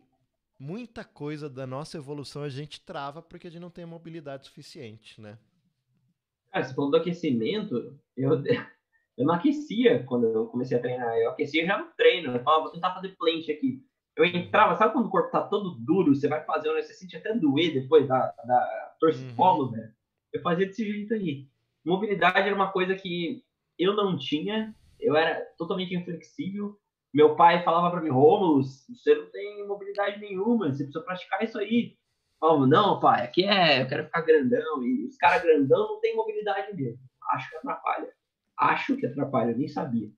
muita 0.57 1.03
coisa 1.03 1.47
da 1.47 1.67
nossa 1.67 1.95
evolução 1.95 2.41
a 2.41 2.49
gente 2.49 2.81
trava 2.81 3.21
porque 3.21 3.45
a 3.45 3.51
gente 3.51 3.61
não 3.61 3.69
tem 3.69 3.85
mobilidade 3.85 4.47
suficiente, 4.47 5.21
né? 5.21 5.37
Cara, 6.51 6.65
você 6.65 6.73
falou 6.73 6.89
do 6.89 6.97
aquecimento, 6.97 7.95
eu, 8.17 8.31
eu 9.15 9.25
não 9.27 9.35
aquecia 9.35 10.03
quando 10.05 10.25
eu 10.25 10.47
comecei 10.47 10.75
a 10.75 10.81
treinar. 10.81 11.15
Eu 11.17 11.29
aquecia 11.29 11.63
já 11.63 11.77
no 11.77 11.91
treino. 11.95 12.35
Eu 12.35 12.43
falava, 12.43 12.63
vou 12.63 12.71
tentar 12.71 12.95
fazer 12.95 13.09
planche 13.09 13.51
aqui. 13.51 13.85
Eu 14.15 14.25
entrava, 14.25 14.75
sabe 14.77 14.93
quando 14.93 15.05
o 15.05 15.11
corpo 15.11 15.29
tá 15.29 15.43
todo 15.43 15.75
duro, 15.75 16.15
você 16.15 16.27
vai 16.27 16.43
fazer, 16.43 16.73
você 16.73 16.95
sente 16.95 17.15
até 17.15 17.35
doer 17.35 17.71
depois 17.71 18.07
da, 18.07 18.33
da 18.47 18.95
torcicolo, 18.99 19.65
uhum. 19.65 19.71
velho. 19.73 19.93
Eu 20.33 20.41
fazia 20.41 20.65
desse 20.65 20.83
jeito 20.83 21.13
aí 21.13 21.47
mobilidade 21.87 22.39
era 22.39 22.55
uma 22.55 22.71
coisa 22.71 22.95
que 22.95 23.43
eu 23.77 23.95
não 23.95 24.17
tinha, 24.17 24.75
eu 24.99 25.15
era 25.15 25.41
totalmente 25.57 25.95
inflexível. 25.95 26.77
Meu 27.13 27.35
pai 27.35 27.63
falava 27.63 27.89
para 27.89 28.01
mim, 28.01 28.09
Rômulo, 28.09 28.63
você 28.63 29.15
não 29.15 29.29
tem 29.31 29.65
mobilidade 29.67 30.19
nenhuma, 30.19 30.69
você 30.69 30.83
precisa 30.83 31.03
praticar 31.03 31.43
isso 31.43 31.57
aí. 31.57 31.97
Eu 32.41 32.47
falava, 32.47 32.67
não, 32.67 32.99
pai, 32.99 33.23
aqui 33.23 33.43
é, 33.45 33.81
eu 33.81 33.87
quero 33.87 34.05
ficar 34.05 34.21
grandão. 34.21 34.83
E 34.83 35.05
os 35.05 35.17
caras 35.17 35.41
grandão 35.41 35.87
não 35.87 35.99
tem 35.99 36.15
mobilidade 36.15 36.75
mesmo. 36.75 36.99
Acho 37.31 37.49
que 37.49 37.55
atrapalha. 37.55 38.13
Acho 38.57 38.97
que 38.97 39.05
atrapalha, 39.05 39.51
eu 39.51 39.57
nem 39.57 39.67
sabia. 39.67 40.11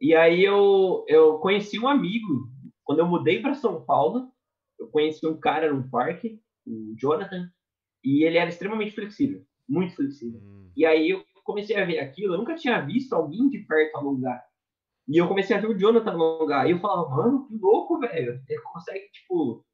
E 0.00 0.14
aí 0.14 0.42
eu, 0.42 1.04
eu 1.06 1.38
conheci 1.38 1.78
um 1.78 1.86
amigo, 1.86 2.50
quando 2.82 2.98
eu 3.00 3.06
mudei 3.06 3.40
para 3.40 3.54
São 3.54 3.84
Paulo, 3.84 4.32
eu 4.78 4.88
conheci 4.88 5.24
um 5.26 5.38
cara 5.38 5.72
num 5.72 5.88
parque, 5.88 6.40
o 6.66 6.94
Jonathan, 6.96 7.48
e 8.02 8.24
ele 8.24 8.36
era 8.36 8.48
extremamente 8.50 8.94
flexível, 8.94 9.44
muito 9.68 9.94
flexível. 9.94 10.40
Hum. 10.40 10.70
E 10.76 10.84
aí 10.84 11.10
eu 11.10 11.24
comecei 11.44 11.76
a 11.76 11.84
ver 11.84 11.98
aquilo, 11.98 12.34
eu 12.34 12.38
nunca 12.38 12.54
tinha 12.54 12.80
visto 12.80 13.12
alguém 13.12 13.48
de 13.48 13.58
perto 13.60 13.96
alongar. 13.96 14.42
E 15.08 15.18
eu 15.18 15.28
comecei 15.28 15.56
a 15.56 15.60
ver 15.60 15.68
o 15.68 15.78
Jonathan 15.78 16.12
alongar. 16.12 16.66
E 16.66 16.70
eu 16.70 16.78
falava, 16.78 17.08
mano, 17.08 17.46
que 17.46 17.56
louco, 17.56 17.98
velho. 17.98 18.40
Ele 18.48 18.60
consegue, 18.62 19.10
tipo, 19.10 19.64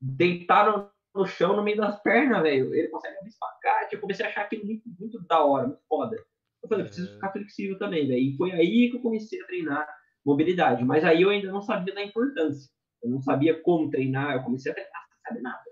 deitar 0.00 0.66
no, 0.66 0.90
no 1.14 1.26
chão 1.26 1.54
no 1.54 1.62
meio 1.62 1.76
das 1.76 2.00
pernas, 2.02 2.42
velho. 2.42 2.74
Ele 2.74 2.88
consegue 2.88 3.16
abrir 3.18 3.28
espacate. 3.28 3.94
Eu 3.94 4.00
comecei 4.00 4.24
a 4.24 4.28
achar 4.28 4.42
aquilo 4.42 4.64
muito, 4.64 4.82
muito 4.98 5.20
da 5.26 5.44
hora, 5.44 5.66
muito 5.66 5.82
foda. 5.86 6.16
Eu 6.62 6.68
falei, 6.68 6.84
preciso 6.84 7.10
é. 7.10 7.14
ficar 7.14 7.32
flexível 7.32 7.78
também, 7.78 8.06
velho. 8.06 8.20
E 8.20 8.36
foi 8.36 8.52
aí 8.52 8.90
que 8.90 8.96
eu 8.96 9.02
comecei 9.02 9.40
a 9.40 9.46
treinar 9.46 9.86
mobilidade. 10.24 10.84
Mas 10.84 11.04
aí 11.04 11.22
eu 11.22 11.30
ainda 11.30 11.52
não 11.52 11.62
sabia 11.62 11.94
da 11.94 12.02
importância. 12.02 12.70
Eu 13.02 13.10
não 13.10 13.20
sabia 13.20 13.60
como 13.62 13.90
treinar. 13.90 14.36
Eu 14.36 14.42
comecei 14.42 14.72
a 14.72 14.74
treinar 14.74 15.06
sem 15.08 15.18
saber 15.26 15.42
nada. 15.42 15.69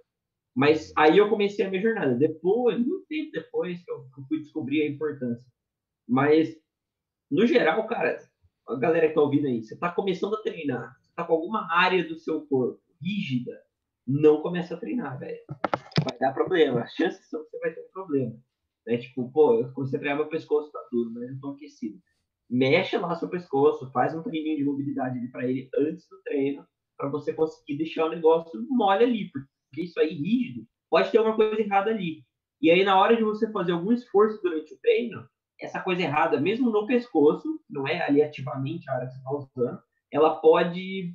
Mas 0.58 0.92
aí 0.96 1.16
eu 1.16 1.28
comecei 1.28 1.64
a 1.64 1.70
minha 1.70 1.80
jornada. 1.80 2.16
Depois, 2.16 2.76
muito 2.76 3.06
tempo 3.06 3.30
depois 3.30 3.80
que 3.80 3.88
eu, 3.92 4.08
fui 4.26 4.40
descobrir 4.40 4.82
a 4.82 4.88
importância. 4.88 5.46
Mas, 6.04 6.52
no 7.30 7.46
geral, 7.46 7.86
cara, 7.86 8.18
a 8.66 8.74
galera 8.74 9.06
que 9.06 9.14
tá 9.14 9.20
ouvindo 9.20 9.46
aí, 9.46 9.62
você 9.62 9.78
tá 9.78 9.92
começando 9.92 10.34
a 10.34 10.42
treinar, 10.42 10.96
você 11.00 11.12
tá 11.14 11.22
com 11.22 11.34
alguma 11.34 11.72
área 11.72 12.02
do 12.02 12.18
seu 12.18 12.44
corpo 12.44 12.82
rígida, 13.00 13.56
não 14.04 14.42
começa 14.42 14.74
a 14.74 14.76
treinar, 14.76 15.16
velho. 15.20 15.38
Vai 16.02 16.18
dar 16.18 16.34
problema. 16.34 16.82
As 16.82 16.92
chances 16.92 17.28
são 17.28 17.44
que 17.44 17.50
você 17.50 17.58
vai 17.60 17.72
ter 17.72 17.80
um 17.80 17.92
problema. 17.92 18.36
Né? 18.84 18.98
Tipo, 18.98 19.30
pô, 19.30 19.60
eu 19.60 19.72
comecei 19.72 19.96
a 19.96 20.00
treinar 20.00 20.18
meu 20.18 20.28
pescoço, 20.28 20.72
tá 20.72 20.80
duro, 20.90 21.12
mas 21.12 21.30
não 21.30 21.38
tô 21.38 21.50
aquecido. 21.50 22.00
Mexe 22.50 22.98
lá 22.98 23.14
seu 23.14 23.28
pescoço, 23.28 23.92
faz 23.92 24.12
um 24.12 24.24
treininho 24.24 24.56
de 24.56 24.64
mobilidade 24.64 25.18
ali 25.18 25.30
para 25.30 25.48
ele 25.48 25.70
antes 25.76 26.08
do 26.08 26.20
treino, 26.22 26.66
para 26.96 27.08
você 27.10 27.32
conseguir 27.32 27.78
deixar 27.78 28.06
o 28.06 28.10
negócio 28.10 28.60
mole 28.68 29.04
ali, 29.04 29.30
porque 29.30 29.48
isso 29.76 29.98
aí 30.00 30.14
rígido, 30.14 30.66
pode 30.90 31.10
ter 31.10 31.20
uma 31.20 31.36
coisa 31.36 31.60
errada 31.60 31.90
ali. 31.90 32.24
E 32.60 32.70
aí, 32.70 32.84
na 32.84 32.98
hora 32.98 33.16
de 33.16 33.22
você 33.22 33.50
fazer 33.52 33.72
algum 33.72 33.92
esforço 33.92 34.40
durante 34.42 34.74
o 34.74 34.78
treino, 34.80 35.28
essa 35.60 35.80
coisa 35.80 36.02
errada, 36.02 36.40
mesmo 36.40 36.70
no 36.70 36.86
pescoço, 36.86 37.60
não 37.68 37.86
é 37.86 38.00
ali 38.02 38.22
ativamente 38.22 38.88
a 38.88 38.94
área 38.94 39.06
que 39.06 39.12
você 39.12 39.18
está 39.18 39.30
usando, 39.32 39.82
ela 40.12 40.40
pode. 40.40 41.14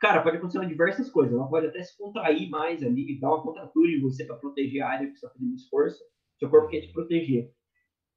Cara, 0.00 0.22
pode 0.22 0.38
acontecer 0.38 0.66
diversas 0.66 1.10
coisas. 1.10 1.34
Ela 1.34 1.48
pode 1.48 1.66
até 1.66 1.82
se 1.82 1.96
contrair 1.96 2.48
mais 2.48 2.82
ali, 2.82 3.20
dar 3.20 3.28
uma 3.28 3.42
contratura 3.42 3.90
em 3.90 4.00
você 4.00 4.24
para 4.24 4.36
proteger 4.36 4.82
a 4.82 4.88
área 4.88 5.06
que 5.06 5.12
você 5.12 5.26
está 5.26 5.30
fazendo 5.30 5.54
esforço. 5.54 6.02
Seu 6.38 6.48
corpo 6.48 6.68
quer 6.68 6.80
te 6.80 6.92
proteger. 6.92 7.52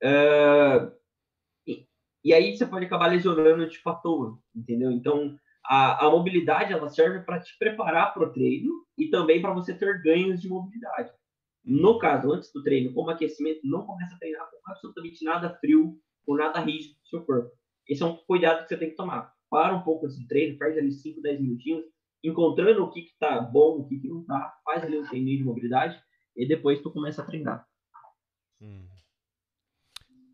Uh, 0.02 0.92
e, 1.68 1.88
e, 2.24 2.34
aí 2.34 2.56
você 2.56 2.66
pode 2.66 2.86
acabar 2.86 3.08
lesionando 3.08 3.68
tipo 3.70 3.90
à 3.90 3.96
toa, 3.96 4.40
entendeu? 4.56 4.92
Então, 4.92 5.38
a, 5.66 6.06
a 6.06 6.10
mobilidade 6.10 6.74
ela 6.74 6.90
serve 6.90 7.20
para 7.26 7.40
te 7.40 7.58
preparar 7.58 8.14
para 8.14 8.24
o 8.24 8.34
treino 8.34 8.86
e 8.98 9.10
também 9.10 9.42
para 9.42 9.54
você 9.54 9.74
ter 9.74 10.02
ganhos 10.02 10.42
de 10.42 10.50
mobilidade. 10.50 11.12
No 11.64 11.98
caso, 11.98 12.32
antes 12.32 12.52
do 12.52 12.62
treino, 12.62 12.94
como 12.94 13.10
aquecimento, 13.10 13.62
não 13.64 13.86
começa 13.86 14.16
a 14.16 14.20
treinar 14.20 14.50
com 14.50 14.72
absolutamente 14.72 15.24
nada 15.24 15.58
frio 15.60 15.98
ou 16.28 16.36
nada 16.36 16.60
rígido 16.60 16.96
do 16.96 17.08
seu 17.08 17.26
corpo. 17.26 17.52
Esse 17.88 18.04
é 18.04 18.06
um 18.06 18.18
cuidado 18.18 18.64
que 18.64 18.70
você 18.70 18.78
tem 18.78 18.90
que 18.90 18.96
tomar. 18.96 19.34
Para 19.50 19.76
um 19.76 19.84
pouco 19.84 20.08
do 20.08 20.28
treino, 20.28 20.58
perde 20.58 20.80
ali 20.80 20.92
5, 20.92 21.22
10 21.22 21.40
minutinhos, 21.40 21.86
encontrando 22.24 22.84
o 22.84 22.92
que 22.92 23.02
está 23.02 23.40
bom, 23.40 23.80
o 23.80 23.88
que, 23.88 24.00
que 24.00 24.08
não 24.08 24.22
está, 24.22 24.54
faz 24.66 24.84
ali 24.84 24.98
um 24.98 25.08
treininho 25.08 25.38
de 25.38 25.44
mobilidade 25.44 26.02
e 26.36 26.48
depois 26.48 26.82
tu 26.82 26.92
começa 26.92 27.22
a 27.22 27.26
treinar. 27.26 27.66
Hum. 28.62 28.88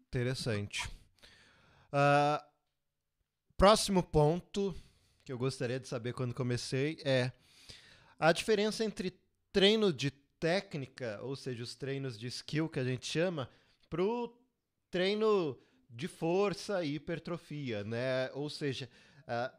Interessante. 0.07 0.88
Uh, 1.91 2.41
próximo 3.57 4.01
ponto 4.01 4.73
que 5.30 5.34
eu 5.34 5.38
gostaria 5.38 5.80
de 5.80 5.88
saber 5.88 6.11
quando 6.13 6.34
comecei 6.34 6.97
é 7.05 7.32
a 8.17 8.32
diferença 8.32 8.84
entre 8.84 9.13
treino 9.51 9.93
de 9.93 10.09
técnica, 10.09 11.19
ou 11.21 11.36
seja, 11.36 11.61
os 11.61 11.75
treinos 11.75 12.17
de 12.17 12.25
skill 12.25 12.67
que 12.67 12.80
a 12.80 12.84
gente 12.84 13.05
chama, 13.05 13.47
para 13.91 14.01
o 14.01 14.36
treino 14.89 15.55
de 15.88 16.07
força 16.07 16.84
e 16.84 16.95
hipertrofia, 16.95 17.84
né? 17.84 18.32
Ou 18.34 18.49
seja, 18.49 18.89
uh, 19.27 19.55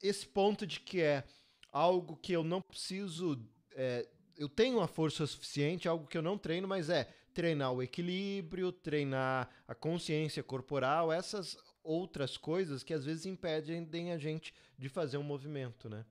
esse 0.00 0.24
ponto 0.24 0.64
de 0.64 0.78
que 0.78 1.00
é 1.00 1.24
algo 1.72 2.16
que 2.16 2.32
eu 2.32 2.44
não 2.44 2.62
preciso, 2.62 3.44
é, 3.74 4.08
eu 4.36 4.48
tenho 4.48 4.78
uma 4.78 4.86
força 4.86 5.26
suficiente, 5.26 5.88
algo 5.88 6.06
que 6.06 6.16
eu 6.16 6.22
não 6.22 6.38
treino, 6.38 6.68
mas 6.68 6.88
é 6.90 7.12
treinar 7.34 7.72
o 7.72 7.82
equilíbrio, 7.82 8.70
treinar 8.70 9.50
a 9.66 9.74
consciência 9.74 10.44
corporal, 10.44 11.10
essas 11.10 11.56
outras 11.88 12.36
coisas 12.36 12.82
que 12.82 12.92
às 12.92 13.06
vezes 13.06 13.24
impedem 13.24 14.12
a 14.12 14.18
gente 14.18 14.52
de 14.76 14.90
fazer 14.90 15.16
um 15.16 15.22
movimento, 15.22 15.88
né? 15.88 16.04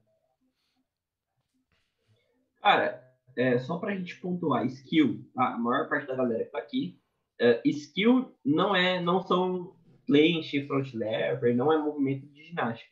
Cara, 2.60 3.08
é, 3.38 3.60
só 3.60 3.78
para 3.78 3.94
a 3.94 3.96
gente 3.96 4.20
pontuar, 4.20 4.66
skill, 4.66 5.24
tá? 5.36 5.54
a 5.54 5.58
maior 5.58 5.88
parte 5.88 6.08
da 6.08 6.16
galera 6.16 6.44
que 6.46 6.52
tá 6.52 6.58
aqui, 6.58 7.00
é, 7.40 7.62
skill 7.66 8.36
não 8.44 8.76
é, 8.76 9.00
não 9.00 9.22
são 9.22 9.76
planche, 10.08 10.66
front 10.66 10.92
lever, 10.94 11.56
não 11.56 11.72
é 11.72 11.78
movimento 11.78 12.26
de 12.28 12.46
ginástica. 12.46 12.92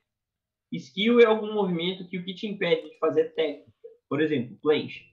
Skill 0.72 1.20
é 1.22 1.26
algum 1.26 1.54
movimento 1.54 2.08
que 2.08 2.20
o 2.20 2.24
que 2.24 2.36
te 2.36 2.46
impede 2.46 2.90
de 2.90 3.00
fazer 3.00 3.34
técnica. 3.34 3.72
Por 4.08 4.22
exemplo, 4.22 4.58
planche. 4.62 5.06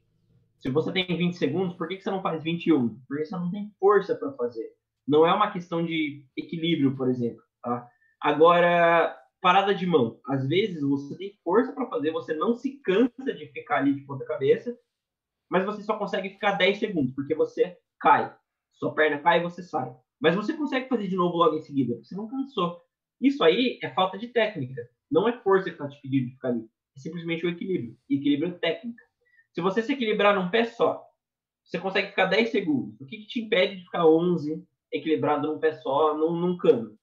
Se 0.59 0.69
você 0.69 0.93
tem 0.93 1.07
20 1.07 1.35
segundos, 1.35 1.77
por 1.77 1.89
que, 1.89 1.97
que 1.97 2.03
você 2.03 2.11
não 2.11 2.23
faz 2.23 2.43
21? 2.43 3.01
Porque 3.09 3.25
você 3.25 3.35
não 3.35 3.51
tem 3.51 3.73
força 3.79 4.15
para 4.15 4.33
fazer. 4.33 4.75
Não 5.07 5.27
é 5.27 5.33
uma 5.33 5.51
questão 5.51 5.85
de 5.85 6.27
equilíbrio, 6.37 6.95
por 6.97 7.09
exemplo. 7.09 7.43
Tá? 7.63 7.89
Agora, 8.21 9.17
parada 9.41 9.75
de 9.75 9.87
mão. 9.87 10.21
Às 10.27 10.47
vezes 10.47 10.83
você 10.83 11.17
tem 11.17 11.39
força 11.43 11.73
para 11.73 11.89
fazer, 11.89 12.11
você 12.13 12.35
não 12.35 12.55
se 12.55 12.81
cansa 12.81 13.35
de 13.35 13.47
ficar 13.49 13.79
ali 13.79 13.95
de 13.95 14.03
ponta 14.03 14.25
cabeça, 14.25 14.77
mas 15.51 15.65
você 15.65 15.83
só 15.83 15.99
consegue 15.99 16.31
ficar 16.31 16.53
10 16.53 16.79
segundos, 16.79 17.15
porque 17.15 17.35
você 17.35 17.77
cai. 18.01 18.35
Sua 18.73 18.95
perna 18.95 19.19
cai 19.19 19.41
e 19.41 19.43
você 19.43 19.63
sai. 19.63 19.95
Mas 20.21 20.35
você 20.35 20.55
consegue 20.55 20.89
fazer 20.89 21.09
de 21.09 21.17
novo 21.17 21.37
logo 21.37 21.57
em 21.57 21.61
seguida, 21.61 21.95
porque 21.95 22.09
você 22.09 22.17
não 22.17 22.29
cansou. 22.29 22.81
Isso 23.21 23.43
aí 23.45 23.79
é 23.83 23.91
falta 23.91 24.17
de 24.17 24.29
técnica. 24.29 24.89
Não 25.11 25.29
é 25.29 25.33
força 25.43 25.65
que 25.65 25.71
está 25.71 25.89
te 25.89 26.01
pedindo 26.01 26.27
de 26.27 26.33
ficar 26.33 26.49
ali. 26.49 26.69
É 26.97 27.01
simplesmente 27.01 27.45
o 27.45 27.51
equilíbrio. 27.51 27.97
Equilíbrio 28.09 28.59
técnico. 28.59 28.99
Se 29.53 29.61
você 29.61 29.83
se 29.83 29.93
equilibrar 29.93 30.35
num 30.35 30.51
pé 30.51 30.65
só, 30.65 31.05
você 31.65 31.79
consegue 31.79 32.09
ficar 32.09 32.27
10 32.27 32.51
segundos. 32.51 33.01
O 33.01 33.07
que, 33.07 33.19
que 33.19 33.27
te 33.27 33.41
impede 33.41 33.77
de 33.77 33.85
ficar 33.85 34.07
11 34.07 34.65
equilibrado 34.93 35.49
num 35.49 35.59
pé 35.59 35.73
só, 35.73 36.17
num, 36.17 36.35
num 36.35 36.57
cano? 36.57 36.97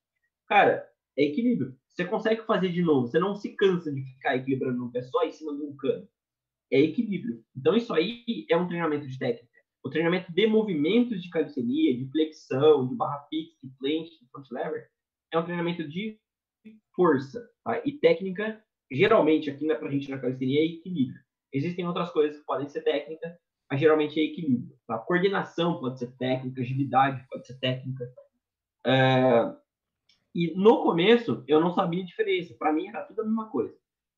Cara, 0.50 0.90
é 1.16 1.24
equilíbrio. 1.26 1.78
Você 1.88 2.06
consegue 2.06 2.42
fazer 2.42 2.70
de 2.70 2.82
novo. 2.82 3.08
Você 3.08 3.20
não 3.20 3.36
se 3.36 3.56
cansa 3.56 3.94
de 3.94 4.02
ficar 4.02 4.36
equilibrando 4.36 4.80
num 4.80 4.92
pé 4.92 5.04
só 5.04 5.24
em 5.24 5.32
cima 5.32 5.56
de 5.56 5.62
um 5.62 5.76
cano. 5.76 6.08
É 6.72 6.80
equilíbrio. 6.80 7.44
Então, 7.56 7.76
isso 7.76 7.94
aí 7.94 8.46
é 8.50 8.58
um 8.58 8.68
treinamento 8.68 9.08
de 9.08 9.18
técnica. 9.18 9.48
O 9.84 9.90
treinamento 9.90 10.32
de 10.34 10.48
movimentos 10.48 11.22
de 11.22 11.30
calistenia, 11.30 11.96
de 11.96 12.10
flexão, 12.12 12.88
de 12.88 12.96
barra 12.96 13.26
fixa, 13.30 13.56
de 13.64 13.70
planche, 13.78 14.20
de 14.20 14.30
front 14.32 14.46
lever, 14.52 14.90
é 15.32 15.40
um 15.40 15.44
treinamento 15.44 15.88
de 15.88 16.20
força. 16.96 17.48
Tá? 17.64 17.82
E 17.86 17.94
técnica, 17.94 18.62
geralmente, 18.92 19.50
aqui 19.50 19.66
na, 19.66 19.76
pra 19.76 19.92
gente 19.92 20.10
na 20.10 20.20
calistenia, 20.20 20.62
é 20.62 20.66
equilíbrio. 20.66 21.22
Existem 21.54 21.88
outras 21.88 22.12
coisas 22.12 22.40
que 22.40 22.46
podem 22.46 22.68
ser 22.68 22.82
técnica, 22.82 23.38
mas 23.70 23.80
geralmente 23.80 24.20
é 24.20 24.24
equilíbrio. 24.24 24.78
Tá? 24.88 24.98
Coordenação 24.98 25.80
pode 25.80 26.00
ser 26.00 26.12
técnica, 26.18 26.62
agilidade 26.62 27.26
pode 27.30 27.48
ser 27.48 27.60
técnica. 27.60 28.04
É... 28.86 29.69
E 30.36 30.54
no 30.56 30.84
começo, 30.84 31.44
eu 31.48 31.60
não 31.60 31.72
sabia 31.72 32.04
a 32.04 32.06
diferença. 32.06 32.56
Para 32.58 32.72
mim, 32.74 32.88
era 32.88 33.04
tudo 33.04 33.22
a 33.22 33.26
mesma 33.26 33.50
coisa. 33.50 33.76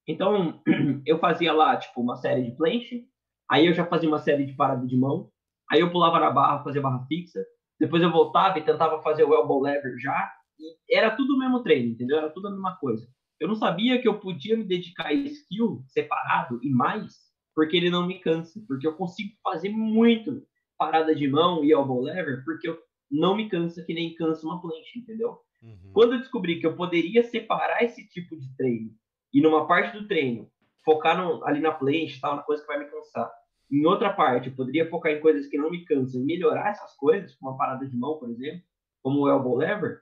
Então, 0.08 0.62
eu 1.06 1.20
fazia 1.20 1.54
lá, 1.54 1.78
tipo, 1.78 2.02
uma 2.02 2.16
série 2.16 2.44
de 2.44 2.56
planche, 2.56 3.06
aí 3.50 3.68
eu 3.68 3.74
já 3.74 3.86
fazia 3.86 4.10
uma 4.10 4.20
série 4.20 4.46
de 4.46 4.54
parada 4.54 4.86
de 4.86 4.98
mão, 4.98 5.30
aí 5.72 5.80
eu 5.80 5.92
pulava 5.92 6.20
na 6.20 6.32
barra, 6.32 6.64
fazia 6.64 6.82
barra 6.82 7.06
fixa, 7.08 7.44
depois 7.80 8.04
eu 8.04 8.12
voltava 8.12 8.60
e 8.60 8.64
tentava 8.64 9.02
fazer 9.02 9.24
o 9.24 9.34
elbow 9.34 9.62
lever 9.62 9.98
já, 10.00 10.32
e 10.60 10.96
era 10.96 11.16
tudo 11.16 11.36
o 11.36 11.40
mesmo 11.40 11.64
treino, 11.64 11.94
entendeu? 11.94 12.18
Era 12.18 12.30
tudo 12.30 12.48
a 12.48 12.52
mesma 12.52 12.76
coisa. 12.78 13.08
Eu 13.40 13.48
não 13.48 13.56
sabia 13.56 14.00
que 14.00 14.08
eu 14.08 14.20
podia 14.20 14.56
me 14.56 14.64
dedicar 14.64 15.08
a 15.08 15.14
skill 15.14 15.84
separado 15.88 16.60
e 16.62 16.70
mais, 16.70 17.16
porque 17.56 17.76
ele 17.76 17.90
não 17.90 18.06
me 18.06 18.20
cansa, 18.20 18.64
porque 18.68 18.86
eu 18.86 18.96
consigo 18.96 19.34
fazer 19.44 19.70
muito 19.70 20.44
parada 20.78 21.16
de 21.16 21.28
mão 21.28 21.64
e 21.64 21.72
elbow 21.72 22.02
lever, 22.02 22.44
porque 22.44 22.68
eu 22.70 22.78
não 23.10 23.36
me 23.36 23.50
cansa 23.50 23.84
que 23.84 23.94
nem 23.94 24.16
cansa 24.16 24.46
uma 24.46 24.62
planche, 24.62 25.00
entendeu? 25.00 25.40
Uhum. 25.62 25.92
Quando 25.94 26.14
eu 26.14 26.20
descobri 26.20 26.60
que 26.60 26.66
eu 26.66 26.76
poderia 26.76 27.24
separar 27.24 27.84
esse 27.84 28.08
tipo 28.10 28.36
de 28.36 28.56
treino 28.56 28.92
e 29.34 29.42
numa 29.42 29.68
parte 29.68 29.98
do 29.98 30.08
treino 30.08 30.50
focar 30.84 31.18
no, 31.18 31.46
ali 31.46 31.60
na 31.60 31.72
planche, 31.72 32.20
tal, 32.20 32.36
na 32.36 32.44
coisa 32.44 32.62
que 32.62 32.68
vai 32.68 32.80
me 32.80 32.90
cansar. 32.90 33.32
Em 33.72 33.86
outra 33.86 34.12
parte, 34.12 34.50
eu 34.50 34.56
poderia 34.56 34.90
focar 34.90 35.12
em 35.12 35.22
coisas 35.22 35.48
que 35.48 35.58
não 35.58 35.70
me 35.70 35.86
cansam 35.86 36.26
melhorar 36.26 36.72
essas 36.72 36.94
coisas, 36.96 37.36
como 37.36 37.52
uma 37.52 37.58
parada 37.58 37.88
de 37.88 37.96
mão, 37.96 38.18
por 38.18 38.30
exemplo, 38.30 38.62
como 39.02 39.22
o 39.22 39.30
elbow 39.30 39.56
lever, 39.56 40.02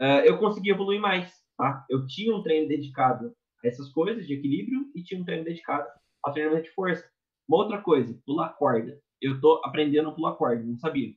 uh, 0.00 0.24
eu 0.24 0.38
consegui 0.38 0.70
evoluir 0.70 1.00
mais. 1.00 1.32
Tá? 1.56 1.86
Eu 1.88 2.06
tinha 2.06 2.34
um 2.34 2.42
treino 2.42 2.68
dedicado 2.68 3.34
a 3.64 3.68
essas 3.68 3.88
coisas 3.90 4.26
de 4.26 4.34
equilíbrio 4.34 4.90
e 4.94 5.02
tinha 5.02 5.20
um 5.20 5.24
treino 5.24 5.44
dedicado 5.44 5.88
ao 6.22 6.32
treinamento 6.32 6.64
de 6.64 6.74
força. 6.74 7.08
Uma 7.48 7.58
outra 7.58 7.80
coisa, 7.80 8.18
pular 8.26 8.50
corda. 8.50 9.00
Eu 9.20 9.40
tô 9.40 9.60
aprendendo 9.64 10.08
a 10.08 10.12
pular 10.12 10.34
corda, 10.34 10.62
não 10.64 10.76
sabia. 10.76 11.14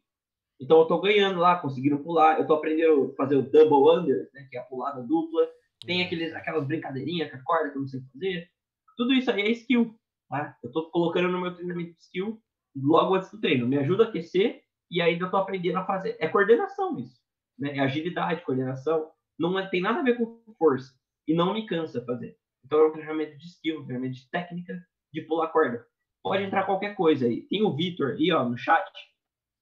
Então 0.59 0.79
eu 0.79 0.85
tô 0.85 0.99
ganhando 0.99 1.39
lá, 1.39 1.57
conseguindo 1.57 1.99
pular. 1.99 2.39
Eu 2.39 2.45
tô 2.45 2.53
aprendendo 2.55 3.11
a 3.11 3.15
fazer 3.15 3.35
o 3.35 3.49
double 3.49 3.99
under, 3.99 4.29
né, 4.33 4.47
que 4.49 4.57
é 4.57 4.59
a 4.59 4.63
pulada 4.63 5.01
dupla. 5.01 5.47
Tem 5.85 5.99
uhum. 5.99 6.05
aqueles, 6.05 6.33
aquelas 6.33 6.65
brincadeirinhas 6.65 7.31
com 7.31 7.37
a 7.37 7.43
corda 7.43 7.71
que 7.71 7.77
eu 7.77 7.81
não 7.81 7.87
sei 7.87 8.01
fazer. 8.11 8.49
Tudo 8.97 9.13
isso 9.13 9.31
aí 9.31 9.41
é 9.41 9.51
skill. 9.51 9.95
Tá? 10.29 10.57
Eu 10.61 10.71
tô 10.71 10.89
colocando 10.91 11.29
no 11.29 11.41
meu 11.41 11.55
treinamento 11.55 11.93
de 11.93 12.01
skill 12.01 12.41
logo 12.75 13.15
antes 13.15 13.31
do 13.31 13.39
treino. 13.39 13.67
Me 13.67 13.77
ajuda 13.77 14.03
a 14.03 14.07
aquecer 14.07 14.61
e 14.91 15.01
ainda 15.01 15.25
eu 15.25 15.31
tô 15.31 15.37
aprendendo 15.37 15.77
a 15.77 15.85
fazer. 15.85 16.17
É 16.19 16.27
coordenação 16.27 16.99
isso. 16.99 17.19
Né? 17.57 17.77
É 17.77 17.79
agilidade, 17.79 18.43
coordenação. 18.43 19.09
Não 19.39 19.57
é, 19.57 19.67
tem 19.69 19.81
nada 19.81 19.99
a 19.99 20.03
ver 20.03 20.17
com 20.17 20.43
força. 20.57 20.93
E 21.25 21.33
não 21.33 21.53
me 21.53 21.65
cansa 21.65 22.03
fazer. 22.03 22.35
Então 22.65 22.79
é 22.79 22.87
um 22.87 22.91
treinamento 22.91 23.37
de 23.37 23.45
skill, 23.45 23.79
um 23.79 23.85
treinamento 23.85 24.15
de 24.15 24.29
técnica 24.29 24.77
de 25.13 25.21
pular 25.21 25.47
corda. 25.47 25.85
Pode 26.21 26.43
entrar 26.43 26.65
qualquer 26.65 26.95
coisa 26.95 27.25
aí. 27.25 27.43
Tem 27.43 27.63
o 27.63 27.73
Vitor 27.73 28.11
aí, 28.11 28.31
ó, 28.31 28.43
no 28.43 28.57
chat. 28.57 28.85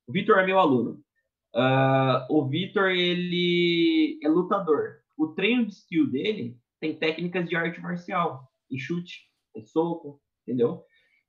O 0.08 0.12
Vitor 0.12 0.40
é 0.40 0.46
meu 0.46 0.60
aluno. 0.60 1.04
Uh, 1.54 2.26
o 2.30 2.48
Vitor, 2.48 2.90
ele 2.92 4.20
é 4.24 4.30
lutador. 4.30 5.00
O 5.18 5.28
treino 5.30 5.66
de 5.66 5.74
skill 5.74 6.10
dele 6.10 6.58
tem 6.80 6.98
técnicas 6.98 7.48
de 7.48 7.56
arte 7.56 7.82
marcial. 7.82 8.48
Tem 8.70 8.78
chute, 8.80 9.24
tem 9.54 9.66
soco, 9.66 10.22
entendeu? 10.44 10.84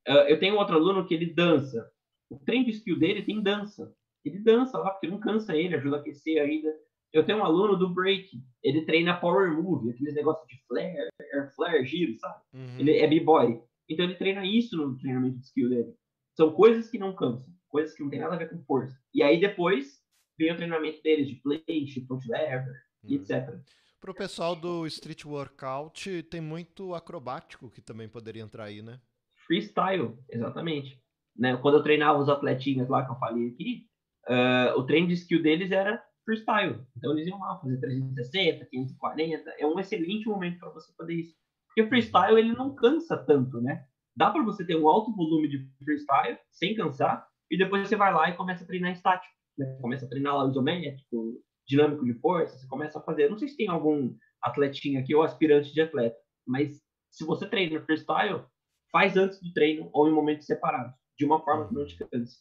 Uh, 0.07 0.27
eu 0.27 0.39
tenho 0.39 0.55
outro 0.55 0.75
aluno 0.75 1.05
que 1.05 1.13
ele 1.13 1.33
dança. 1.33 1.89
O 2.29 2.37
treino 2.39 2.65
de 2.65 2.71
skill 2.71 2.97
dele 2.97 3.23
tem 3.23 3.41
dança. 3.41 3.93
Ele 4.23 4.39
dança 4.39 4.77
lá, 4.77 4.91
porque 4.91 5.07
não 5.07 5.19
cansa 5.19 5.55
ele, 5.55 5.75
ajuda 5.75 5.97
a 5.97 5.99
aquecer 5.99 6.41
ainda. 6.41 6.73
Eu 7.11 7.25
tenho 7.25 7.39
um 7.39 7.43
aluno 7.43 7.75
do 7.75 7.89
break, 7.89 8.29
ele 8.63 8.85
treina 8.85 9.19
power 9.19 9.51
move, 9.51 9.89
aqueles 9.89 10.13
negócios 10.13 10.47
de 10.47 10.61
flare, 10.67 11.09
air 11.33 11.55
flare, 11.55 11.85
giro, 11.85 12.15
sabe? 12.19 12.43
Uhum. 12.53 12.79
Ele 12.79 12.97
é 12.97 13.07
b-boy. 13.07 13.61
Então 13.89 14.05
ele 14.05 14.15
treina 14.15 14.45
isso 14.45 14.77
no 14.77 14.95
treinamento 14.97 15.39
de 15.39 15.45
skill 15.45 15.69
dele. 15.69 15.95
São 16.35 16.51
coisas 16.53 16.89
que 16.89 16.99
não 16.99 17.15
cansam, 17.15 17.51
coisas 17.69 17.95
que 17.95 18.03
não 18.03 18.09
tem 18.09 18.19
nada 18.19 18.35
a 18.35 18.37
ver 18.37 18.49
com 18.49 18.63
força. 18.63 18.97
E 19.13 19.23
aí 19.23 19.39
depois 19.39 19.99
vem 20.37 20.51
o 20.51 20.55
treinamento 20.55 21.01
deles 21.01 21.27
de 21.27 21.35
planche, 21.35 22.05
front 22.05 22.25
lever, 22.25 22.73
uhum. 23.03 23.15
etc. 23.15 23.59
Para 23.99 24.11
o 24.11 24.15
pessoal 24.15 24.55
do 24.55 24.87
street 24.87 25.25
workout, 25.25 26.23
tem 26.23 26.39
muito 26.39 26.95
acrobático 26.95 27.69
que 27.69 27.81
também 27.81 28.07
poderia 28.07 28.41
entrar 28.41 28.65
aí, 28.65 28.81
né? 28.81 28.99
Freestyle, 29.45 30.17
exatamente. 30.29 30.97
Né? 31.35 31.57
Quando 31.57 31.77
eu 31.77 31.83
treinava 31.83 32.19
os 32.19 32.29
atletinhas 32.29 32.87
lá 32.87 33.05
que 33.05 33.11
eu 33.11 33.17
falei 33.17 33.49
aqui, 33.49 33.87
uh, 34.27 34.79
o 34.79 34.85
treino 34.85 35.07
de 35.07 35.15
skill 35.15 35.41
deles 35.43 35.71
era 35.71 36.01
freestyle. 36.23 36.81
Então 36.95 37.11
eles 37.11 37.27
iam 37.27 37.39
lá 37.39 37.59
fazer 37.59 37.77
360, 37.79 38.65
540. 38.65 39.55
É 39.57 39.65
um 39.65 39.79
excelente 39.79 40.27
momento 40.27 40.59
para 40.59 40.69
você 40.69 40.93
fazer 40.95 41.15
isso. 41.15 41.35
Porque 41.67 41.87
freestyle 41.89 42.39
ele 42.39 42.53
não 42.53 42.73
cansa 42.75 43.17
tanto, 43.17 43.59
né? 43.61 43.85
Dá 44.15 44.29
para 44.31 44.43
você 44.43 44.65
ter 44.65 44.75
um 44.75 44.87
alto 44.87 45.13
volume 45.15 45.47
de 45.47 45.69
freestyle 45.83 46.37
sem 46.51 46.75
cansar 46.75 47.28
e 47.49 47.57
depois 47.57 47.87
você 47.87 47.95
vai 47.95 48.13
lá 48.13 48.29
e 48.29 48.37
começa 48.37 48.63
a 48.63 48.67
treinar 48.67 48.91
estático. 48.91 49.33
Né? 49.57 49.77
Começa 49.81 50.05
a 50.05 50.09
treinar 50.09 50.35
lá 50.37 50.49
isométrico, 50.49 51.41
dinâmico 51.67 52.05
de 52.05 52.13
força, 52.15 52.57
você 52.57 52.67
começa 52.67 52.99
a 52.99 53.03
fazer. 53.03 53.29
Não 53.29 53.37
sei 53.37 53.47
se 53.47 53.57
tem 53.57 53.69
algum 53.69 54.15
atletinho 54.41 54.99
aqui 54.99 55.13
ou 55.13 55.23
aspirante 55.23 55.73
de 55.73 55.81
atleta, 55.81 56.17
mas 56.47 56.81
se 57.11 57.25
você 57.25 57.47
treina 57.47 57.81
freestyle, 57.81 58.45
faz 58.91 59.17
antes 59.17 59.39
do 59.41 59.53
treino 59.53 59.89
ou 59.93 60.07
em 60.07 60.13
momentos 60.13 60.45
separados, 60.45 60.93
de 61.17 61.25
uma 61.25 61.43
forma 61.43 61.67
que 61.67 61.73
não 61.73 61.85
te 61.85 61.97
canse. 61.97 62.39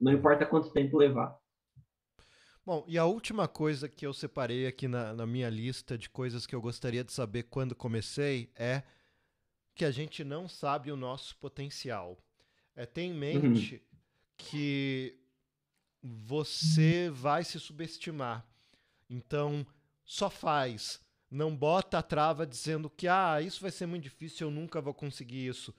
Não 0.00 0.12
importa 0.12 0.46
quanto 0.46 0.72
tempo 0.72 0.98
levar. 0.98 1.36
Bom, 2.64 2.84
e 2.88 2.98
a 2.98 3.04
última 3.04 3.46
coisa 3.46 3.88
que 3.88 4.04
eu 4.04 4.12
separei 4.12 4.66
aqui 4.66 4.88
na, 4.88 5.14
na, 5.14 5.24
minha 5.24 5.48
lista 5.48 5.96
de 5.96 6.10
coisas 6.10 6.46
que 6.46 6.54
eu 6.54 6.60
gostaria 6.60 7.04
de 7.04 7.12
saber 7.12 7.44
quando 7.44 7.76
comecei 7.76 8.50
é 8.56 8.82
que 9.74 9.84
a 9.84 9.90
gente 9.92 10.24
não 10.24 10.48
sabe 10.48 10.90
o 10.90 10.96
nosso 10.96 11.36
potencial. 11.38 12.18
É 12.74 12.84
ter 12.84 13.02
em 13.02 13.14
mente 13.14 13.76
uhum. 13.76 13.95
Que 14.36 15.18
você 16.02 17.10
vai 17.10 17.44
se 17.44 17.58
subestimar. 17.58 18.46
Então, 19.08 19.66
só 20.04 20.30
faz. 20.30 21.00
Não 21.30 21.54
bota 21.56 21.98
a 21.98 22.02
trava 22.02 22.46
dizendo 22.46 22.88
que 22.88 23.08
ah, 23.08 23.40
isso 23.40 23.60
vai 23.60 23.70
ser 23.70 23.86
muito 23.86 24.04
difícil, 24.04 24.46
eu 24.46 24.50
nunca 24.50 24.80
vou 24.80 24.94
conseguir 24.94 25.48
isso 25.48 25.74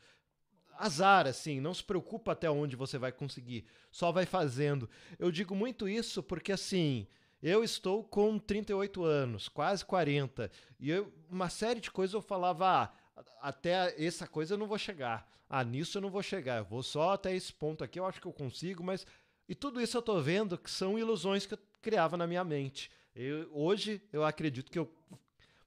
azar, 0.77 1.27
assim, 1.27 1.59
não 1.59 1.73
se 1.73 1.83
preocupa 1.83 2.31
até 2.31 2.49
onde 2.49 2.75
você 2.75 2.97
vai 2.97 3.11
conseguir, 3.11 3.65
só 3.91 4.11
vai 4.11 4.25
fazendo. 4.25 4.89
Eu 5.17 5.31
digo 5.31 5.55
muito 5.55 5.87
isso 5.87 6.21
porque, 6.21 6.51
assim, 6.51 7.07
eu 7.41 7.63
estou 7.63 8.03
com 8.03 8.37
38 8.37 9.03
anos, 9.03 9.49
quase 9.49 9.83
40, 9.83 10.51
e 10.79 10.89
eu, 10.89 11.11
uma 11.29 11.49
série 11.49 11.79
de 11.79 11.91
coisas 11.91 12.13
eu 12.13 12.21
falava, 12.21 12.83
ah, 12.83 12.93
até 13.41 13.95
essa 14.03 14.27
coisa 14.27 14.53
eu 14.53 14.57
não 14.57 14.67
vou 14.67 14.77
chegar, 14.77 15.29
ah, 15.49 15.63
nisso 15.63 15.97
eu 15.97 16.01
não 16.01 16.09
vou 16.09 16.21
chegar, 16.21 16.57
eu 16.57 16.65
vou 16.65 16.83
só 16.83 17.13
até 17.13 17.33
esse 17.33 17.53
ponto 17.53 17.83
aqui, 17.83 17.99
eu 17.99 18.05
acho 18.05 18.19
que 18.19 18.27
eu 18.27 18.33
consigo, 18.33 18.83
mas. 18.83 19.05
E 19.47 19.55
tudo 19.55 19.79
isso 19.79 19.97
eu 19.97 20.01
tô 20.01 20.19
vendo 20.19 20.57
que 20.57 20.69
são 20.69 20.99
ilusões 20.99 21.45
que 21.45 21.53
eu 21.53 21.59
criava 21.81 22.17
na 22.17 22.27
minha 22.27 22.43
mente. 22.43 22.91
Eu, 23.15 23.49
hoje 23.53 24.01
eu 24.11 24.25
acredito 24.25 24.69
que 24.69 24.77
eu 24.77 24.91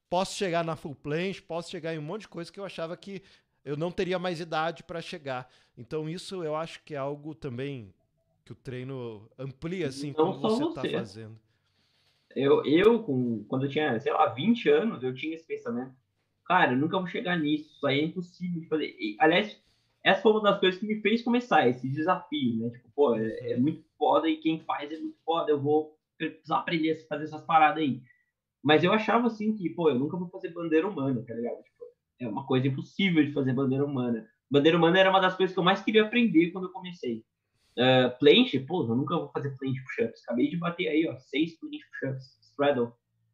posso 0.09 0.36
chegar 0.36 0.62
na 0.62 0.76
full 0.76 0.94
planche, 0.94 1.40
posso 1.40 1.70
chegar 1.70 1.94
em 1.94 1.98
um 1.98 2.03
monte 2.03 2.22
de 2.22 2.28
coisa 2.28 2.53
que 2.53 2.61
eu 2.61 2.64
achava 2.64 2.94
que 2.96 3.22
eu 3.64 3.76
não 3.76 3.90
teria 3.90 4.18
mais 4.18 4.38
idade 4.38 4.82
para 4.82 5.01
chegar. 5.01 5.51
Então 5.78 6.09
isso 6.11 6.44
eu 6.44 6.55
acho 6.55 6.82
que 6.82 6.94
é 6.94 6.98
algo 6.98 7.34
também 7.34 7.94
que 8.44 8.53
o 8.53 8.55
treino 8.55 9.30
amplia 9.38 9.86
assim 9.86 10.12
como 10.12 10.38
você 10.38 10.64
está 10.64 10.82
fazendo. 10.82 11.38
Eu, 12.34 12.64
eu 12.64 13.03
com, 13.03 13.44
quando 13.44 13.64
eu 13.64 13.70
tinha, 13.70 13.98
sei 13.98 14.12
lá, 14.12 14.26
20 14.26 14.68
anos, 14.68 15.03
eu 15.03 15.14
tinha 15.14 15.34
esse 15.34 15.44
pensamento. 15.44 15.94
Cara, 16.51 16.72
eu 16.72 16.78
nunca 16.78 16.98
vou 16.98 17.07
chegar 17.07 17.38
nisso, 17.38 17.70
isso 17.72 17.86
aí 17.86 18.01
é 18.01 18.05
impossível 18.07 18.61
de 18.61 18.66
fazer. 18.66 18.96
E, 18.98 19.16
aliás, 19.20 19.57
essa 20.05 20.20
foi 20.20 20.32
uma 20.32 20.42
das 20.42 20.59
coisas 20.59 20.80
que 20.80 20.84
me 20.84 21.01
fez 21.01 21.22
começar 21.22 21.68
esse 21.68 21.88
desafio, 21.88 22.57
né? 22.57 22.70
Tipo, 22.70 22.90
pô, 22.92 23.14
é, 23.14 23.53
é 23.53 23.57
muito 23.57 23.84
foda 23.96 24.28
e 24.28 24.36
quem 24.38 24.59
faz 24.64 24.90
é 24.90 24.98
muito 24.98 25.16
foda, 25.24 25.53
eu 25.53 25.61
vou 25.61 25.96
precisar 26.18 26.59
aprender 26.59 26.90
a 26.90 27.07
fazer 27.07 27.22
essas 27.22 27.44
paradas 27.44 27.80
aí. 27.80 28.03
Mas 28.64 28.82
eu 28.82 28.92
achava 28.92 29.28
assim 29.28 29.55
que, 29.55 29.70
pô, 29.70 29.90
eu 29.90 29.94
nunca 29.94 30.16
vou 30.16 30.28
fazer 30.28 30.48
bandeira 30.48 30.88
humana, 30.88 31.24
tá 31.24 31.34
ligado? 31.34 31.62
Tipo, 31.62 31.84
é 32.18 32.26
uma 32.26 32.44
coisa 32.44 32.66
impossível 32.66 33.24
de 33.24 33.32
fazer 33.32 33.53
bandeira 33.53 33.84
humana. 33.84 34.28
Bandeira 34.51 34.76
humana 34.76 34.98
era 34.98 35.11
uma 35.11 35.20
das 35.20 35.36
coisas 35.36 35.55
que 35.55 35.61
eu 35.61 35.64
mais 35.64 35.80
queria 35.84 36.03
aprender 36.03 36.51
quando 36.51 36.64
eu 36.64 36.72
comecei. 36.72 37.24
Uh, 37.78 38.18
planche, 38.18 38.59
pô, 38.59 38.82
eu 38.82 38.96
nunca 38.96 39.16
vou 39.16 39.30
fazer 39.30 39.57
planche 39.57 39.80
push-ups. 39.84 40.24
Acabei 40.24 40.51
de 40.51 40.57
bater 40.57 40.88
aí, 40.88 41.07
ó, 41.09 41.16
seis 41.16 41.57
planche 41.61 41.84
push-ups, 41.92 42.38
straddle. 42.42 42.90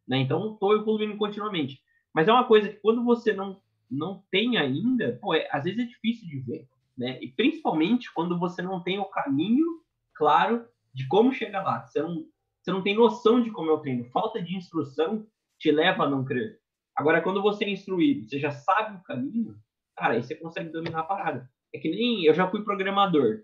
Né? 0.07 0.19
Então, 0.19 0.53
estou 0.53 0.77
evoluindo 0.77 1.17
continuamente. 1.17 1.81
Mas 2.17 2.29
é 2.29 2.33
uma 2.33 2.49
coisa 2.49 2.71
que 2.71 2.77
quando 2.77 3.05
você 3.05 3.35
não, 3.35 3.61
não 3.91 4.25
tem 4.31 4.57
ainda, 4.57 5.19
pô, 5.21 5.35
é, 5.35 5.47
às 5.53 5.65
vezes 5.65 5.81
é 5.81 5.85
difícil 5.87 6.27
de 6.27 6.39
ver. 6.39 6.67
Né? 6.97 7.19
E 7.21 7.31
principalmente 7.31 8.11
quando 8.15 8.39
você 8.39 8.63
não 8.63 8.83
tem 8.83 8.99
o 8.99 9.05
caminho 9.05 9.67
claro 10.15 10.67
de 10.95 11.07
como 11.09 11.31
chegar 11.31 11.63
lá. 11.63 11.87
Você 11.87 12.01
não, 12.01 12.25
você 12.63 12.73
não 12.73 12.83
tem 12.83 12.95
noção 12.97 13.43
de 13.43 13.51
como 13.51 13.71
eu 13.71 13.81
treino. 13.81 14.09
Falta 14.13 14.41
de 14.43 14.57
instrução 14.57 15.27
te 15.59 15.71
leva 15.71 16.05
a 16.05 16.09
não 16.09 16.25
crer. 16.25 16.59
Agora, 16.97 17.21
quando 17.21 17.43
você 17.43 17.67
é 17.67 17.71
instruído, 17.71 18.27
você 18.27 18.39
já 18.39 18.51
sabe 18.51 18.97
o 18.97 19.03
caminho, 19.03 19.55
cara, 19.95 20.15
aí 20.15 20.23
você 20.23 20.35
consegue 20.35 20.71
dominar 20.71 21.01
a 21.01 21.05
parada. 21.05 21.51
É 21.75 21.79
que 21.79 21.91
nem 21.91 22.25
eu 22.25 22.33
já 22.33 22.49
fui 22.51 22.65
programador. 22.65 23.43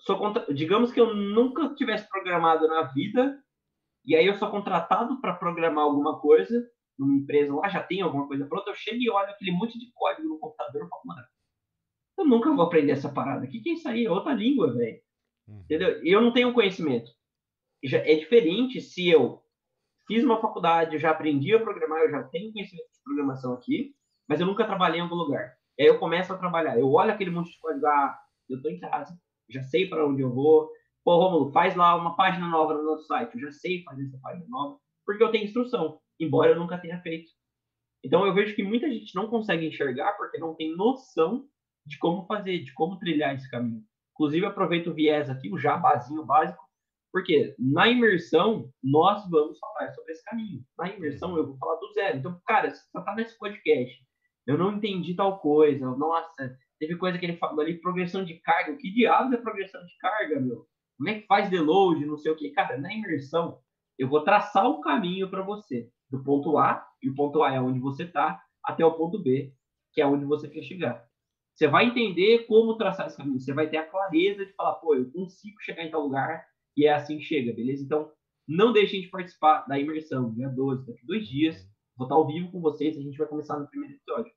Sou 0.00 0.18
contra... 0.18 0.52
Digamos 0.52 0.92
que 0.92 1.00
eu 1.00 1.14
nunca 1.14 1.74
tivesse 1.74 2.06
programado 2.10 2.68
na 2.68 2.82
vida, 2.82 3.42
e 4.04 4.14
aí 4.14 4.26
eu 4.26 4.34
sou 4.34 4.50
contratado 4.50 5.22
para 5.22 5.32
programar 5.32 5.84
alguma 5.84 6.20
coisa 6.20 6.70
numa 6.98 7.14
empresa 7.14 7.54
lá, 7.54 7.68
já 7.68 7.82
tem 7.82 8.00
alguma 8.00 8.26
coisa 8.26 8.46
pronta, 8.46 8.70
eu 8.70 8.74
chego 8.74 9.00
e 9.00 9.10
olho 9.10 9.30
aquele 9.30 9.52
monte 9.52 9.78
de 9.78 9.90
código 9.92 10.28
no 10.28 10.38
computador 10.38 10.84
e 10.84 10.88
falo, 10.88 11.02
mano, 11.04 11.26
eu 12.18 12.24
nunca 12.24 12.52
vou 12.52 12.64
aprender 12.64 12.92
essa 12.92 13.12
parada. 13.12 13.46
O 13.46 13.48
que, 13.48 13.60
que 13.60 13.70
é 13.70 13.72
isso 13.72 13.88
aí? 13.88 14.04
É 14.04 14.10
outra 14.10 14.32
língua, 14.32 14.72
velho. 14.72 15.00
Uhum. 15.48 15.60
Entendeu? 15.60 16.04
Eu 16.04 16.20
não 16.20 16.32
tenho 16.32 16.52
conhecimento. 16.52 17.10
Já 17.82 17.98
é 17.98 18.14
diferente 18.14 18.80
se 18.80 19.08
eu 19.08 19.42
fiz 20.06 20.22
uma 20.24 20.40
faculdade, 20.40 20.94
eu 20.94 21.00
já 21.00 21.10
aprendi 21.10 21.54
a 21.54 21.60
programar, 21.60 22.00
eu 22.02 22.10
já 22.10 22.22
tenho 22.24 22.52
conhecimento 22.52 22.86
de 22.92 23.02
programação 23.02 23.54
aqui, 23.54 23.94
mas 24.28 24.40
eu 24.40 24.46
nunca 24.46 24.64
trabalhei 24.64 24.98
em 25.00 25.02
algum 25.02 25.14
lugar. 25.14 25.56
E 25.78 25.82
aí 25.82 25.88
eu 25.88 25.98
começo 25.98 26.32
a 26.32 26.38
trabalhar, 26.38 26.78
eu 26.78 26.90
olho 26.90 27.10
aquele 27.10 27.30
monte 27.30 27.50
de 27.50 27.58
código, 27.58 27.86
ah, 27.86 28.18
eu 28.48 28.56
estou 28.56 28.70
em 28.70 28.78
casa, 28.78 29.18
já 29.48 29.62
sei 29.62 29.88
para 29.88 30.06
onde 30.06 30.22
eu 30.22 30.32
vou. 30.32 30.70
Pô, 31.04 31.16
Romulo, 31.16 31.50
faz 31.50 31.74
lá 31.74 31.96
uma 31.96 32.14
página 32.14 32.46
nova 32.48 32.74
no 32.74 32.84
nosso 32.84 33.06
site, 33.06 33.34
eu 33.34 33.40
já 33.40 33.50
sei 33.50 33.82
fazer 33.82 34.04
essa 34.04 34.18
página 34.18 34.46
nova, 34.48 34.78
porque 35.04 35.22
eu 35.22 35.30
tenho 35.30 35.44
instrução, 35.44 35.98
embora 36.24 36.52
eu 36.52 36.58
nunca 36.58 36.78
tenha 36.78 37.00
feito. 37.00 37.30
Então 38.04 38.26
eu 38.26 38.34
vejo 38.34 38.54
que 38.54 38.62
muita 38.62 38.90
gente 38.90 39.14
não 39.14 39.28
consegue 39.28 39.66
enxergar 39.66 40.12
porque 40.14 40.38
não 40.38 40.54
tem 40.54 40.74
noção 40.76 41.46
de 41.86 41.98
como 41.98 42.26
fazer, 42.26 42.60
de 42.60 42.72
como 42.74 42.98
trilhar 42.98 43.34
esse 43.34 43.50
caminho. 43.50 43.82
Inclusive, 44.14 44.46
aproveito 44.46 44.88
o 44.88 44.94
viés 44.94 45.30
aqui, 45.30 45.52
o 45.52 45.58
jabazinho 45.58 46.24
básico, 46.24 46.62
porque 47.12 47.54
na 47.58 47.88
imersão, 47.88 48.70
nós 48.82 49.28
vamos 49.28 49.58
falar 49.58 49.92
sobre 49.92 50.12
esse 50.12 50.24
caminho. 50.24 50.64
Na 50.78 50.88
imersão, 50.88 51.36
eu 51.36 51.46
vou 51.46 51.56
falar 51.58 51.76
do 51.76 51.92
zero. 51.92 52.18
Então, 52.18 52.40
cara, 52.46 52.70
se 52.70 52.82
você 52.90 53.04
tá 53.04 53.14
nesse 53.14 53.38
podcast, 53.38 54.02
eu 54.46 54.58
não 54.58 54.72
entendi 54.72 55.14
tal 55.14 55.38
coisa, 55.38 55.86
nossa, 55.96 56.56
teve 56.78 56.96
coisa 56.96 57.18
que 57.18 57.26
ele 57.26 57.36
falou 57.36 57.60
ali, 57.60 57.80
progressão 57.80 58.24
de 58.24 58.34
carga. 58.40 58.72
O 58.72 58.78
que 58.78 58.90
diabos 58.92 59.32
é 59.32 59.36
progressão 59.36 59.84
de 59.84 59.96
carga, 59.98 60.40
meu? 60.40 60.66
Como 60.96 61.08
é 61.08 61.20
que 61.20 61.26
faz 61.26 61.50
deload, 61.50 62.04
não 62.06 62.16
sei 62.16 62.32
o 62.32 62.36
que? 62.36 62.50
Cara, 62.50 62.78
na 62.78 62.92
imersão, 62.92 63.58
eu 63.98 64.08
vou 64.08 64.24
traçar 64.24 64.66
o 64.66 64.80
caminho 64.80 65.28
para 65.30 65.42
você, 65.42 65.90
do 66.12 66.22
ponto 66.22 66.58
A, 66.58 66.86
e 67.02 67.08
o 67.08 67.14
ponto 67.14 67.42
A 67.42 67.54
é 67.54 67.60
onde 67.60 67.80
você 67.80 68.06
tá, 68.06 68.40
até 68.62 68.84
o 68.84 68.92
ponto 68.92 69.18
B, 69.18 69.52
que 69.92 70.00
é 70.00 70.06
onde 70.06 70.26
você 70.26 70.48
quer 70.48 70.62
chegar. 70.62 71.04
Você 71.54 71.66
vai 71.66 71.86
entender 71.86 72.46
como 72.46 72.76
traçar 72.76 73.06
esse 73.06 73.16
caminho, 73.16 73.40
você 73.40 73.52
vai 73.52 73.68
ter 73.68 73.78
a 73.78 73.88
clareza 73.88 74.44
de 74.44 74.52
falar, 74.52 74.74
pô, 74.74 74.94
eu 74.94 75.10
consigo 75.10 75.60
chegar 75.62 75.84
em 75.84 75.90
tal 75.90 76.02
lugar, 76.02 76.46
e 76.76 76.86
é 76.86 76.92
assim 76.92 77.18
que 77.18 77.24
chega, 77.24 77.52
beleza? 77.52 77.82
Então, 77.82 78.10
não 78.46 78.72
deixem 78.72 79.00
de 79.00 79.08
participar 79.08 79.66
da 79.66 79.78
imersão, 79.78 80.32
dia 80.32 80.48
12, 80.48 80.86
daqui 80.86 81.04
dois 81.06 81.26
dias. 81.26 81.66
Vou 81.96 82.06
estar 82.06 82.14
ao 82.14 82.26
vivo 82.26 82.50
com 82.50 82.60
vocês, 82.60 82.96
a 82.96 83.00
gente 83.00 83.18
vai 83.18 83.26
começar 83.26 83.58
no 83.58 83.68
primeiro 83.68 83.94
episódio. 83.94 84.32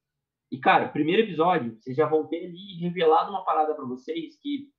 E, 0.51 0.57
cara, 0.57 0.89
primeiro 0.89 1.23
episódio, 1.23 1.75
vocês 1.79 1.95
já 1.95 2.07
vão 2.07 2.27
ter 2.27 2.45
ali 2.45 2.77
revelado 2.79 3.31
uma 3.31 3.43
parada 3.43 3.73
para 3.73 3.85
vocês 3.85 4.37
que 4.39 4.69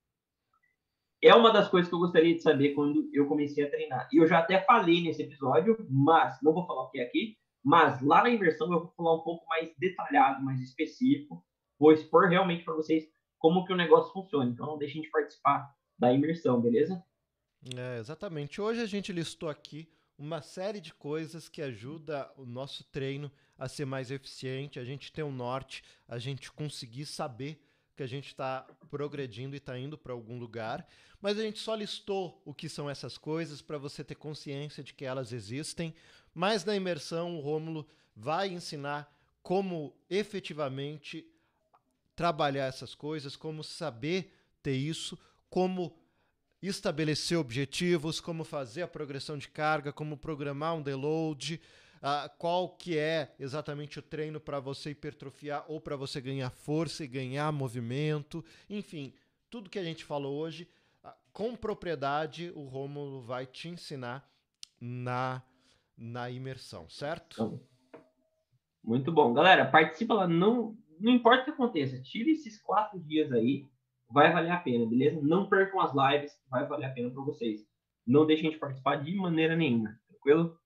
é 1.21 1.33
uma 1.33 1.51
das 1.51 1.67
coisas 1.67 1.89
que 1.89 1.95
eu 1.95 1.99
gostaria 1.99 2.35
de 2.35 2.41
saber 2.41 2.73
quando 2.73 3.09
eu 3.13 3.27
comecei 3.27 3.63
a 3.63 3.69
treinar. 3.69 4.07
E 4.11 4.17
eu 4.17 4.27
já 4.27 4.39
até 4.39 4.61
falei 4.61 5.01
nesse 5.01 5.23
episódio, 5.23 5.77
mas 5.89 6.37
não 6.41 6.53
vou 6.53 6.65
falar 6.65 6.83
o 6.83 6.89
que 6.89 6.99
é 6.99 7.03
aqui, 7.03 7.37
mas 7.63 8.01
lá 8.01 8.23
na 8.23 8.29
imersão 8.29 8.71
eu 8.71 8.79
vou 8.79 8.93
falar 8.95 9.15
um 9.15 9.23
pouco 9.23 9.45
mais 9.47 9.73
detalhado, 9.77 10.43
mais 10.43 10.61
específico. 10.61 11.43
Vou 11.79 11.91
expor 11.91 12.29
realmente 12.29 12.63
para 12.63 12.75
vocês 12.75 13.05
como 13.39 13.65
que 13.65 13.73
o 13.73 13.77
negócio 13.77 14.13
funciona. 14.13 14.49
Então 14.49 14.65
não 14.65 14.77
deixem 14.77 15.01
de 15.01 15.09
participar 15.09 15.69
da 15.97 16.13
imersão, 16.13 16.61
beleza? 16.61 17.03
É, 17.75 17.99
exatamente. 17.99 18.61
Hoje 18.61 18.81
a 18.81 18.85
gente 18.85 19.11
listou 19.11 19.49
aqui 19.49 19.89
uma 20.17 20.41
série 20.41 20.81
de 20.81 20.93
coisas 20.93 21.47
que 21.47 21.61
ajuda 21.61 22.31
o 22.37 22.45
nosso 22.45 22.83
treino 22.85 23.31
a 23.57 23.67
ser 23.67 23.85
mais 23.85 24.09
eficiente, 24.09 24.79
a 24.79 24.83
gente 24.83 25.11
ter 25.11 25.23
um 25.23 25.31
norte, 25.31 25.83
a 26.07 26.17
gente 26.17 26.51
conseguir 26.51 27.05
saber 27.05 27.59
que 27.97 28.03
a 28.03 28.07
gente 28.07 28.27
está 28.27 28.61
progredindo 28.91 29.55
e 29.55 29.57
está 29.57 29.77
indo 29.77 29.97
para 29.97 30.13
algum 30.13 30.37
lugar. 30.37 30.87
Mas 31.19 31.39
a 31.39 31.41
gente 31.41 31.57
só 31.57 31.73
listou 31.73 32.39
o 32.45 32.53
que 32.53 32.69
são 32.69 32.87
essas 32.87 33.17
coisas 33.17 33.59
para 33.59 33.79
você 33.79 34.03
ter 34.03 34.13
consciência 34.13 34.83
de 34.83 34.93
que 34.93 35.03
elas 35.03 35.33
existem. 35.33 35.95
Mas 36.31 36.63
na 36.63 36.75
imersão, 36.75 37.35
o 37.35 37.41
Rômulo 37.41 37.87
vai 38.15 38.49
ensinar 38.49 39.11
como 39.41 39.95
efetivamente 40.09 41.25
trabalhar 42.15 42.67
essas 42.67 42.93
coisas, 42.93 43.35
como 43.35 43.63
saber 43.63 44.31
ter 44.61 44.75
isso, 44.75 45.17
como 45.49 45.97
estabelecer 46.61 47.37
objetivos, 47.37 48.19
como 48.19 48.43
fazer 48.43 48.83
a 48.83 48.87
progressão 48.87 49.39
de 49.39 49.47
carga, 49.47 49.91
como 49.91 50.17
programar 50.17 50.75
um 50.75 50.83
deload, 50.83 51.59
uh, 51.97 52.29
qual 52.37 52.69
que 52.69 52.97
é 52.97 53.33
exatamente 53.39 53.99
o 53.99 54.01
treino 54.01 54.39
para 54.39 54.59
você 54.59 54.91
hipertrofiar 54.91 55.65
ou 55.67 55.79
para 55.79 55.95
você 55.95 56.21
ganhar 56.21 56.49
força 56.49 57.03
e 57.03 57.07
ganhar 57.07 57.51
movimento, 57.51 58.43
enfim, 58.69 59.13
tudo 59.49 59.69
que 59.69 59.79
a 59.79 59.83
gente 59.83 60.03
falou 60.03 60.37
hoje, 60.37 60.67
uh, 61.03 61.09
com 61.31 61.55
propriedade, 61.55 62.51
o 62.55 62.63
Rômulo 62.63 63.21
vai 63.21 63.45
te 63.45 63.69
ensinar 63.69 64.29
na, 64.79 65.41
na 65.97 66.29
imersão, 66.29 66.89
certo? 66.89 67.59
Muito 68.83 69.11
bom. 69.11 69.33
Galera, 69.33 69.65
participa 69.65 70.13
lá, 70.13 70.27
não, 70.27 70.77
não 70.99 71.11
importa 71.11 71.41
o 71.41 71.45
que 71.45 71.51
aconteça, 71.51 72.01
tire 72.01 72.31
esses 72.31 72.61
quatro 72.61 72.99
dias 72.99 73.31
aí, 73.31 73.67
vai 74.09 74.31
valer 74.31 74.51
a 74.51 74.57
pena, 74.57 74.85
beleza? 74.85 75.19
Não 75.21 75.49
percam 75.49 75.81
as 75.81 75.91
lives, 75.93 76.31
vai 76.49 76.65
valer 76.65 76.85
a 76.85 76.91
pena 76.91 77.09
para 77.09 77.23
vocês. 77.23 77.65
Não 78.05 78.25
deixem 78.25 78.49
de 78.49 78.57
participar 78.57 79.03
de 79.03 79.13
maneira 79.15 79.55
nenhuma, 79.55 79.99
tranquilo? 80.07 80.57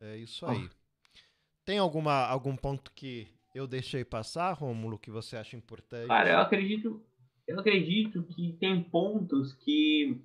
É 0.00 0.16
isso 0.16 0.46
aí. 0.46 0.68
Tem 1.64 1.78
alguma, 1.78 2.26
algum 2.26 2.56
ponto 2.56 2.92
que 2.92 3.28
eu 3.54 3.66
deixei 3.66 4.04
passar, 4.04 4.52
Rômulo, 4.52 4.98
que 4.98 5.10
você 5.10 5.36
acha 5.36 5.56
importante? 5.56 6.08
Cara, 6.08 6.30
eu 6.30 6.38
acredito, 6.38 7.02
eu 7.48 7.58
acredito 7.58 8.22
que 8.24 8.52
tem 8.60 8.82
pontos 8.82 9.54
que 9.54 10.20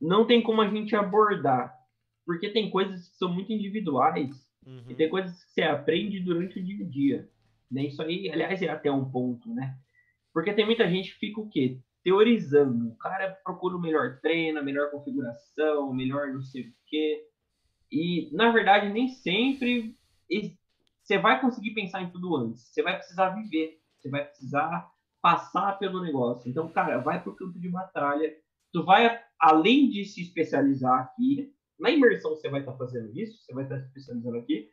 não 0.00 0.26
tem 0.26 0.42
como 0.42 0.62
a 0.62 0.68
gente 0.68 0.96
abordar, 0.96 1.76
porque 2.24 2.48
tem 2.48 2.70
coisas 2.70 3.08
que 3.08 3.16
são 3.16 3.32
muito 3.32 3.52
individuais 3.52 4.30
uhum. 4.66 4.84
e 4.88 4.94
tem 4.94 5.08
coisas 5.08 5.44
que 5.44 5.52
você 5.52 5.62
aprende 5.62 6.20
durante 6.20 6.58
o 6.58 6.64
dia 6.64 6.84
a 6.84 6.88
dia. 6.88 7.30
Né? 7.70 7.86
Isso 7.86 8.02
aí, 8.02 8.30
aliás, 8.30 8.60
é 8.62 8.68
até 8.68 8.90
um 8.90 9.10
ponto, 9.10 9.52
né? 9.52 9.76
Porque 10.32 10.52
tem 10.52 10.64
muita 10.64 10.88
gente 10.88 11.12
que 11.12 11.18
fica 11.18 11.40
o 11.40 11.48
quê? 11.48 11.78
Teorizando. 12.02 12.88
O 12.88 12.96
cara 12.96 13.30
procura 13.44 13.76
o 13.76 13.80
melhor 13.80 14.18
treino, 14.20 14.58
a 14.58 14.62
melhor 14.62 14.90
configuração, 14.90 15.90
o 15.90 15.94
melhor 15.94 16.28
não 16.32 16.42
sei 16.42 16.68
o 16.68 16.72
quê. 16.86 17.24
E, 17.92 18.30
na 18.32 18.50
verdade, 18.50 18.88
nem 18.88 19.08
sempre 19.08 19.94
você 21.02 21.18
vai 21.18 21.38
conseguir 21.40 21.74
pensar 21.74 22.02
em 22.02 22.10
tudo 22.10 22.34
antes. 22.34 22.62
Você 22.62 22.82
vai 22.82 22.96
precisar 22.96 23.28
viver. 23.30 23.78
Você 23.98 24.08
vai 24.08 24.24
precisar 24.24 24.90
passar 25.20 25.78
pelo 25.78 26.02
negócio. 26.02 26.50
Então, 26.50 26.68
cara, 26.68 26.98
vai 26.98 27.22
para 27.22 27.30
o 27.30 27.36
campo 27.36 27.60
de 27.60 27.68
batalha. 27.68 28.34
Tu 28.72 28.82
vai, 28.82 29.20
além 29.38 29.90
de 29.90 30.06
se 30.06 30.22
especializar 30.22 31.00
aqui, 31.00 31.52
na 31.78 31.90
imersão 31.90 32.30
você 32.30 32.48
vai 32.48 32.60
estar 32.60 32.72
tá 32.72 32.78
fazendo 32.78 33.12
isso, 33.14 33.44
você 33.44 33.52
vai 33.52 33.64
estar 33.64 33.76
tá 33.76 33.82
se 33.82 33.88
especializando 33.88 34.38
aqui, 34.38 34.70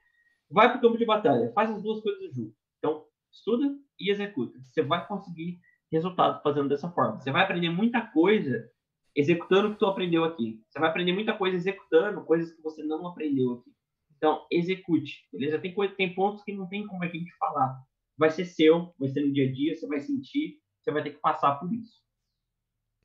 vai 0.49 0.69
para 0.69 0.77
o 0.77 0.81
campo 0.81 0.97
de 0.97 1.05
batalha. 1.05 1.51
Faz 1.51 1.69
as 1.69 1.83
duas 1.83 2.01
coisas 2.01 2.33
junto. 2.33 2.55
Então, 2.77 3.05
estuda 3.29 3.75
e 3.99 4.09
executa. 4.09 4.57
Você 4.63 4.81
vai 4.81 5.05
conseguir 5.05 5.59
resultado 5.91 6.41
fazendo 6.41 6.69
dessa 6.69 6.89
forma. 6.89 7.19
Você 7.19 7.31
vai 7.31 7.43
aprender 7.43 7.69
muita 7.69 8.01
coisa 8.01 8.69
executando 9.15 9.69
o 9.69 9.73
que 9.73 9.79
tu 9.79 9.85
aprendeu 9.85 10.23
aqui. 10.23 10.61
Você 10.69 10.79
vai 10.79 10.89
aprender 10.89 11.13
muita 11.13 11.37
coisa 11.37 11.55
executando 11.55 12.23
coisas 12.25 12.53
que 12.53 12.61
você 12.61 12.83
não 12.83 13.07
aprendeu 13.07 13.53
aqui. 13.53 13.71
Então, 14.17 14.45
execute, 14.51 15.27
beleza? 15.31 15.59
Tem, 15.59 15.73
coisa, 15.73 15.95
tem 15.95 16.13
pontos 16.13 16.43
que 16.43 16.53
não 16.53 16.67
tem 16.67 16.85
como 16.85 17.03
a 17.03 17.07
gente 17.07 17.31
falar. 17.37 17.81
Vai 18.17 18.29
ser 18.29 18.45
seu, 18.45 18.93
vai 18.99 19.07
ser 19.09 19.21
no 19.21 19.33
dia 19.33 19.47
a 19.47 19.51
dia, 19.51 19.75
você 19.75 19.87
vai 19.87 20.01
sentir, 20.01 20.59
você 20.81 20.91
vai 20.91 21.01
ter 21.01 21.11
que 21.11 21.19
passar 21.19 21.55
por 21.55 21.73
isso. 21.73 22.03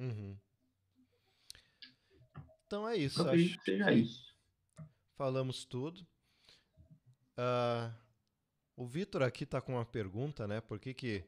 Uhum. 0.01 0.37
Então 2.67 2.89
é 2.89 2.97
isso. 2.97 3.21
Eu 3.21 3.27
acredito 3.27 3.59
que 3.59 3.65
seja 3.65 3.93
isso. 3.93 4.35
Falamos 5.17 5.65
tudo. 5.65 6.05
Uh, 7.39 7.95
o 8.77 8.87
Vitor 8.87 9.23
aqui 9.23 9.45
está 9.45 9.61
com 9.61 9.75
uma 9.75 9.85
pergunta, 9.85 10.49
né? 10.49 10.61
Por 10.61 10.81
que, 10.81 10.93
que, 10.93 11.25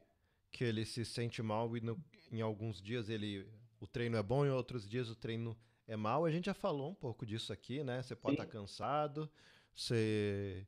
que 0.50 0.64
ele 0.64 0.84
se 0.84 1.04
sente 1.04 1.40
mal 1.42 1.76
e 1.76 1.80
no, 1.80 1.96
em 2.32 2.40
alguns 2.40 2.82
dias 2.82 3.08
ele 3.08 3.46
o 3.86 3.88
treino 3.88 4.16
é 4.16 4.22
bom 4.22 4.44
e 4.44 4.50
outros 4.50 4.88
dias 4.88 5.08
o 5.08 5.16
treino 5.16 5.56
é 5.86 5.96
mal? 5.96 6.24
A 6.24 6.30
gente 6.30 6.46
já 6.46 6.54
falou 6.54 6.90
um 6.90 6.94
pouco 6.94 7.24
disso 7.24 7.52
aqui, 7.52 7.82
né? 7.82 8.02
Você 8.02 8.16
pode 8.16 8.34
estar 8.34 8.44
tá 8.44 8.50
cansado, 8.50 9.30
você 9.74 10.66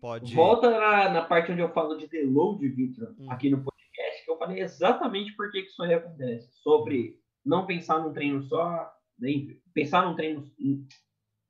pode. 0.00 0.34
Volta 0.34 0.70
na, 0.70 1.10
na, 1.10 1.24
parte 1.24 1.50
onde 1.50 1.60
eu 1.60 1.72
falo 1.72 1.96
de 1.96 2.06
deload, 2.06 2.66
Vitor, 2.68 3.14
hum. 3.18 3.30
aqui 3.30 3.50
no 3.50 3.62
podcast, 3.62 4.24
que 4.24 4.30
eu 4.30 4.38
falei 4.38 4.60
exatamente 4.60 5.34
por 5.34 5.50
que, 5.50 5.62
que 5.62 5.68
isso 5.68 5.82
aí 5.82 5.94
acontece. 5.94 6.48
Sobre 6.62 7.18
não 7.44 7.66
pensar 7.66 7.98
num 7.98 8.12
treino 8.12 8.42
só, 8.44 8.90
né? 9.18 9.30
pensar 9.74 10.06
num 10.06 10.14
treino. 10.14 10.44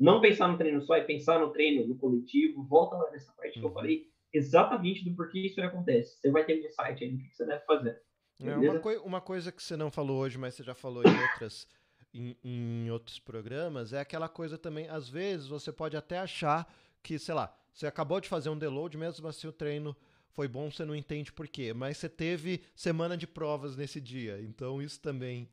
Não 0.01 0.21
pensar 0.21 0.49
no 0.49 0.59
treino 0.59 0.81
só 0.83 0.97
e 0.97 1.05
pensar 1.05 1.39
no 1.39 1.53
treino 1.53 1.87
no 1.87 1.97
coletivo. 1.97 2.65
Volta 2.65 2.97
lá 2.97 3.11
nessa 3.13 3.33
parte 3.33 3.61
que 3.61 3.61
eu 3.61 3.69
uhum. 3.69 3.75
falei 3.75 4.07
exatamente 4.33 5.05
do 5.05 5.15
porquê 5.15 5.41
isso 5.41 5.61
acontece. 5.61 6.19
Você 6.19 6.31
vai 6.31 6.45
ter 6.45 6.61
um 6.61 6.67
insight 6.67 7.05
aí 7.05 7.13
do 7.13 7.19
que 7.19 7.35
você 7.35 7.47
deve 7.47 7.65
fazer. 7.65 8.01
É 8.41 8.57
uma, 8.57 8.81
coi 8.81 8.97
uma, 8.99 9.21
coisa 9.21 9.53
que 9.53 9.63
você 9.63 9.77
não 9.77 9.91
falou 9.91 10.19
hoje, 10.19 10.37
mas 10.37 10.55
você 10.55 10.63
já 10.63 10.75
falou 10.75 11.03
em 11.05 11.23
outras 11.23 11.69
em, 12.13 12.37
em, 12.45 12.91
outros 12.91 13.19
programas, 13.19 13.93
é 13.93 14.01
aquela 14.01 14.29
coisa 14.29 14.57
também, 14.57 14.89
às 14.89 15.09
vezes 15.09 15.49
você 15.49 15.73
pode 15.73 15.97
até 15.97 16.19
achar 16.19 16.73
que, 17.03 17.19
sei 17.19 17.35
lá, 17.35 17.53
você 17.73 17.87
acabou 17.87 18.21
de 18.21 18.29
fazer 18.29 18.51
um 18.51 18.59
deload, 18.59 18.97
mesmo 18.97 19.27
assim 19.27 19.49
o 19.49 19.53
treino 19.53 19.97
foi 20.31 20.47
bom, 20.47 20.71
você 20.71 20.85
não 20.85 20.95
entende 20.95 21.33
por 21.33 21.49
quê, 21.49 21.73
mas 21.73 21.97
você 21.97 22.09
teve 22.09 22.63
semana 22.75 23.17
de 23.17 23.27
provas 23.27 23.77
nesse 23.77 24.01
dia, 24.01 24.41
então 24.41 24.81
isso 24.81 25.01
também 25.01 25.49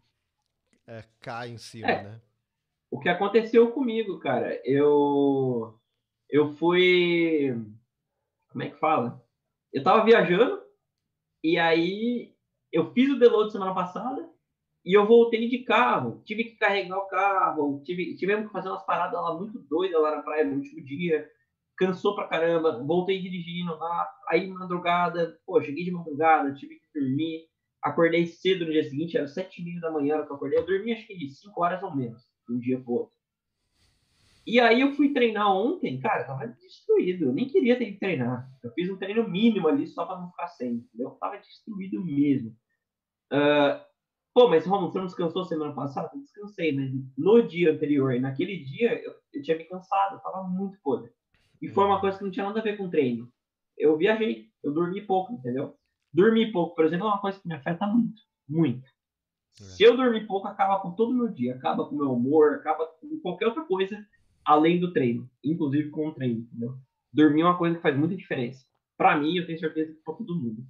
é, 0.85 1.03
cai 1.19 1.49
em 1.49 1.57
cima, 1.57 1.87
é, 1.87 2.03
né? 2.03 2.21
O 2.91 2.99
que 2.99 3.09
aconteceu 3.09 3.71
comigo, 3.71 4.19
cara, 4.19 4.61
eu 4.63 5.79
eu 6.29 6.55
fui 6.55 7.55
como 8.49 8.63
é 8.63 8.69
que 8.69 8.77
fala? 8.77 9.23
Eu 9.71 9.83
tava 9.83 10.03
viajando 10.03 10.61
e 11.43 11.57
aí 11.57 12.30
eu 12.71 12.91
fiz 12.93 13.09
o 13.09 13.19
deload 13.19 13.51
semana 13.51 13.73
passada 13.73 14.29
e 14.85 14.93
eu 14.97 15.05
voltei 15.05 15.47
de 15.47 15.59
carro. 15.59 16.21
Tive 16.23 16.45
que 16.45 16.55
carregar 16.55 16.97
o 16.97 17.07
carro, 17.07 17.81
tive, 17.83 18.15
tivemos 18.15 18.47
que 18.47 18.51
fazer 18.51 18.69
umas 18.69 18.85
paradas 18.85 19.21
lá 19.21 19.37
muito 19.37 19.59
doidas 19.59 20.01
lá 20.01 20.15
na 20.15 20.21
praia 20.21 20.45
no 20.45 20.55
último 20.55 20.83
dia. 20.83 21.29
Cansou 21.77 22.15
pra 22.15 22.27
caramba, 22.27 22.83
voltei 22.83 23.19
dirigindo 23.19 23.75
lá, 23.75 24.07
aí 24.29 24.47
madrugada, 24.47 25.39
pô, 25.45 25.61
cheguei 25.61 25.83
de 25.83 25.91
madrugada, 25.91 26.53
tive 26.53 26.75
que 26.75 26.99
dormir. 26.99 27.49
Acordei 27.81 28.27
cedo 28.27 28.65
no 28.65 28.71
dia 28.71 28.83
seguinte, 28.83 29.17
era 29.17 29.27
sete 29.27 29.61
e 29.61 29.65
meia 29.65 29.81
da 29.81 29.91
manhã 29.91 30.23
que 30.23 30.31
eu 30.31 30.35
acordei. 30.35 30.59
Eu 30.59 30.65
dormi 30.65 30.93
acho 30.93 31.07
que 31.07 31.17
de 31.17 31.29
cinco 31.29 31.63
horas 31.63 31.81
ou 31.81 31.95
menos, 31.95 32.21
de 32.47 32.55
um 32.55 32.59
dia 32.59 32.79
pro 32.79 32.93
outro. 32.93 33.21
E 34.45 34.59
aí 34.59 34.81
eu 34.81 34.93
fui 34.93 35.13
treinar 35.13 35.55
ontem, 35.55 35.99
cara, 35.99 36.23
tava 36.23 36.47
destruído. 36.47 37.25
Eu 37.25 37.33
nem 37.33 37.47
queria 37.47 37.77
ter 37.77 37.85
que 37.85 37.99
treinar. 37.99 38.49
Eu 38.63 38.71
fiz 38.71 38.89
um 38.89 38.97
treino 38.97 39.27
mínimo 39.27 39.67
ali 39.67 39.87
só 39.87 40.05
para 40.05 40.19
não 40.19 40.29
ficar 40.31 40.47
sem, 40.47 40.73
entendeu? 40.73 41.09
Eu 41.09 41.15
tava 41.15 41.37
destruído 41.37 42.03
mesmo. 42.03 42.55
Uh, 43.31 43.81
pô, 44.33 44.49
mas 44.49 44.65
Romulo, 44.65 44.91
você 44.91 44.99
não 44.99 45.05
descansou 45.05 45.45
semana 45.45 45.73
passada? 45.73 46.09
Eu 46.13 46.21
descansei, 46.21 46.71
né? 46.73 46.91
No 47.17 47.41
dia 47.41 47.71
anterior, 47.71 48.19
naquele 48.19 48.57
dia, 48.63 49.01
eu, 49.01 49.13
eu 49.33 49.41
tinha 49.41 49.57
me 49.57 49.63
cansado, 49.63 50.15
eu 50.15 50.19
tava 50.19 50.43
muito 50.43 50.77
podre. 50.83 51.11
E 51.61 51.69
foi 51.69 51.85
uma 51.85 52.01
coisa 52.01 52.17
que 52.17 52.23
não 52.23 52.31
tinha 52.31 52.45
nada 52.45 52.59
a 52.59 52.63
ver 52.63 52.77
com 52.77 52.89
treino. 52.89 53.31
Eu 53.77 53.97
viajei, 53.97 54.49
eu 54.63 54.73
dormi 54.73 55.01
pouco, 55.01 55.33
entendeu? 55.33 55.75
Dormir 56.13 56.51
pouco, 56.51 56.75
por 56.75 56.85
exemplo, 56.85 57.07
é 57.07 57.09
uma 57.09 57.21
coisa 57.21 57.39
que 57.39 57.47
me 57.47 57.55
afeta 57.55 57.87
muito, 57.87 58.21
muito. 58.49 58.85
É. 59.59 59.63
Se 59.63 59.83
eu 59.83 59.95
dormir 59.95 60.27
pouco, 60.27 60.47
acaba 60.47 60.79
com 60.79 60.91
todo 60.91 61.11
o 61.11 61.15
meu 61.15 61.29
dia, 61.29 61.55
acaba 61.55 61.85
com 61.85 61.95
o 61.95 61.97
meu 61.97 62.11
humor, 62.11 62.55
acaba 62.55 62.85
com 62.85 63.19
qualquer 63.21 63.47
outra 63.47 63.63
coisa 63.63 64.05
além 64.43 64.79
do 64.79 64.91
treino, 64.91 65.29
inclusive 65.43 65.89
com 65.89 66.07
o 66.07 66.13
treino, 66.13 66.41
entendeu? 66.41 66.75
Dormir 67.13 67.41
é 67.41 67.45
uma 67.45 67.57
coisa 67.57 67.75
que 67.75 67.81
faz 67.81 67.95
muita 67.97 68.15
diferença. 68.15 68.65
Para 68.97 69.17
mim, 69.17 69.35
eu 69.37 69.45
tenho 69.45 69.59
certeza 69.59 69.93
que 69.93 69.99
para 70.03 70.15
todo 70.15 70.35
mundo. 70.35 70.65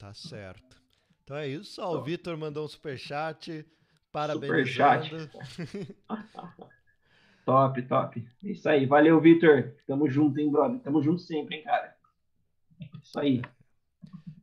Tá 0.00 0.14
certo. 0.14 0.82
Então 1.22 1.36
é 1.36 1.46
isso. 1.46 1.82
Ó, 1.82 1.98
o 1.98 2.02
Vitor 2.02 2.34
mandou 2.34 2.64
um 2.64 2.68
superchat. 2.68 3.66
Parabenizando. 4.10 5.28
Superchat. 5.44 5.94
top, 7.44 7.82
top. 7.82 8.28
Isso 8.42 8.66
aí. 8.66 8.86
Valeu, 8.86 9.20
Vitor. 9.20 9.74
Tamo 9.86 10.08
junto, 10.08 10.40
hein, 10.40 10.50
brother? 10.50 10.80
Tamo 10.80 11.02
junto 11.02 11.20
sempre, 11.20 11.56
hein, 11.56 11.64
cara. 11.64 11.94
Isso 13.02 13.20
aí. 13.20 13.42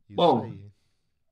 Isso 0.08 0.16
Bom, 0.16 0.44
aí. 0.44 0.72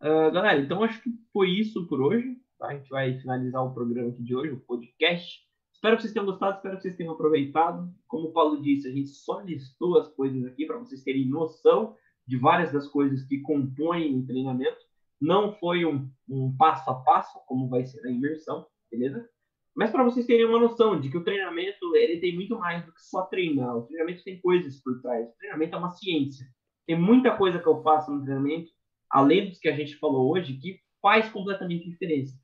Uh, 0.02 0.32
galera, 0.32 0.60
então 0.60 0.84
acho 0.84 1.04
que 1.04 1.12
foi 1.32 1.52
isso 1.52 1.86
por 1.86 2.02
hoje. 2.02 2.36
Tá? 2.58 2.70
A 2.70 2.74
gente 2.74 2.90
vai 2.90 3.20
finalizar 3.20 3.64
o 3.64 3.76
programa 3.76 4.10
aqui 4.10 4.24
de 4.24 4.36
hoje, 4.36 4.54
o 4.54 4.60
podcast. 4.60 5.46
Espero 5.72 5.98
que 5.98 6.02
vocês 6.02 6.14
tenham 6.14 6.26
gostado, 6.26 6.56
espero 6.56 6.78
que 6.78 6.82
vocês 6.82 6.96
tenham 6.96 7.14
aproveitado. 7.14 7.94
Como 8.08 8.30
o 8.30 8.34
Paulo 8.34 8.60
disse, 8.60 8.88
a 8.88 8.92
gente 8.92 9.10
só 9.10 9.42
listou 9.42 10.00
as 10.00 10.08
coisas 10.08 10.44
aqui 10.46 10.66
para 10.66 10.80
vocês 10.80 11.04
terem 11.04 11.30
noção 11.30 11.96
de 12.28 12.38
várias 12.38 12.72
das 12.72 12.88
coisas 12.88 13.24
que 13.24 13.42
compõem 13.42 14.18
o 14.18 14.26
treinamento. 14.26 14.78
Não 15.20 15.54
foi 15.54 15.86
um, 15.86 16.10
um 16.30 16.56
passo 16.58 16.90
a 16.90 16.96
passo, 16.96 17.40
como 17.48 17.70
vai 17.70 17.86
ser 17.86 18.06
a 18.06 18.12
imersão, 18.12 18.66
beleza? 18.92 19.28
Mas 19.76 19.92
para 19.92 20.04
vocês 20.04 20.26
terem 20.26 20.46
uma 20.46 20.60
noção 20.60 21.00
de 21.00 21.10
que 21.10 21.18
o 21.18 21.24
treinamento 21.24 21.96
ele 21.96 22.20
tem 22.20 22.34
muito 22.34 22.58
mais 22.58 22.86
do 22.86 22.94
que 22.94 23.02
só 23.02 23.24
treinar. 23.24 23.76
O 23.78 23.84
treinamento 23.84 24.24
tem 24.24 24.40
coisas 24.40 24.82
por 24.82 25.02
trás. 25.02 25.28
O 25.28 25.38
treinamento 25.38 25.76
é 25.76 25.78
uma 25.78 25.92
ciência. 25.92 26.48
Tem 26.86 27.00
muita 27.00 27.36
coisa 27.36 27.60
que 27.60 27.68
eu 27.68 27.82
faço 27.82 28.12
no 28.12 28.24
treinamento, 28.24 28.72
além 29.10 29.50
dos 29.50 29.60
que 29.60 29.68
a 29.68 29.76
gente 29.76 29.98
falou 29.98 30.32
hoje, 30.32 30.58
que 30.58 30.80
faz 31.02 31.30
completamente 31.30 31.90
diferença. 31.90 32.40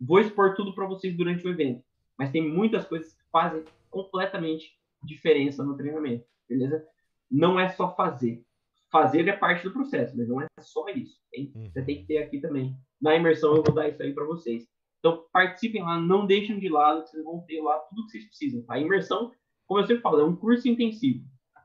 Vou 0.00 0.20
expor 0.20 0.54
tudo 0.54 0.74
para 0.74 0.86
vocês 0.86 1.16
durante 1.16 1.46
o 1.46 1.50
evento 1.50 1.82
mas 2.18 2.30
tem 2.30 2.48
muitas 2.48 2.86
coisas 2.86 3.12
que 3.12 3.22
fazem 3.30 3.64
completamente 3.90 4.78
diferença 5.02 5.62
no 5.62 5.76
treinamento, 5.76 6.24
beleza? 6.48 6.86
Não 7.30 7.60
é 7.60 7.68
só 7.68 7.94
fazer. 7.94 8.42
Fazer 8.90 9.26
é 9.28 9.36
parte 9.36 9.64
do 9.64 9.72
processo, 9.72 10.16
mas 10.16 10.28
não 10.28 10.40
é 10.40 10.46
só 10.60 10.88
isso. 10.88 11.18
Hein? 11.32 11.52
Uhum. 11.54 11.70
Você 11.70 11.82
tem 11.82 12.00
que 12.00 12.06
ter 12.06 12.18
aqui 12.18 12.40
também. 12.40 12.76
Na 13.00 13.14
imersão 13.14 13.54
eu 13.56 13.62
vou 13.62 13.74
dar 13.74 13.88
isso 13.88 14.02
aí 14.02 14.14
para 14.14 14.24
vocês. 14.24 14.66
Então 14.98 15.24
participem 15.32 15.82
lá, 15.82 16.00
não 16.00 16.26
deixem 16.26 16.58
de 16.58 16.68
lado, 16.68 17.06
vocês 17.06 17.22
vão 17.22 17.40
ter 17.42 17.60
lá 17.60 17.78
tudo 17.80 18.04
que 18.04 18.12
vocês 18.12 18.26
precisam. 18.26 18.64
A 18.68 18.78
imersão, 18.78 19.32
como 19.66 19.80
eu 19.80 19.86
sempre 19.86 20.02
falo, 20.02 20.20
é 20.20 20.24
um 20.24 20.36
curso 20.36 20.68
intensivo. 20.68 21.24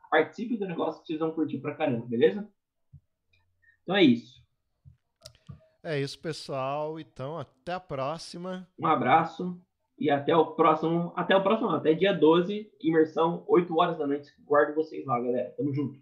Participe 0.09 0.57
do 0.57 0.67
negócio 0.67 1.01
que 1.01 1.07
vocês 1.07 1.19
vão 1.19 1.31
curtir 1.31 1.59
pra 1.59 1.75
caramba, 1.75 2.05
beleza? 2.05 2.47
Então 3.83 3.95
é 3.95 4.03
isso. 4.03 4.41
É 5.83 5.99
isso, 5.99 6.19
pessoal. 6.19 6.99
Então, 6.99 7.37
até 7.37 7.73
a 7.73 7.79
próxima. 7.79 8.67
Um 8.77 8.85
abraço. 8.85 9.59
E 9.97 10.09
até 10.09 10.35
o 10.35 10.53
próximo, 10.53 11.13
até 11.15 11.35
o 11.35 11.43
próximo, 11.43 11.69
até 11.69 11.93
dia 11.93 12.11
12, 12.11 12.71
imersão, 12.81 13.45
8 13.47 13.77
horas 13.77 13.97
da 13.97 14.07
noite. 14.07 14.31
Guardo 14.43 14.75
vocês 14.75 15.05
lá, 15.05 15.19
galera. 15.19 15.53
Tamo 15.55 15.73
junto. 15.73 15.99